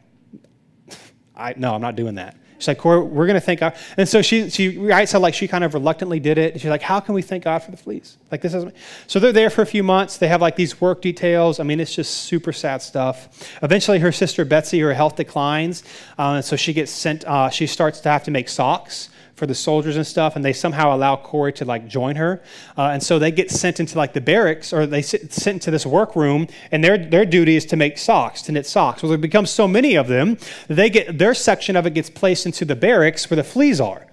I, 1.35 1.55
no, 1.57 1.73
I'm 1.73 1.81
not 1.81 1.95
doing 1.95 2.15
that. 2.15 2.37
She's 2.59 2.67
like, 2.67 2.77
Corrie, 2.77 3.01
we're 3.01 3.25
going 3.25 3.33
to 3.33 3.41
thank 3.41 3.61
God. 3.61 3.75
And 3.97 4.07
so 4.07 4.21
she, 4.21 4.51
she 4.51 4.77
writes 4.77 5.11
how 5.11 5.19
like 5.19 5.33
she 5.33 5.47
kind 5.47 5.63
of 5.63 5.73
reluctantly 5.73 6.19
did 6.19 6.37
it. 6.37 6.61
She's 6.61 6.69
like, 6.69 6.83
how 6.83 6.99
can 6.99 7.15
we 7.15 7.23
thank 7.23 7.43
God 7.43 7.63
for 7.63 7.71
the 7.71 7.77
fleas? 7.77 8.19
Like 8.31 8.41
this 8.41 8.53
is, 8.53 8.63
so 9.07 9.19
they're 9.19 9.31
there 9.31 9.49
for 9.49 9.63
a 9.63 9.65
few 9.65 9.81
months. 9.81 10.17
They 10.17 10.27
have 10.27 10.39
like 10.39 10.55
these 10.55 10.79
work 10.79 11.01
details. 11.01 11.59
I 11.59 11.63
mean, 11.63 11.79
it's 11.79 11.95
just 11.95 12.13
super 12.13 12.53
sad 12.53 12.83
stuff. 12.83 13.51
Eventually 13.63 13.97
her 13.99 14.11
sister 14.11 14.45
Betsy, 14.45 14.79
her 14.81 14.93
health 14.93 15.15
declines. 15.15 15.83
Uh, 16.19 16.33
and 16.33 16.45
so 16.45 16.55
she 16.55 16.73
gets 16.73 16.91
sent, 16.91 17.25
uh, 17.25 17.49
she 17.49 17.65
starts 17.65 18.01
to 18.01 18.09
have 18.09 18.23
to 18.25 18.31
make 18.31 18.47
socks 18.47 19.09
for 19.35 19.47
the 19.47 19.55
soldiers 19.55 19.95
and 19.97 20.05
stuff, 20.05 20.35
and 20.35 20.45
they 20.45 20.53
somehow 20.53 20.95
allow 20.95 21.15
Corrie 21.15 21.53
to 21.53 21.65
like 21.65 21.87
join 21.87 22.15
her, 22.15 22.41
uh, 22.77 22.89
and 22.89 23.01
so 23.01 23.17
they 23.17 23.31
get 23.31 23.49
sent 23.49 23.79
into 23.79 23.97
like 23.97 24.13
the 24.13 24.21
barracks 24.21 24.71
or 24.71 24.85
they 24.85 25.01
sit, 25.01 25.33
sent 25.33 25.55
into 25.55 25.71
this 25.71 25.85
workroom, 25.85 26.47
and 26.71 26.83
their 26.83 26.97
their 26.97 27.25
duty 27.25 27.55
is 27.55 27.65
to 27.65 27.75
make 27.75 27.97
socks, 27.97 28.41
to 28.43 28.51
knit 28.51 28.65
socks. 28.65 29.01
Well, 29.01 29.09
there 29.09 29.17
becomes 29.17 29.49
so 29.49 29.67
many 29.67 29.95
of 29.95 30.07
them, 30.07 30.37
they 30.67 30.89
get 30.89 31.17
their 31.17 31.33
section 31.33 31.75
of 31.75 31.85
it 31.85 31.93
gets 31.93 32.09
placed 32.09 32.45
into 32.45 32.65
the 32.65 32.75
barracks 32.75 33.29
where 33.29 33.35
the 33.35 33.43
fleas 33.43 33.81
are. 33.81 34.05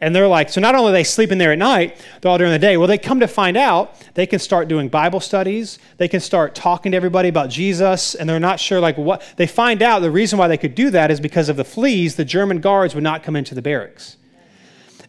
And 0.00 0.14
they're 0.14 0.28
like, 0.28 0.48
so 0.48 0.60
not 0.60 0.76
only 0.76 0.90
are 0.90 0.92
they 0.92 1.02
sleeping 1.02 1.38
there 1.38 1.50
at 1.50 1.58
night, 1.58 1.96
they're 2.20 2.30
all 2.30 2.38
during 2.38 2.52
the 2.52 2.58
day. 2.58 2.76
Well, 2.76 2.86
they 2.86 2.98
come 2.98 3.18
to 3.18 3.26
find 3.26 3.56
out 3.56 3.96
they 4.14 4.26
can 4.26 4.38
start 4.38 4.68
doing 4.68 4.88
Bible 4.88 5.18
studies. 5.18 5.80
They 5.96 6.06
can 6.06 6.20
start 6.20 6.54
talking 6.54 6.92
to 6.92 6.96
everybody 6.96 7.28
about 7.28 7.50
Jesus, 7.50 8.14
and 8.14 8.28
they're 8.28 8.38
not 8.38 8.60
sure 8.60 8.78
like 8.78 8.96
what. 8.96 9.22
They 9.36 9.48
find 9.48 9.82
out 9.82 10.00
the 10.00 10.10
reason 10.10 10.38
why 10.38 10.46
they 10.46 10.56
could 10.56 10.76
do 10.76 10.90
that 10.90 11.10
is 11.10 11.18
because 11.18 11.48
of 11.48 11.56
the 11.56 11.64
fleas. 11.64 12.14
The 12.14 12.24
German 12.24 12.60
guards 12.60 12.94
would 12.94 13.02
not 13.02 13.24
come 13.24 13.34
into 13.34 13.56
the 13.56 13.62
barracks. 13.62 14.17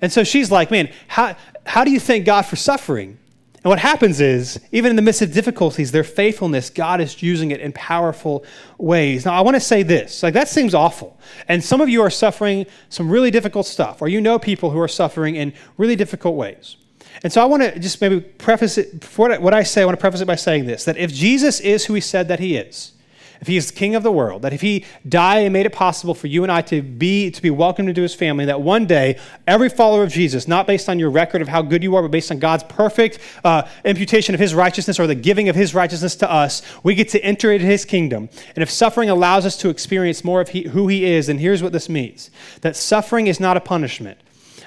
And 0.01 0.11
so 0.11 0.23
she's 0.23 0.51
like, 0.51 0.71
man, 0.71 0.91
how, 1.07 1.35
how 1.65 1.83
do 1.83 1.91
you 1.91 1.99
thank 1.99 2.25
God 2.25 2.43
for 2.43 2.55
suffering? 2.55 3.17
And 3.61 3.69
what 3.69 3.79
happens 3.79 4.21
is, 4.21 4.57
even 4.71 4.89
in 4.91 4.95
the 4.95 5.01
midst 5.01 5.21
of 5.21 5.33
difficulties, 5.33 5.91
their 5.91 6.05
faithfulness, 6.05 6.69
God 6.69 7.01
is 7.01 7.21
using 7.21 7.51
it 7.51 7.59
in 7.59 7.73
powerful 7.73 8.45
ways. 8.77 9.25
Now, 9.25 9.33
I 9.33 9.41
want 9.41 9.55
to 9.55 9.61
say 9.61 9.83
this 9.83 10.23
like, 10.23 10.33
that 10.33 10.47
seems 10.47 10.73
awful. 10.73 11.19
And 11.49 11.61
some 11.61 11.81
of 11.81 11.89
you 11.89 12.01
are 12.01 12.09
suffering 12.09 12.65
some 12.87 13.09
really 13.09 13.31
difficult 13.31 13.65
stuff, 13.65 14.01
or 14.01 14.07
you 14.07 14.21
know 14.21 14.39
people 14.39 14.71
who 14.71 14.79
are 14.79 14.87
suffering 14.87 15.35
in 15.35 15.53
really 15.77 15.97
difficult 15.97 16.35
ways. 16.35 16.77
And 17.21 17.33
so 17.33 17.41
I 17.41 17.45
want 17.45 17.63
to 17.63 17.77
just 17.79 17.99
maybe 17.99 18.21
preface 18.21 18.77
it, 18.77 19.03
for 19.03 19.37
what 19.39 19.53
I 19.53 19.63
say, 19.63 19.81
I 19.81 19.85
want 19.85 19.97
to 19.97 20.01
preface 20.01 20.21
it 20.21 20.25
by 20.25 20.35
saying 20.35 20.65
this 20.65 20.85
that 20.85 20.95
if 20.95 21.11
Jesus 21.11 21.59
is 21.59 21.85
who 21.85 21.93
he 21.95 22.01
said 22.01 22.29
that 22.29 22.39
he 22.39 22.55
is, 22.55 22.93
if 23.41 23.47
he 23.47 23.55
is 23.55 23.71
king 23.71 23.95
of 23.95 24.03
the 24.03 24.11
world, 24.11 24.41
that 24.41 24.51
if 24.51 24.61
he 24.61 24.85
died 25.07 25.43
and 25.43 25.53
made 25.53 25.65
it 25.65 25.71
possible 25.71 26.13
for 26.13 26.27
you 26.27 26.43
and 26.43 26.51
I 26.51 26.61
to 26.63 26.81
be 26.81 27.31
to 27.31 27.41
be 27.41 27.49
welcomed 27.49 27.87
into 27.87 28.01
his 28.01 28.13
family, 28.13 28.45
that 28.45 28.61
one 28.61 28.85
day 28.85 29.17
every 29.47 29.69
follower 29.69 30.03
of 30.03 30.11
Jesus, 30.11 30.47
not 30.47 30.67
based 30.67 30.89
on 30.89 30.99
your 30.99 31.09
record 31.09 31.41
of 31.41 31.47
how 31.47 31.61
good 31.61 31.81
you 31.81 31.95
are, 31.95 32.01
but 32.01 32.11
based 32.11 32.31
on 32.31 32.39
God's 32.39 32.63
perfect 32.63 33.19
uh, 33.45 33.67
imputation 33.85 34.35
of 34.35 34.41
his 34.41 34.53
righteousness 34.53 34.99
or 34.99 35.07
the 35.07 35.15
giving 35.15 35.47
of 35.47 35.55
his 35.55 35.73
righteousness 35.73 36.15
to 36.17 36.29
us, 36.29 36.61
we 36.83 36.95
get 36.95 37.09
to 37.09 37.23
enter 37.23 37.51
into 37.51 37.65
his 37.65 37.85
kingdom. 37.85 38.29
And 38.55 38.61
if 38.61 38.69
suffering 38.69 39.09
allows 39.09 39.45
us 39.45 39.55
to 39.57 39.69
experience 39.69 40.23
more 40.23 40.41
of 40.41 40.49
he, 40.49 40.63
who 40.63 40.87
he 40.89 41.05
is, 41.05 41.27
then 41.27 41.37
here's 41.37 41.63
what 41.63 41.71
this 41.71 41.87
means: 41.87 42.29
that 42.61 42.75
suffering 42.75 43.27
is 43.27 43.39
not 43.39 43.55
a 43.55 43.61
punishment, 43.61 44.19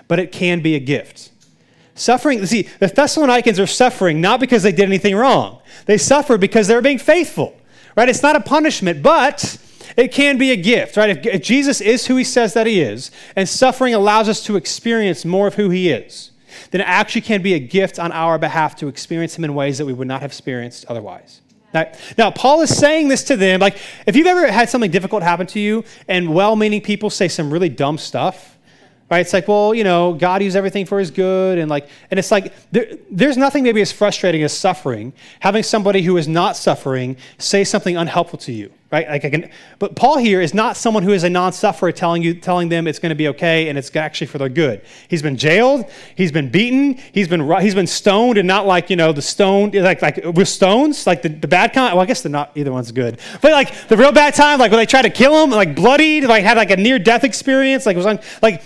but 0.08 0.18
it 0.18 0.32
can 0.32 0.60
be 0.60 0.74
a 0.74 0.80
gift. 0.80 1.30
Suffering, 1.94 2.46
see, 2.46 2.62
the 2.80 2.88
Thessalonians 2.88 3.60
are 3.60 3.66
suffering 3.66 4.22
not 4.22 4.40
because 4.40 4.62
they 4.62 4.72
did 4.72 4.86
anything 4.86 5.14
wrong. 5.14 5.60
They 5.84 5.98
suffer 5.98 6.38
because 6.38 6.66
they're 6.66 6.80
being 6.80 6.96
faithful 6.96 7.54
right? 7.96 8.08
It's 8.08 8.22
not 8.22 8.36
a 8.36 8.40
punishment, 8.40 9.02
but 9.02 9.58
it 9.96 10.12
can 10.12 10.38
be 10.38 10.50
a 10.52 10.56
gift, 10.56 10.96
right? 10.96 11.10
If, 11.10 11.26
if, 11.26 11.42
Jesus 11.42 11.80
is 11.80 12.06
who 12.06 12.16
he 12.16 12.24
says 12.24 12.54
that 12.54 12.66
he 12.66 12.80
is, 12.80 13.10
and 13.36 13.48
suffering 13.48 13.94
allows 13.94 14.28
us 14.28 14.42
to 14.44 14.56
experience 14.56 15.24
more 15.24 15.46
of 15.46 15.54
who 15.54 15.70
he 15.70 15.90
is, 15.90 16.30
then 16.70 16.80
it 16.80 16.88
actually 16.88 17.22
can 17.22 17.42
be 17.42 17.54
a 17.54 17.58
gift 17.58 17.98
on 17.98 18.12
our 18.12 18.38
behalf 18.38 18.76
to 18.76 18.88
experience 18.88 19.36
him 19.36 19.44
in 19.44 19.54
ways 19.54 19.78
that 19.78 19.86
we 19.86 19.92
would 19.92 20.08
not 20.08 20.20
have 20.20 20.30
experienced 20.30 20.84
otherwise. 20.88 21.40
Now, 21.74 21.90
now, 22.18 22.30
Paul 22.30 22.60
is 22.60 22.76
saying 22.76 23.08
this 23.08 23.24
to 23.24 23.36
them. 23.36 23.60
Like, 23.60 23.78
if 24.06 24.14
you've 24.14 24.26
ever 24.26 24.50
had 24.50 24.68
something 24.68 24.90
difficult 24.90 25.22
happen 25.22 25.46
to 25.48 25.60
you, 25.60 25.84
and 26.06 26.34
well 26.34 26.54
meaning 26.54 26.82
people 26.82 27.08
say 27.08 27.28
some 27.28 27.50
really 27.50 27.70
dumb 27.70 27.96
stuff, 27.96 28.58
right? 29.12 29.20
It's 29.20 29.34
like, 29.34 29.46
well, 29.46 29.74
you 29.74 29.84
know, 29.84 30.14
God 30.14 30.42
used 30.42 30.56
everything 30.56 30.86
for 30.86 30.98
his 30.98 31.10
good. 31.10 31.58
And 31.58 31.68
like, 31.68 31.86
and 32.10 32.18
it's 32.18 32.30
like, 32.30 32.54
there, 32.72 32.96
there's 33.10 33.36
nothing 33.36 33.62
maybe 33.62 33.82
as 33.82 33.92
frustrating 33.92 34.42
as 34.42 34.56
suffering, 34.56 35.12
having 35.40 35.62
somebody 35.62 36.00
who 36.00 36.16
is 36.16 36.26
not 36.26 36.56
suffering 36.56 37.18
say 37.36 37.62
something 37.62 37.94
unhelpful 37.94 38.38
to 38.38 38.52
you, 38.52 38.72
right? 38.90 39.06
Like 39.06 39.26
I 39.26 39.28
can, 39.28 39.50
but 39.78 39.96
Paul 39.96 40.16
here 40.16 40.40
is 40.40 40.54
not 40.54 40.78
someone 40.78 41.02
who 41.02 41.12
is 41.12 41.24
a 41.24 41.28
non-sufferer 41.28 41.92
telling 41.92 42.22
you, 42.22 42.32
telling 42.32 42.70
them 42.70 42.86
it's 42.86 42.98
going 42.98 43.10
to 43.10 43.14
be 43.14 43.28
okay 43.28 43.68
and 43.68 43.76
it's 43.76 43.94
actually 43.94 44.28
for 44.28 44.38
their 44.38 44.48
good. 44.48 44.80
He's 45.08 45.20
been 45.20 45.36
jailed. 45.36 45.84
He's 46.16 46.32
been 46.32 46.48
beaten. 46.48 46.94
He's 47.12 47.28
been, 47.28 47.46
he's 47.60 47.74
been 47.74 47.86
stoned 47.86 48.38
and 48.38 48.48
not 48.48 48.66
like, 48.66 48.88
you 48.88 48.96
know, 48.96 49.12
the 49.12 49.20
stone, 49.20 49.72
like, 49.72 50.00
like 50.00 50.24
with 50.24 50.48
stones, 50.48 51.06
like 51.06 51.20
the, 51.20 51.28
the 51.28 51.48
bad 51.48 51.74
kind. 51.74 51.92
Well, 51.92 52.02
I 52.02 52.06
guess 52.06 52.22
they're 52.22 52.32
not, 52.32 52.52
either 52.54 52.72
one's 52.72 52.92
good. 52.92 53.20
But 53.42 53.52
like 53.52 53.88
the 53.88 53.96
real 53.98 54.12
bad 54.12 54.32
time, 54.32 54.58
like 54.58 54.70
when 54.70 54.78
they 54.78 54.86
tried 54.86 55.02
to 55.02 55.10
kill 55.10 55.44
him, 55.44 55.50
like 55.50 55.76
bloodied, 55.76 56.24
like 56.24 56.44
had 56.44 56.56
like 56.56 56.70
a 56.70 56.78
near 56.78 56.98
death 56.98 57.24
experience, 57.24 57.84
like 57.84 57.94
was 57.94 58.06
on, 58.06 58.18
like, 58.40 58.62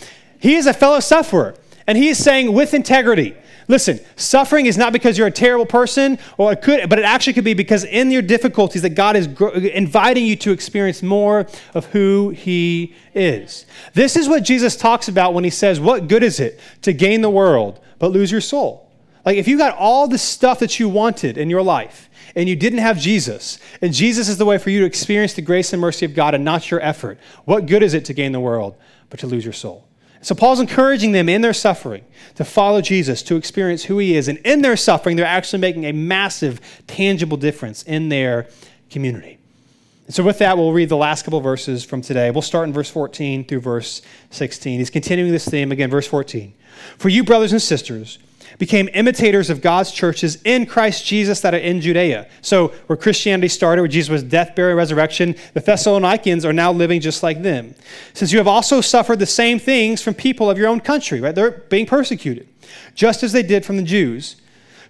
he 0.46 0.54
is 0.54 0.66
a 0.66 0.72
fellow 0.72 1.00
sufferer. 1.00 1.56
And 1.88 1.98
he 1.98 2.08
is 2.08 2.22
saying 2.22 2.52
with 2.52 2.72
integrity, 2.72 3.36
listen, 3.66 3.98
suffering 4.14 4.66
is 4.66 4.78
not 4.78 4.92
because 4.92 5.18
you're 5.18 5.26
a 5.26 5.32
terrible 5.32 5.66
person, 5.66 6.20
or 6.38 6.52
it 6.52 6.62
could, 6.62 6.88
but 6.88 7.00
it 7.00 7.04
actually 7.04 7.32
could 7.32 7.42
be 7.42 7.52
because 7.52 7.82
in 7.82 8.12
your 8.12 8.22
difficulties 8.22 8.82
that 8.82 8.90
God 8.90 9.16
is 9.16 9.26
gr- 9.26 9.48
inviting 9.48 10.24
you 10.24 10.36
to 10.36 10.52
experience 10.52 11.02
more 11.02 11.48
of 11.74 11.86
who 11.86 12.30
he 12.30 12.94
is. 13.12 13.66
This 13.94 14.14
is 14.14 14.28
what 14.28 14.44
Jesus 14.44 14.76
talks 14.76 15.08
about 15.08 15.34
when 15.34 15.42
he 15.42 15.50
says, 15.50 15.80
What 15.80 16.06
good 16.06 16.22
is 16.22 16.38
it 16.38 16.60
to 16.82 16.92
gain 16.92 17.22
the 17.22 17.30
world 17.30 17.80
but 17.98 18.12
lose 18.12 18.30
your 18.30 18.40
soul? 18.40 18.88
Like 19.24 19.38
if 19.38 19.48
you 19.48 19.58
got 19.58 19.76
all 19.76 20.06
the 20.06 20.16
stuff 20.16 20.60
that 20.60 20.78
you 20.78 20.88
wanted 20.88 21.38
in 21.38 21.50
your 21.50 21.62
life, 21.62 22.08
and 22.36 22.48
you 22.48 22.54
didn't 22.54 22.80
have 22.80 23.00
Jesus, 23.00 23.58
and 23.82 23.92
Jesus 23.92 24.28
is 24.28 24.38
the 24.38 24.44
way 24.44 24.58
for 24.58 24.70
you 24.70 24.78
to 24.80 24.86
experience 24.86 25.32
the 25.32 25.42
grace 25.42 25.72
and 25.72 25.82
mercy 25.82 26.06
of 26.06 26.14
God 26.14 26.34
and 26.34 26.44
not 26.44 26.70
your 26.70 26.80
effort, 26.80 27.18
what 27.46 27.66
good 27.66 27.82
is 27.82 27.94
it 27.94 28.04
to 28.04 28.14
gain 28.14 28.30
the 28.30 28.38
world 28.38 28.76
but 29.10 29.18
to 29.20 29.26
lose 29.26 29.42
your 29.42 29.52
soul? 29.52 29.88
So 30.22 30.34
Paul's 30.34 30.60
encouraging 30.60 31.12
them 31.12 31.28
in 31.28 31.42
their 31.42 31.52
suffering 31.52 32.04
to 32.36 32.44
follow 32.44 32.80
Jesus, 32.80 33.22
to 33.24 33.36
experience 33.36 33.84
who 33.84 33.98
he 33.98 34.16
is. 34.16 34.28
And 34.28 34.38
in 34.38 34.62
their 34.62 34.76
suffering, 34.76 35.16
they're 35.16 35.26
actually 35.26 35.60
making 35.60 35.84
a 35.84 35.92
massive, 35.92 36.60
tangible 36.86 37.36
difference 37.36 37.82
in 37.82 38.08
their 38.08 38.48
community. 38.90 39.38
And 40.06 40.14
so, 40.14 40.22
with 40.22 40.38
that, 40.38 40.56
we'll 40.56 40.72
read 40.72 40.88
the 40.88 40.96
last 40.96 41.24
couple 41.24 41.40
verses 41.40 41.84
from 41.84 42.00
today. 42.00 42.30
We'll 42.30 42.42
start 42.42 42.68
in 42.68 42.72
verse 42.72 42.88
14 42.88 43.44
through 43.44 43.60
verse 43.60 44.02
16. 44.30 44.78
He's 44.78 44.90
continuing 44.90 45.32
this 45.32 45.48
theme 45.48 45.72
again, 45.72 45.90
verse 45.90 46.06
14. 46.06 46.54
For 46.96 47.08
you, 47.08 47.24
brothers 47.24 47.52
and 47.52 47.60
sisters, 47.60 48.18
became 48.58 48.88
imitators 48.94 49.50
of 49.50 49.60
God's 49.60 49.92
churches 49.92 50.40
in 50.44 50.66
Christ 50.66 51.04
Jesus 51.04 51.40
that 51.40 51.54
are 51.54 51.58
in 51.58 51.80
Judea. 51.80 52.28
So, 52.40 52.68
where 52.86 52.96
Christianity 52.96 53.48
started, 53.48 53.82
where 53.82 53.88
Jesus 53.88 54.10
was 54.10 54.22
death, 54.22 54.54
burial, 54.54 54.76
resurrection, 54.76 55.36
the 55.54 55.60
Thessalonians 55.60 56.44
are 56.44 56.52
now 56.52 56.72
living 56.72 57.00
just 57.00 57.22
like 57.22 57.42
them. 57.42 57.74
Since 58.14 58.32
you 58.32 58.38
have 58.38 58.48
also 58.48 58.80
suffered 58.80 59.18
the 59.18 59.26
same 59.26 59.58
things 59.58 60.02
from 60.02 60.14
people 60.14 60.50
of 60.50 60.58
your 60.58 60.68
own 60.68 60.80
country, 60.80 61.20
right? 61.20 61.34
They're 61.34 61.50
being 61.50 61.86
persecuted, 61.86 62.48
just 62.94 63.22
as 63.22 63.32
they 63.32 63.42
did 63.42 63.64
from 63.64 63.76
the 63.76 63.82
Jews, 63.82 64.36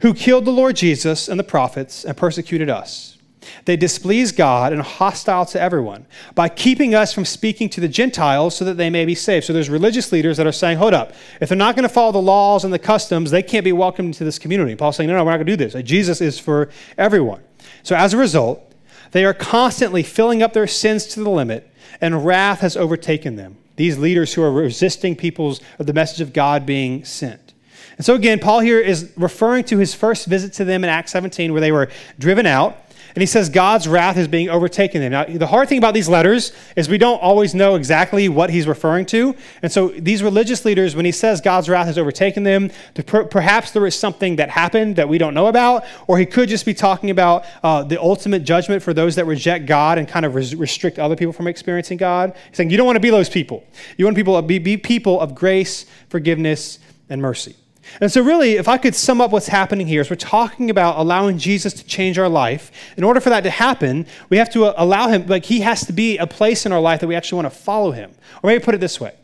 who 0.01 0.15
killed 0.15 0.45
the 0.45 0.51
Lord 0.51 0.77
Jesus 0.77 1.29
and 1.29 1.39
the 1.39 1.45
prophets 1.45 2.05
and 2.05 2.17
persecuted 2.17 2.71
us. 2.71 3.16
They 3.65 3.77
displease 3.77 4.33
God 4.33 4.73
and 4.73 4.81
are 4.81 4.85
hostile 4.85 5.47
to 5.47 5.61
everyone 5.61 6.07
by 6.35 6.49
keeping 6.49 6.95
us 6.95 7.13
from 7.13 7.25
speaking 7.25 7.69
to 7.71 7.81
the 7.81 7.89
Gentiles 7.89 8.57
so 8.57 8.65
that 8.65 8.77
they 8.77 8.91
may 8.91 9.05
be 9.05 9.15
saved. 9.15 9.47
So 9.47 9.53
there's 9.53 9.71
religious 9.71 10.13
leaders 10.13 10.37
that 10.37 10.47
are 10.47 10.53
saying, 10.53 10.79
hold 10.79 10.95
up, 10.95 11.13
if 11.41 11.49
they're 11.49 11.59
not 11.59 11.77
going 11.77 11.89
to 11.89 11.93
follow 11.93 12.13
the 12.13 12.23
laws 12.23 12.65
and 12.65 12.73
the 12.73 12.79
customs, 12.79 13.31
they 13.31 13.43
can't 13.43 13.65
be 13.65 13.73
welcomed 13.73 14.09
into 14.09 14.25
this 14.25 14.39
community. 14.39 14.75
Paul's 14.75 14.97
saying, 14.97 15.09
no, 15.09 15.17
no, 15.17 15.25
we're 15.25 15.31
not 15.31 15.39
going 15.39 15.47
to 15.47 15.57
do 15.57 15.69
this. 15.69 15.83
Jesus 15.85 16.21
is 16.21 16.39
for 16.39 16.71
everyone. 16.99 17.43
So 17.83 17.97
as 17.97 18.15
a 18.15 18.17
result, 18.17 18.73
they 19.13 19.25
are 19.25 19.35
constantly 19.35 20.03
filling 20.03 20.43
up 20.43 20.53
their 20.53 20.67
sins 20.67 21.07
to 21.07 21.23
the 21.23 21.31
limit, 21.31 21.71
and 22.01 22.27
wrath 22.27 22.61
has 22.61 22.77
overtaken 22.77 23.37
them. 23.37 23.57
These 23.77 23.99
leaders 23.99 24.35
who 24.35 24.43
are 24.43 24.51
resisting 24.51 25.17
people's 25.17 25.61
of 25.79 25.87
the 25.87 25.93
message 25.93 26.21
of 26.21 26.33
God 26.33 26.67
being 26.67 27.05
sent. 27.05 27.55
And 27.97 28.05
so 28.05 28.15
again, 28.15 28.39
Paul 28.39 28.61
here 28.61 28.81
is 28.81 29.13
referring 29.17 29.65
to 29.65 29.79
his 29.79 29.95
first 29.95 30.27
visit 30.27 30.53
to 30.55 30.65
them 30.65 30.85
in 30.85 30.91
Acts 30.91 31.13
17, 31.13 31.53
where 31.53 31.61
they 31.61 31.73
were 31.73 31.89
driven 32.19 32.47
out. 32.47 32.77
And 33.17 33.23
he 33.23 33.27
says 33.27 33.49
God's 33.49 33.89
wrath 33.89 34.19
is 34.19 34.29
being 34.29 34.51
overtaken 34.51 35.01
them. 35.01 35.13
Now, 35.13 35.25
the 35.25 35.47
hard 35.47 35.71
thing 35.71 35.79
about 35.79 35.95
these 35.95 36.07
letters 36.07 36.53
is 36.77 36.87
we 36.87 36.99
don't 36.99 37.17
always 37.23 37.55
know 37.55 37.75
exactly 37.75 38.29
what 38.29 38.51
he's 38.51 38.69
referring 38.69 39.07
to. 39.07 39.35
And 39.63 39.73
so 39.73 39.89
these 39.89 40.23
religious 40.23 40.67
leaders, 40.67 40.95
when 40.95 41.07
he 41.07 41.13
says 41.13 41.41
God's 41.41 41.71
wrath 41.71 41.87
has 41.87 41.97
overtaken 41.97 42.43
them, 42.43 42.71
perhaps 43.07 43.71
there 43.71 43.87
is 43.87 43.99
something 43.99 44.37
that 44.37 44.51
happened 44.51 44.97
that 44.97 45.09
we 45.09 45.17
don't 45.17 45.33
know 45.33 45.47
about, 45.47 45.87
or 46.07 46.19
he 46.19 46.27
could 46.27 46.51
just 46.51 46.67
be 46.67 46.75
talking 46.75 47.09
about 47.09 47.47
uh, 47.63 47.83
the 47.83 47.99
ultimate 47.99 48.41
judgment 48.45 48.83
for 48.83 48.93
those 48.93 49.15
that 49.15 49.25
reject 49.25 49.65
God 49.65 49.97
and 49.97 50.07
kind 50.07 50.27
of 50.27 50.35
res- 50.35 50.55
restrict 50.55 50.99
other 50.99 51.17
people 51.17 51.33
from 51.33 51.47
experiencing 51.47 51.97
God. 51.97 52.37
He's 52.49 52.59
saying 52.59 52.69
you 52.69 52.77
don't 52.77 52.85
want 52.85 52.97
to 52.97 53.01
be 53.01 53.09
those 53.09 53.31
people. 53.31 53.65
You 53.97 54.05
want 54.05 54.19
people 54.19 54.37
to 54.37 54.47
be, 54.47 54.59
be 54.59 54.77
people 54.77 55.19
of 55.23 55.35
grace, 55.35 55.87
forgiveness, 56.11 56.81
and 57.09 57.23
mercy. 57.23 57.57
And 58.01 58.11
so, 58.11 58.23
really, 58.23 58.57
if 58.57 58.69
I 58.69 58.79
could 58.79 58.95
sum 58.95 59.21
up 59.21 59.31
what's 59.31 59.49
happening 59.49 59.87
here, 59.87 60.01
is 60.01 60.11
we're 60.11 60.17
talking 60.17 60.71
about 60.71 60.99
allowing 60.99 61.39
Jesus 61.39 61.73
to 61.75 61.85
change 61.85 62.19
our 62.19 62.29
life. 62.29 62.71
In 62.97 63.05
order 63.05 63.21
for 63.21 63.31
that 63.31 63.43
to 63.43 63.51
happen, 63.51 64.07
we 64.29 64.37
have 64.37 64.51
to 64.53 64.67
uh, 64.67 64.75
allow 64.77 65.09
him, 65.09 65.27
like, 65.27 65.45
he 65.45 65.61
has 65.61 65.87
to 65.87 65.93
be 65.93 66.19
a 66.19 66.27
place 66.27 66.67
in 66.67 66.73
our 66.73 66.81
life 66.81 67.01
that 67.01 67.07
we 67.07 67.15
actually 67.15 67.43
want 67.43 67.53
to 67.53 67.59
follow 67.59 67.93
him. 67.93 68.13
Or 68.43 68.49
maybe 68.49 68.63
put 68.63 68.75
it 68.75 68.81
this 68.81 69.01
way 69.01 69.15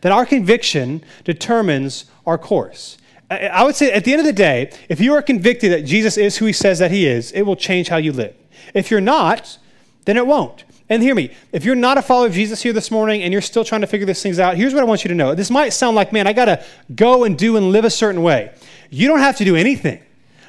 that 0.00 0.12
our 0.12 0.26
conviction 0.26 1.02
determines 1.24 2.06
our 2.26 2.36
course. 2.36 2.98
I 3.30 3.64
would 3.64 3.74
say 3.74 3.90
at 3.90 4.04
the 4.04 4.12
end 4.12 4.20
of 4.20 4.26
the 4.26 4.32
day, 4.32 4.70
if 4.88 5.00
you 5.00 5.14
are 5.14 5.22
convicted 5.22 5.72
that 5.72 5.84
Jesus 5.86 6.18
is 6.18 6.36
who 6.36 6.46
he 6.46 6.52
says 6.52 6.78
that 6.78 6.90
he 6.90 7.06
is, 7.06 7.32
it 7.32 7.42
will 7.42 7.56
change 7.56 7.88
how 7.88 7.96
you 7.96 8.12
live. 8.12 8.34
If 8.74 8.90
you're 8.90 9.00
not, 9.00 9.58
then 10.04 10.16
it 10.16 10.26
won't. 10.26 10.64
And 10.88 11.02
hear 11.02 11.14
me, 11.14 11.30
if 11.50 11.64
you're 11.64 11.74
not 11.74 11.96
a 11.96 12.02
follower 12.02 12.26
of 12.26 12.34
Jesus 12.34 12.62
here 12.62 12.72
this 12.72 12.90
morning 12.90 13.22
and 13.22 13.32
you're 13.32 13.40
still 13.40 13.64
trying 13.64 13.80
to 13.80 13.86
figure 13.86 14.06
these 14.06 14.22
things 14.22 14.38
out, 14.38 14.56
here's 14.56 14.74
what 14.74 14.82
I 14.82 14.86
want 14.86 15.02
you 15.02 15.08
to 15.08 15.14
know. 15.14 15.34
This 15.34 15.50
might 15.50 15.70
sound 15.70 15.96
like, 15.96 16.12
man, 16.12 16.26
I 16.26 16.34
got 16.34 16.44
to 16.44 16.62
go 16.94 17.24
and 17.24 17.38
do 17.38 17.56
and 17.56 17.70
live 17.70 17.86
a 17.86 17.90
certain 17.90 18.22
way. 18.22 18.52
You 18.90 19.08
don't 19.08 19.20
have 19.20 19.38
to 19.38 19.44
do 19.44 19.56
anything. 19.56 20.00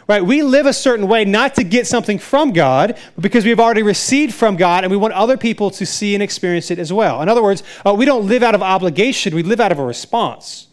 Right? 0.08 0.24
We 0.24 0.43
live 0.43 0.67
a 0.67 0.74
certain 0.74 1.08
way 1.08 1.26
not 1.26 1.56
to 1.56 1.63
get 1.63 1.88
something 1.88 2.19
from 2.19 2.52
God, 2.52 2.95
but 3.15 3.24
because 3.24 3.43
we've 3.43 3.60
already 3.60 3.82
received 3.82 4.36
from 4.36 4.56
God 4.56 4.84
and 4.84 4.91
we 4.91 4.98
want 4.98 5.13
other 5.13 5.36
people 5.36 5.71
to 5.71 5.86
see 5.86 6.13
and 6.13 6.21
experience 6.21 6.69
it 6.69 6.78
as 6.78 6.93
well. 6.93 7.24
In 7.24 7.30
other 7.30 7.41
words, 7.41 7.63
uh, 7.84 7.93
we 7.93 8.06
don't 8.06 8.28
live 8.28 8.43
out 8.43 8.54
of 8.54 8.62
obligation, 8.62 9.34
we 9.34 9.41
live 9.41 9.60
out 9.60 9.71
of 9.71 9.80
a 9.80 9.86
response. 9.86 10.67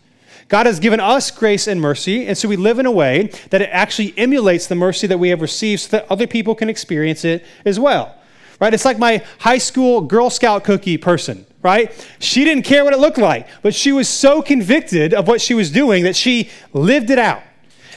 God 0.48 0.66
has 0.66 0.80
given 0.80 1.00
us 1.00 1.30
grace 1.30 1.66
and 1.66 1.80
mercy, 1.80 2.26
and 2.26 2.36
so 2.36 2.46
we 2.46 2.56
live 2.56 2.78
in 2.78 2.84
a 2.84 2.90
way 2.90 3.28
that 3.48 3.62
it 3.62 3.70
actually 3.72 4.12
emulates 4.18 4.66
the 4.66 4.74
mercy 4.74 5.06
that 5.06 5.16
we 5.16 5.30
have 5.30 5.40
received 5.40 5.82
so 5.82 5.96
that 5.96 6.06
other 6.10 6.26
people 6.26 6.54
can 6.54 6.68
experience 6.68 7.24
it 7.24 7.42
as 7.64 7.80
well 7.80 8.14
right? 8.62 8.72
It's 8.72 8.84
like 8.84 8.96
my 8.96 9.24
high 9.40 9.58
school 9.58 10.02
Girl 10.02 10.30
Scout 10.30 10.62
cookie 10.62 10.96
person, 10.96 11.44
right? 11.62 11.90
She 12.20 12.44
didn't 12.44 12.62
care 12.62 12.84
what 12.84 12.94
it 12.94 13.00
looked 13.00 13.18
like, 13.18 13.48
but 13.60 13.74
she 13.74 13.90
was 13.90 14.08
so 14.08 14.40
convicted 14.40 15.12
of 15.12 15.26
what 15.26 15.40
she 15.40 15.52
was 15.52 15.72
doing 15.72 16.04
that 16.04 16.14
she 16.14 16.48
lived 16.72 17.10
it 17.10 17.18
out. 17.18 17.42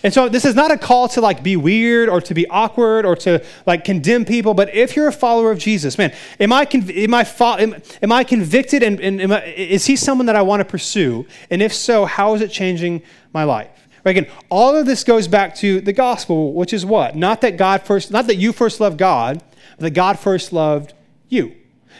And 0.01 0.11
so 0.11 0.27
this 0.27 0.43
is 0.43 0.55
not 0.55 0.71
a 0.71 0.77
call 0.77 1.07
to 1.09 1.21
like 1.21 1.43
be 1.43 1.55
weird 1.55 2.09
or 2.09 2.19
to 2.21 2.33
be 2.33 2.47
awkward 2.47 3.05
or 3.05 3.15
to 3.17 3.45
like 3.67 3.83
condemn 3.83 4.25
people, 4.25 4.55
but 4.55 4.73
if 4.73 4.95
you're 4.95 5.07
a 5.07 5.11
follower 5.13 5.51
of 5.51 5.59
Jesus, 5.59 5.99
man, 5.99 6.11
am 6.39 6.51
I, 6.51 6.65
conv- 6.65 6.97
am 6.97 7.13
I, 7.13 7.23
fo- 7.23 7.57
am, 7.57 7.75
am, 8.01 8.11
I 8.11 8.23
convicted 8.23 8.81
and, 8.81 8.99
and 8.99 9.31
I, 9.31 9.41
is 9.41 9.85
he 9.85 9.95
someone 9.95 10.25
that 10.25 10.35
I 10.35 10.41
want 10.41 10.61
to 10.61 10.65
pursue? 10.65 11.27
And 11.51 11.61
if 11.61 11.75
so, 11.75 12.05
how 12.05 12.33
is 12.33 12.41
it 12.41 12.49
changing 12.49 13.03
my 13.33 13.43
life? 13.43 13.69
Right, 14.03 14.17
again, 14.17 14.31
all 14.49 14.75
of 14.75 14.87
this 14.87 15.03
goes 15.03 15.27
back 15.27 15.53
to 15.57 15.79
the 15.79 15.93
gospel, 15.93 16.53
which 16.53 16.73
is 16.73 16.85
what? 16.85 17.15
Not 17.15 17.41
that 17.41 17.55
God 17.55 17.83
first, 17.83 18.09
not 18.09 18.25
that 18.27 18.37
you 18.37 18.51
first 18.51 18.79
love 18.79 18.97
God, 18.97 19.43
that 19.77 19.91
God 19.91 20.19
first 20.19 20.53
loved 20.53 20.93
you 21.27 21.55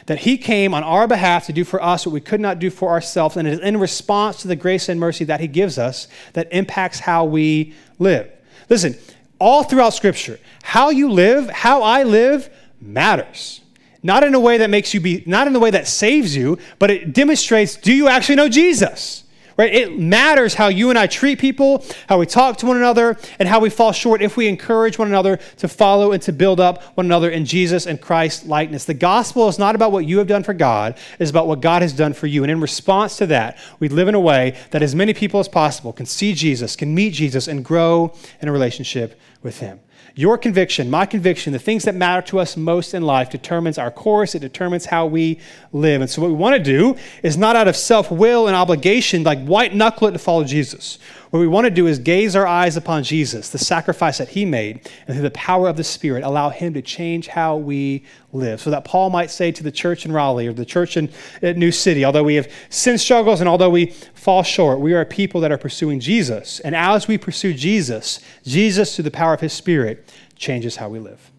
that 0.06 0.20
he 0.20 0.38
came 0.38 0.74
on 0.74 0.84
our 0.84 1.08
behalf 1.08 1.46
to 1.48 1.54
do 1.54 1.64
for 1.64 1.82
us 1.82 2.06
what 2.06 2.14
we 2.14 2.22
could 2.22 2.42
not 2.42 2.60
do 2.60 2.70
for 2.70 2.90
ourselves, 2.90 3.38
and 3.38 3.48
it 3.48 3.56
is 3.56 3.60
in 3.60 3.78
response 3.78 4.42
to 4.42 4.48
the 4.48 4.56
grace 4.56 4.90
and 4.90 5.00
mercy 5.00 5.26
that 5.26 5.40
he 5.40 5.48
gives 5.48 5.78
us 5.78 6.08
that 6.34 6.48
impacts 6.52 7.00
how 7.00 7.26
we 7.26 7.74
live. 7.98 8.30
Listen, 8.70 8.96
all 9.40 9.64
throughout 9.64 9.94
Scripture, 9.94 10.40
how 10.64 10.90
you 10.90 11.12
live, 11.12 11.50
how 11.50 11.82
I 11.82 12.04
live, 12.04 12.50
matters. 12.80 13.62
Not 14.04 14.24
in 14.24 14.36
a 14.36 14.40
way 14.40 14.60
that 14.60 14.70
makes 14.70 14.94
you 14.94 15.00
be, 15.00 15.24
not 15.26 15.48
in 15.48 15.54
the 15.54 15.60
way 15.60 15.72
that 15.72 15.88
saves 15.88 16.36
you, 16.36 16.60
but 16.78 16.92
it 16.92 17.14
demonstrates 17.14 17.76
do 17.76 17.92
you 17.92 18.08
actually 18.08 18.36
know 18.36 18.50
Jesus? 18.50 19.24
Right? 19.58 19.74
It 19.74 19.98
matters 19.98 20.54
how 20.54 20.68
you 20.68 20.90
and 20.90 21.00
I 21.00 21.08
treat 21.08 21.40
people, 21.40 21.86
how 22.08 22.20
we 22.20 22.26
talk 22.26 22.58
to 22.58 22.66
one 22.66 22.78
another, 22.78 23.18
and 23.40 23.48
how 23.48 23.60
we 23.60 23.70
fall 23.70 23.92
short 23.92 24.22
if 24.22 24.38
we 24.38 24.48
encourage 24.48 25.00
one 25.00 25.08
another 25.08 25.38
to 25.58 25.68
follow 25.68 26.12
and 26.12 26.22
to 26.24 26.34
build 26.34 26.60
up 26.60 26.84
one 26.96 27.06
another 27.06 27.30
in 27.30 27.46
Jesus 27.46 27.86
and 27.86 28.00
Christ 28.00 28.46
likeness. 28.46 28.86
The 28.86 28.94
gospel 28.94 29.48
is 29.48 29.60
not 29.60 29.76
about 29.76 29.92
what 29.92 30.06
you 30.06 30.18
have 30.18 30.28
done 30.28 30.44
for 30.44 30.54
God, 30.54 30.98
it's 31.20 31.32
about 31.32 31.48
what 31.48 31.62
God 31.62 31.82
has 31.82 31.94
done 31.94 32.14
for 32.14 32.28
you. 32.28 32.44
And 32.44 32.52
in 32.52 32.60
response 32.60 33.18
to 33.18 33.28
that, 33.28 33.58
we 33.80 33.90
live 33.90 34.08
in 34.08 34.16
a 34.16 34.20
way 34.20 34.58
that 34.72 34.82
as 34.82 34.96
many 34.96 35.14
people 35.14 35.40
as 35.40 35.48
possible 35.48 35.94
can 35.94 36.06
see 36.06 36.34
Jesus, 36.34 36.76
can 36.76 36.94
meet 36.94 37.14
Jesus, 37.14 37.48
and 37.48 37.64
grow 37.64 38.14
in 38.42 38.48
a 38.48 38.52
relationship 38.52 39.20
with 39.42 39.60
Him. 39.60 39.80
Your 40.18 40.38
conviction, 40.38 40.90
my 40.90 41.06
conviction, 41.06 41.52
the 41.52 41.60
things 41.60 41.84
that 41.84 41.94
matter 41.94 42.26
to 42.28 42.40
us 42.40 42.56
most 42.56 42.94
in 42.94 43.04
life 43.04 43.30
determines 43.30 43.78
our 43.78 43.92
course, 43.92 44.34
it 44.34 44.40
determines 44.40 44.86
how 44.86 45.06
we 45.08 45.40
live. 45.74 46.00
And 46.00 46.10
so, 46.10 46.22
what 46.22 46.30
we 46.30 46.38
want 46.38 46.56
to 46.56 46.64
do 46.64 46.96
is 47.22 47.36
not 47.36 47.58
out 47.58 47.68
of 47.68 47.76
self 47.76 48.10
will 48.10 48.48
and 48.48 48.56
obligation, 48.56 49.24
like 49.24 49.44
white 49.46 49.76
knuckle 49.76 50.08
it 50.08 50.12
to 50.14 50.20
follow 50.20 50.46
Jesus. 50.46 51.00
What 51.36 51.42
we 51.42 51.48
want 51.48 51.66
to 51.66 51.70
do 51.70 51.86
is 51.86 52.00
gaze 52.00 52.34
our 52.38 52.48
eyes 52.48 52.78
upon 52.78 53.04
Jesus, 53.04 53.50
the 53.50 53.58
sacrifice 53.58 54.20
that 54.20 54.30
he 54.30 54.46
made, 54.46 54.90
and 55.06 55.18
through 55.18 55.24
the 55.24 55.32
power 55.32 55.68
of 55.68 55.76
the 55.76 55.84
Spirit, 55.84 56.24
allow 56.24 56.50
him 56.50 56.74
to 56.76 56.82
change 56.82 57.28
how 57.28 57.58
we 57.58 58.06
live. 58.32 58.62
So 58.62 58.70
that 58.70 58.86
Paul 58.86 59.10
might 59.10 59.30
say 59.30 59.52
to 59.52 59.62
the 59.62 59.70
church 59.70 60.06
in 60.06 60.14
Raleigh 60.14 60.48
or 60.48 60.54
the 60.54 60.64
church 60.64 60.96
in 60.96 61.10
New 61.42 61.74
City, 61.74 62.06
although 62.06 62.24
we 62.24 62.36
have 62.36 62.50
sin 62.70 62.98
struggles 62.98 63.42
and 63.42 63.50
although 63.50 63.70
we 63.70 63.88
fall 64.14 64.44
short, 64.44 64.80
we 64.80 64.94
are 64.94 65.02
a 65.02 65.06
people 65.06 65.42
that 65.42 65.52
are 65.52 65.58
pursuing 65.58 66.00
Jesus. 66.00 66.62
And 66.62 66.74
as 66.74 67.06
we 67.10 67.18
pursue 67.18 67.54
Jesus, 67.54 68.22
Jesus, 68.46 68.96
through 68.96 69.04
the 69.04 69.12
power 69.12 69.34
of 69.34 69.42
his 69.42 69.52
Spirit, 69.52 70.10
changes 70.38 70.78
how 70.78 70.88
we 70.88 71.00
live. 71.00 71.34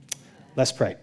Let's 0.56 0.72
pray. 0.72 0.96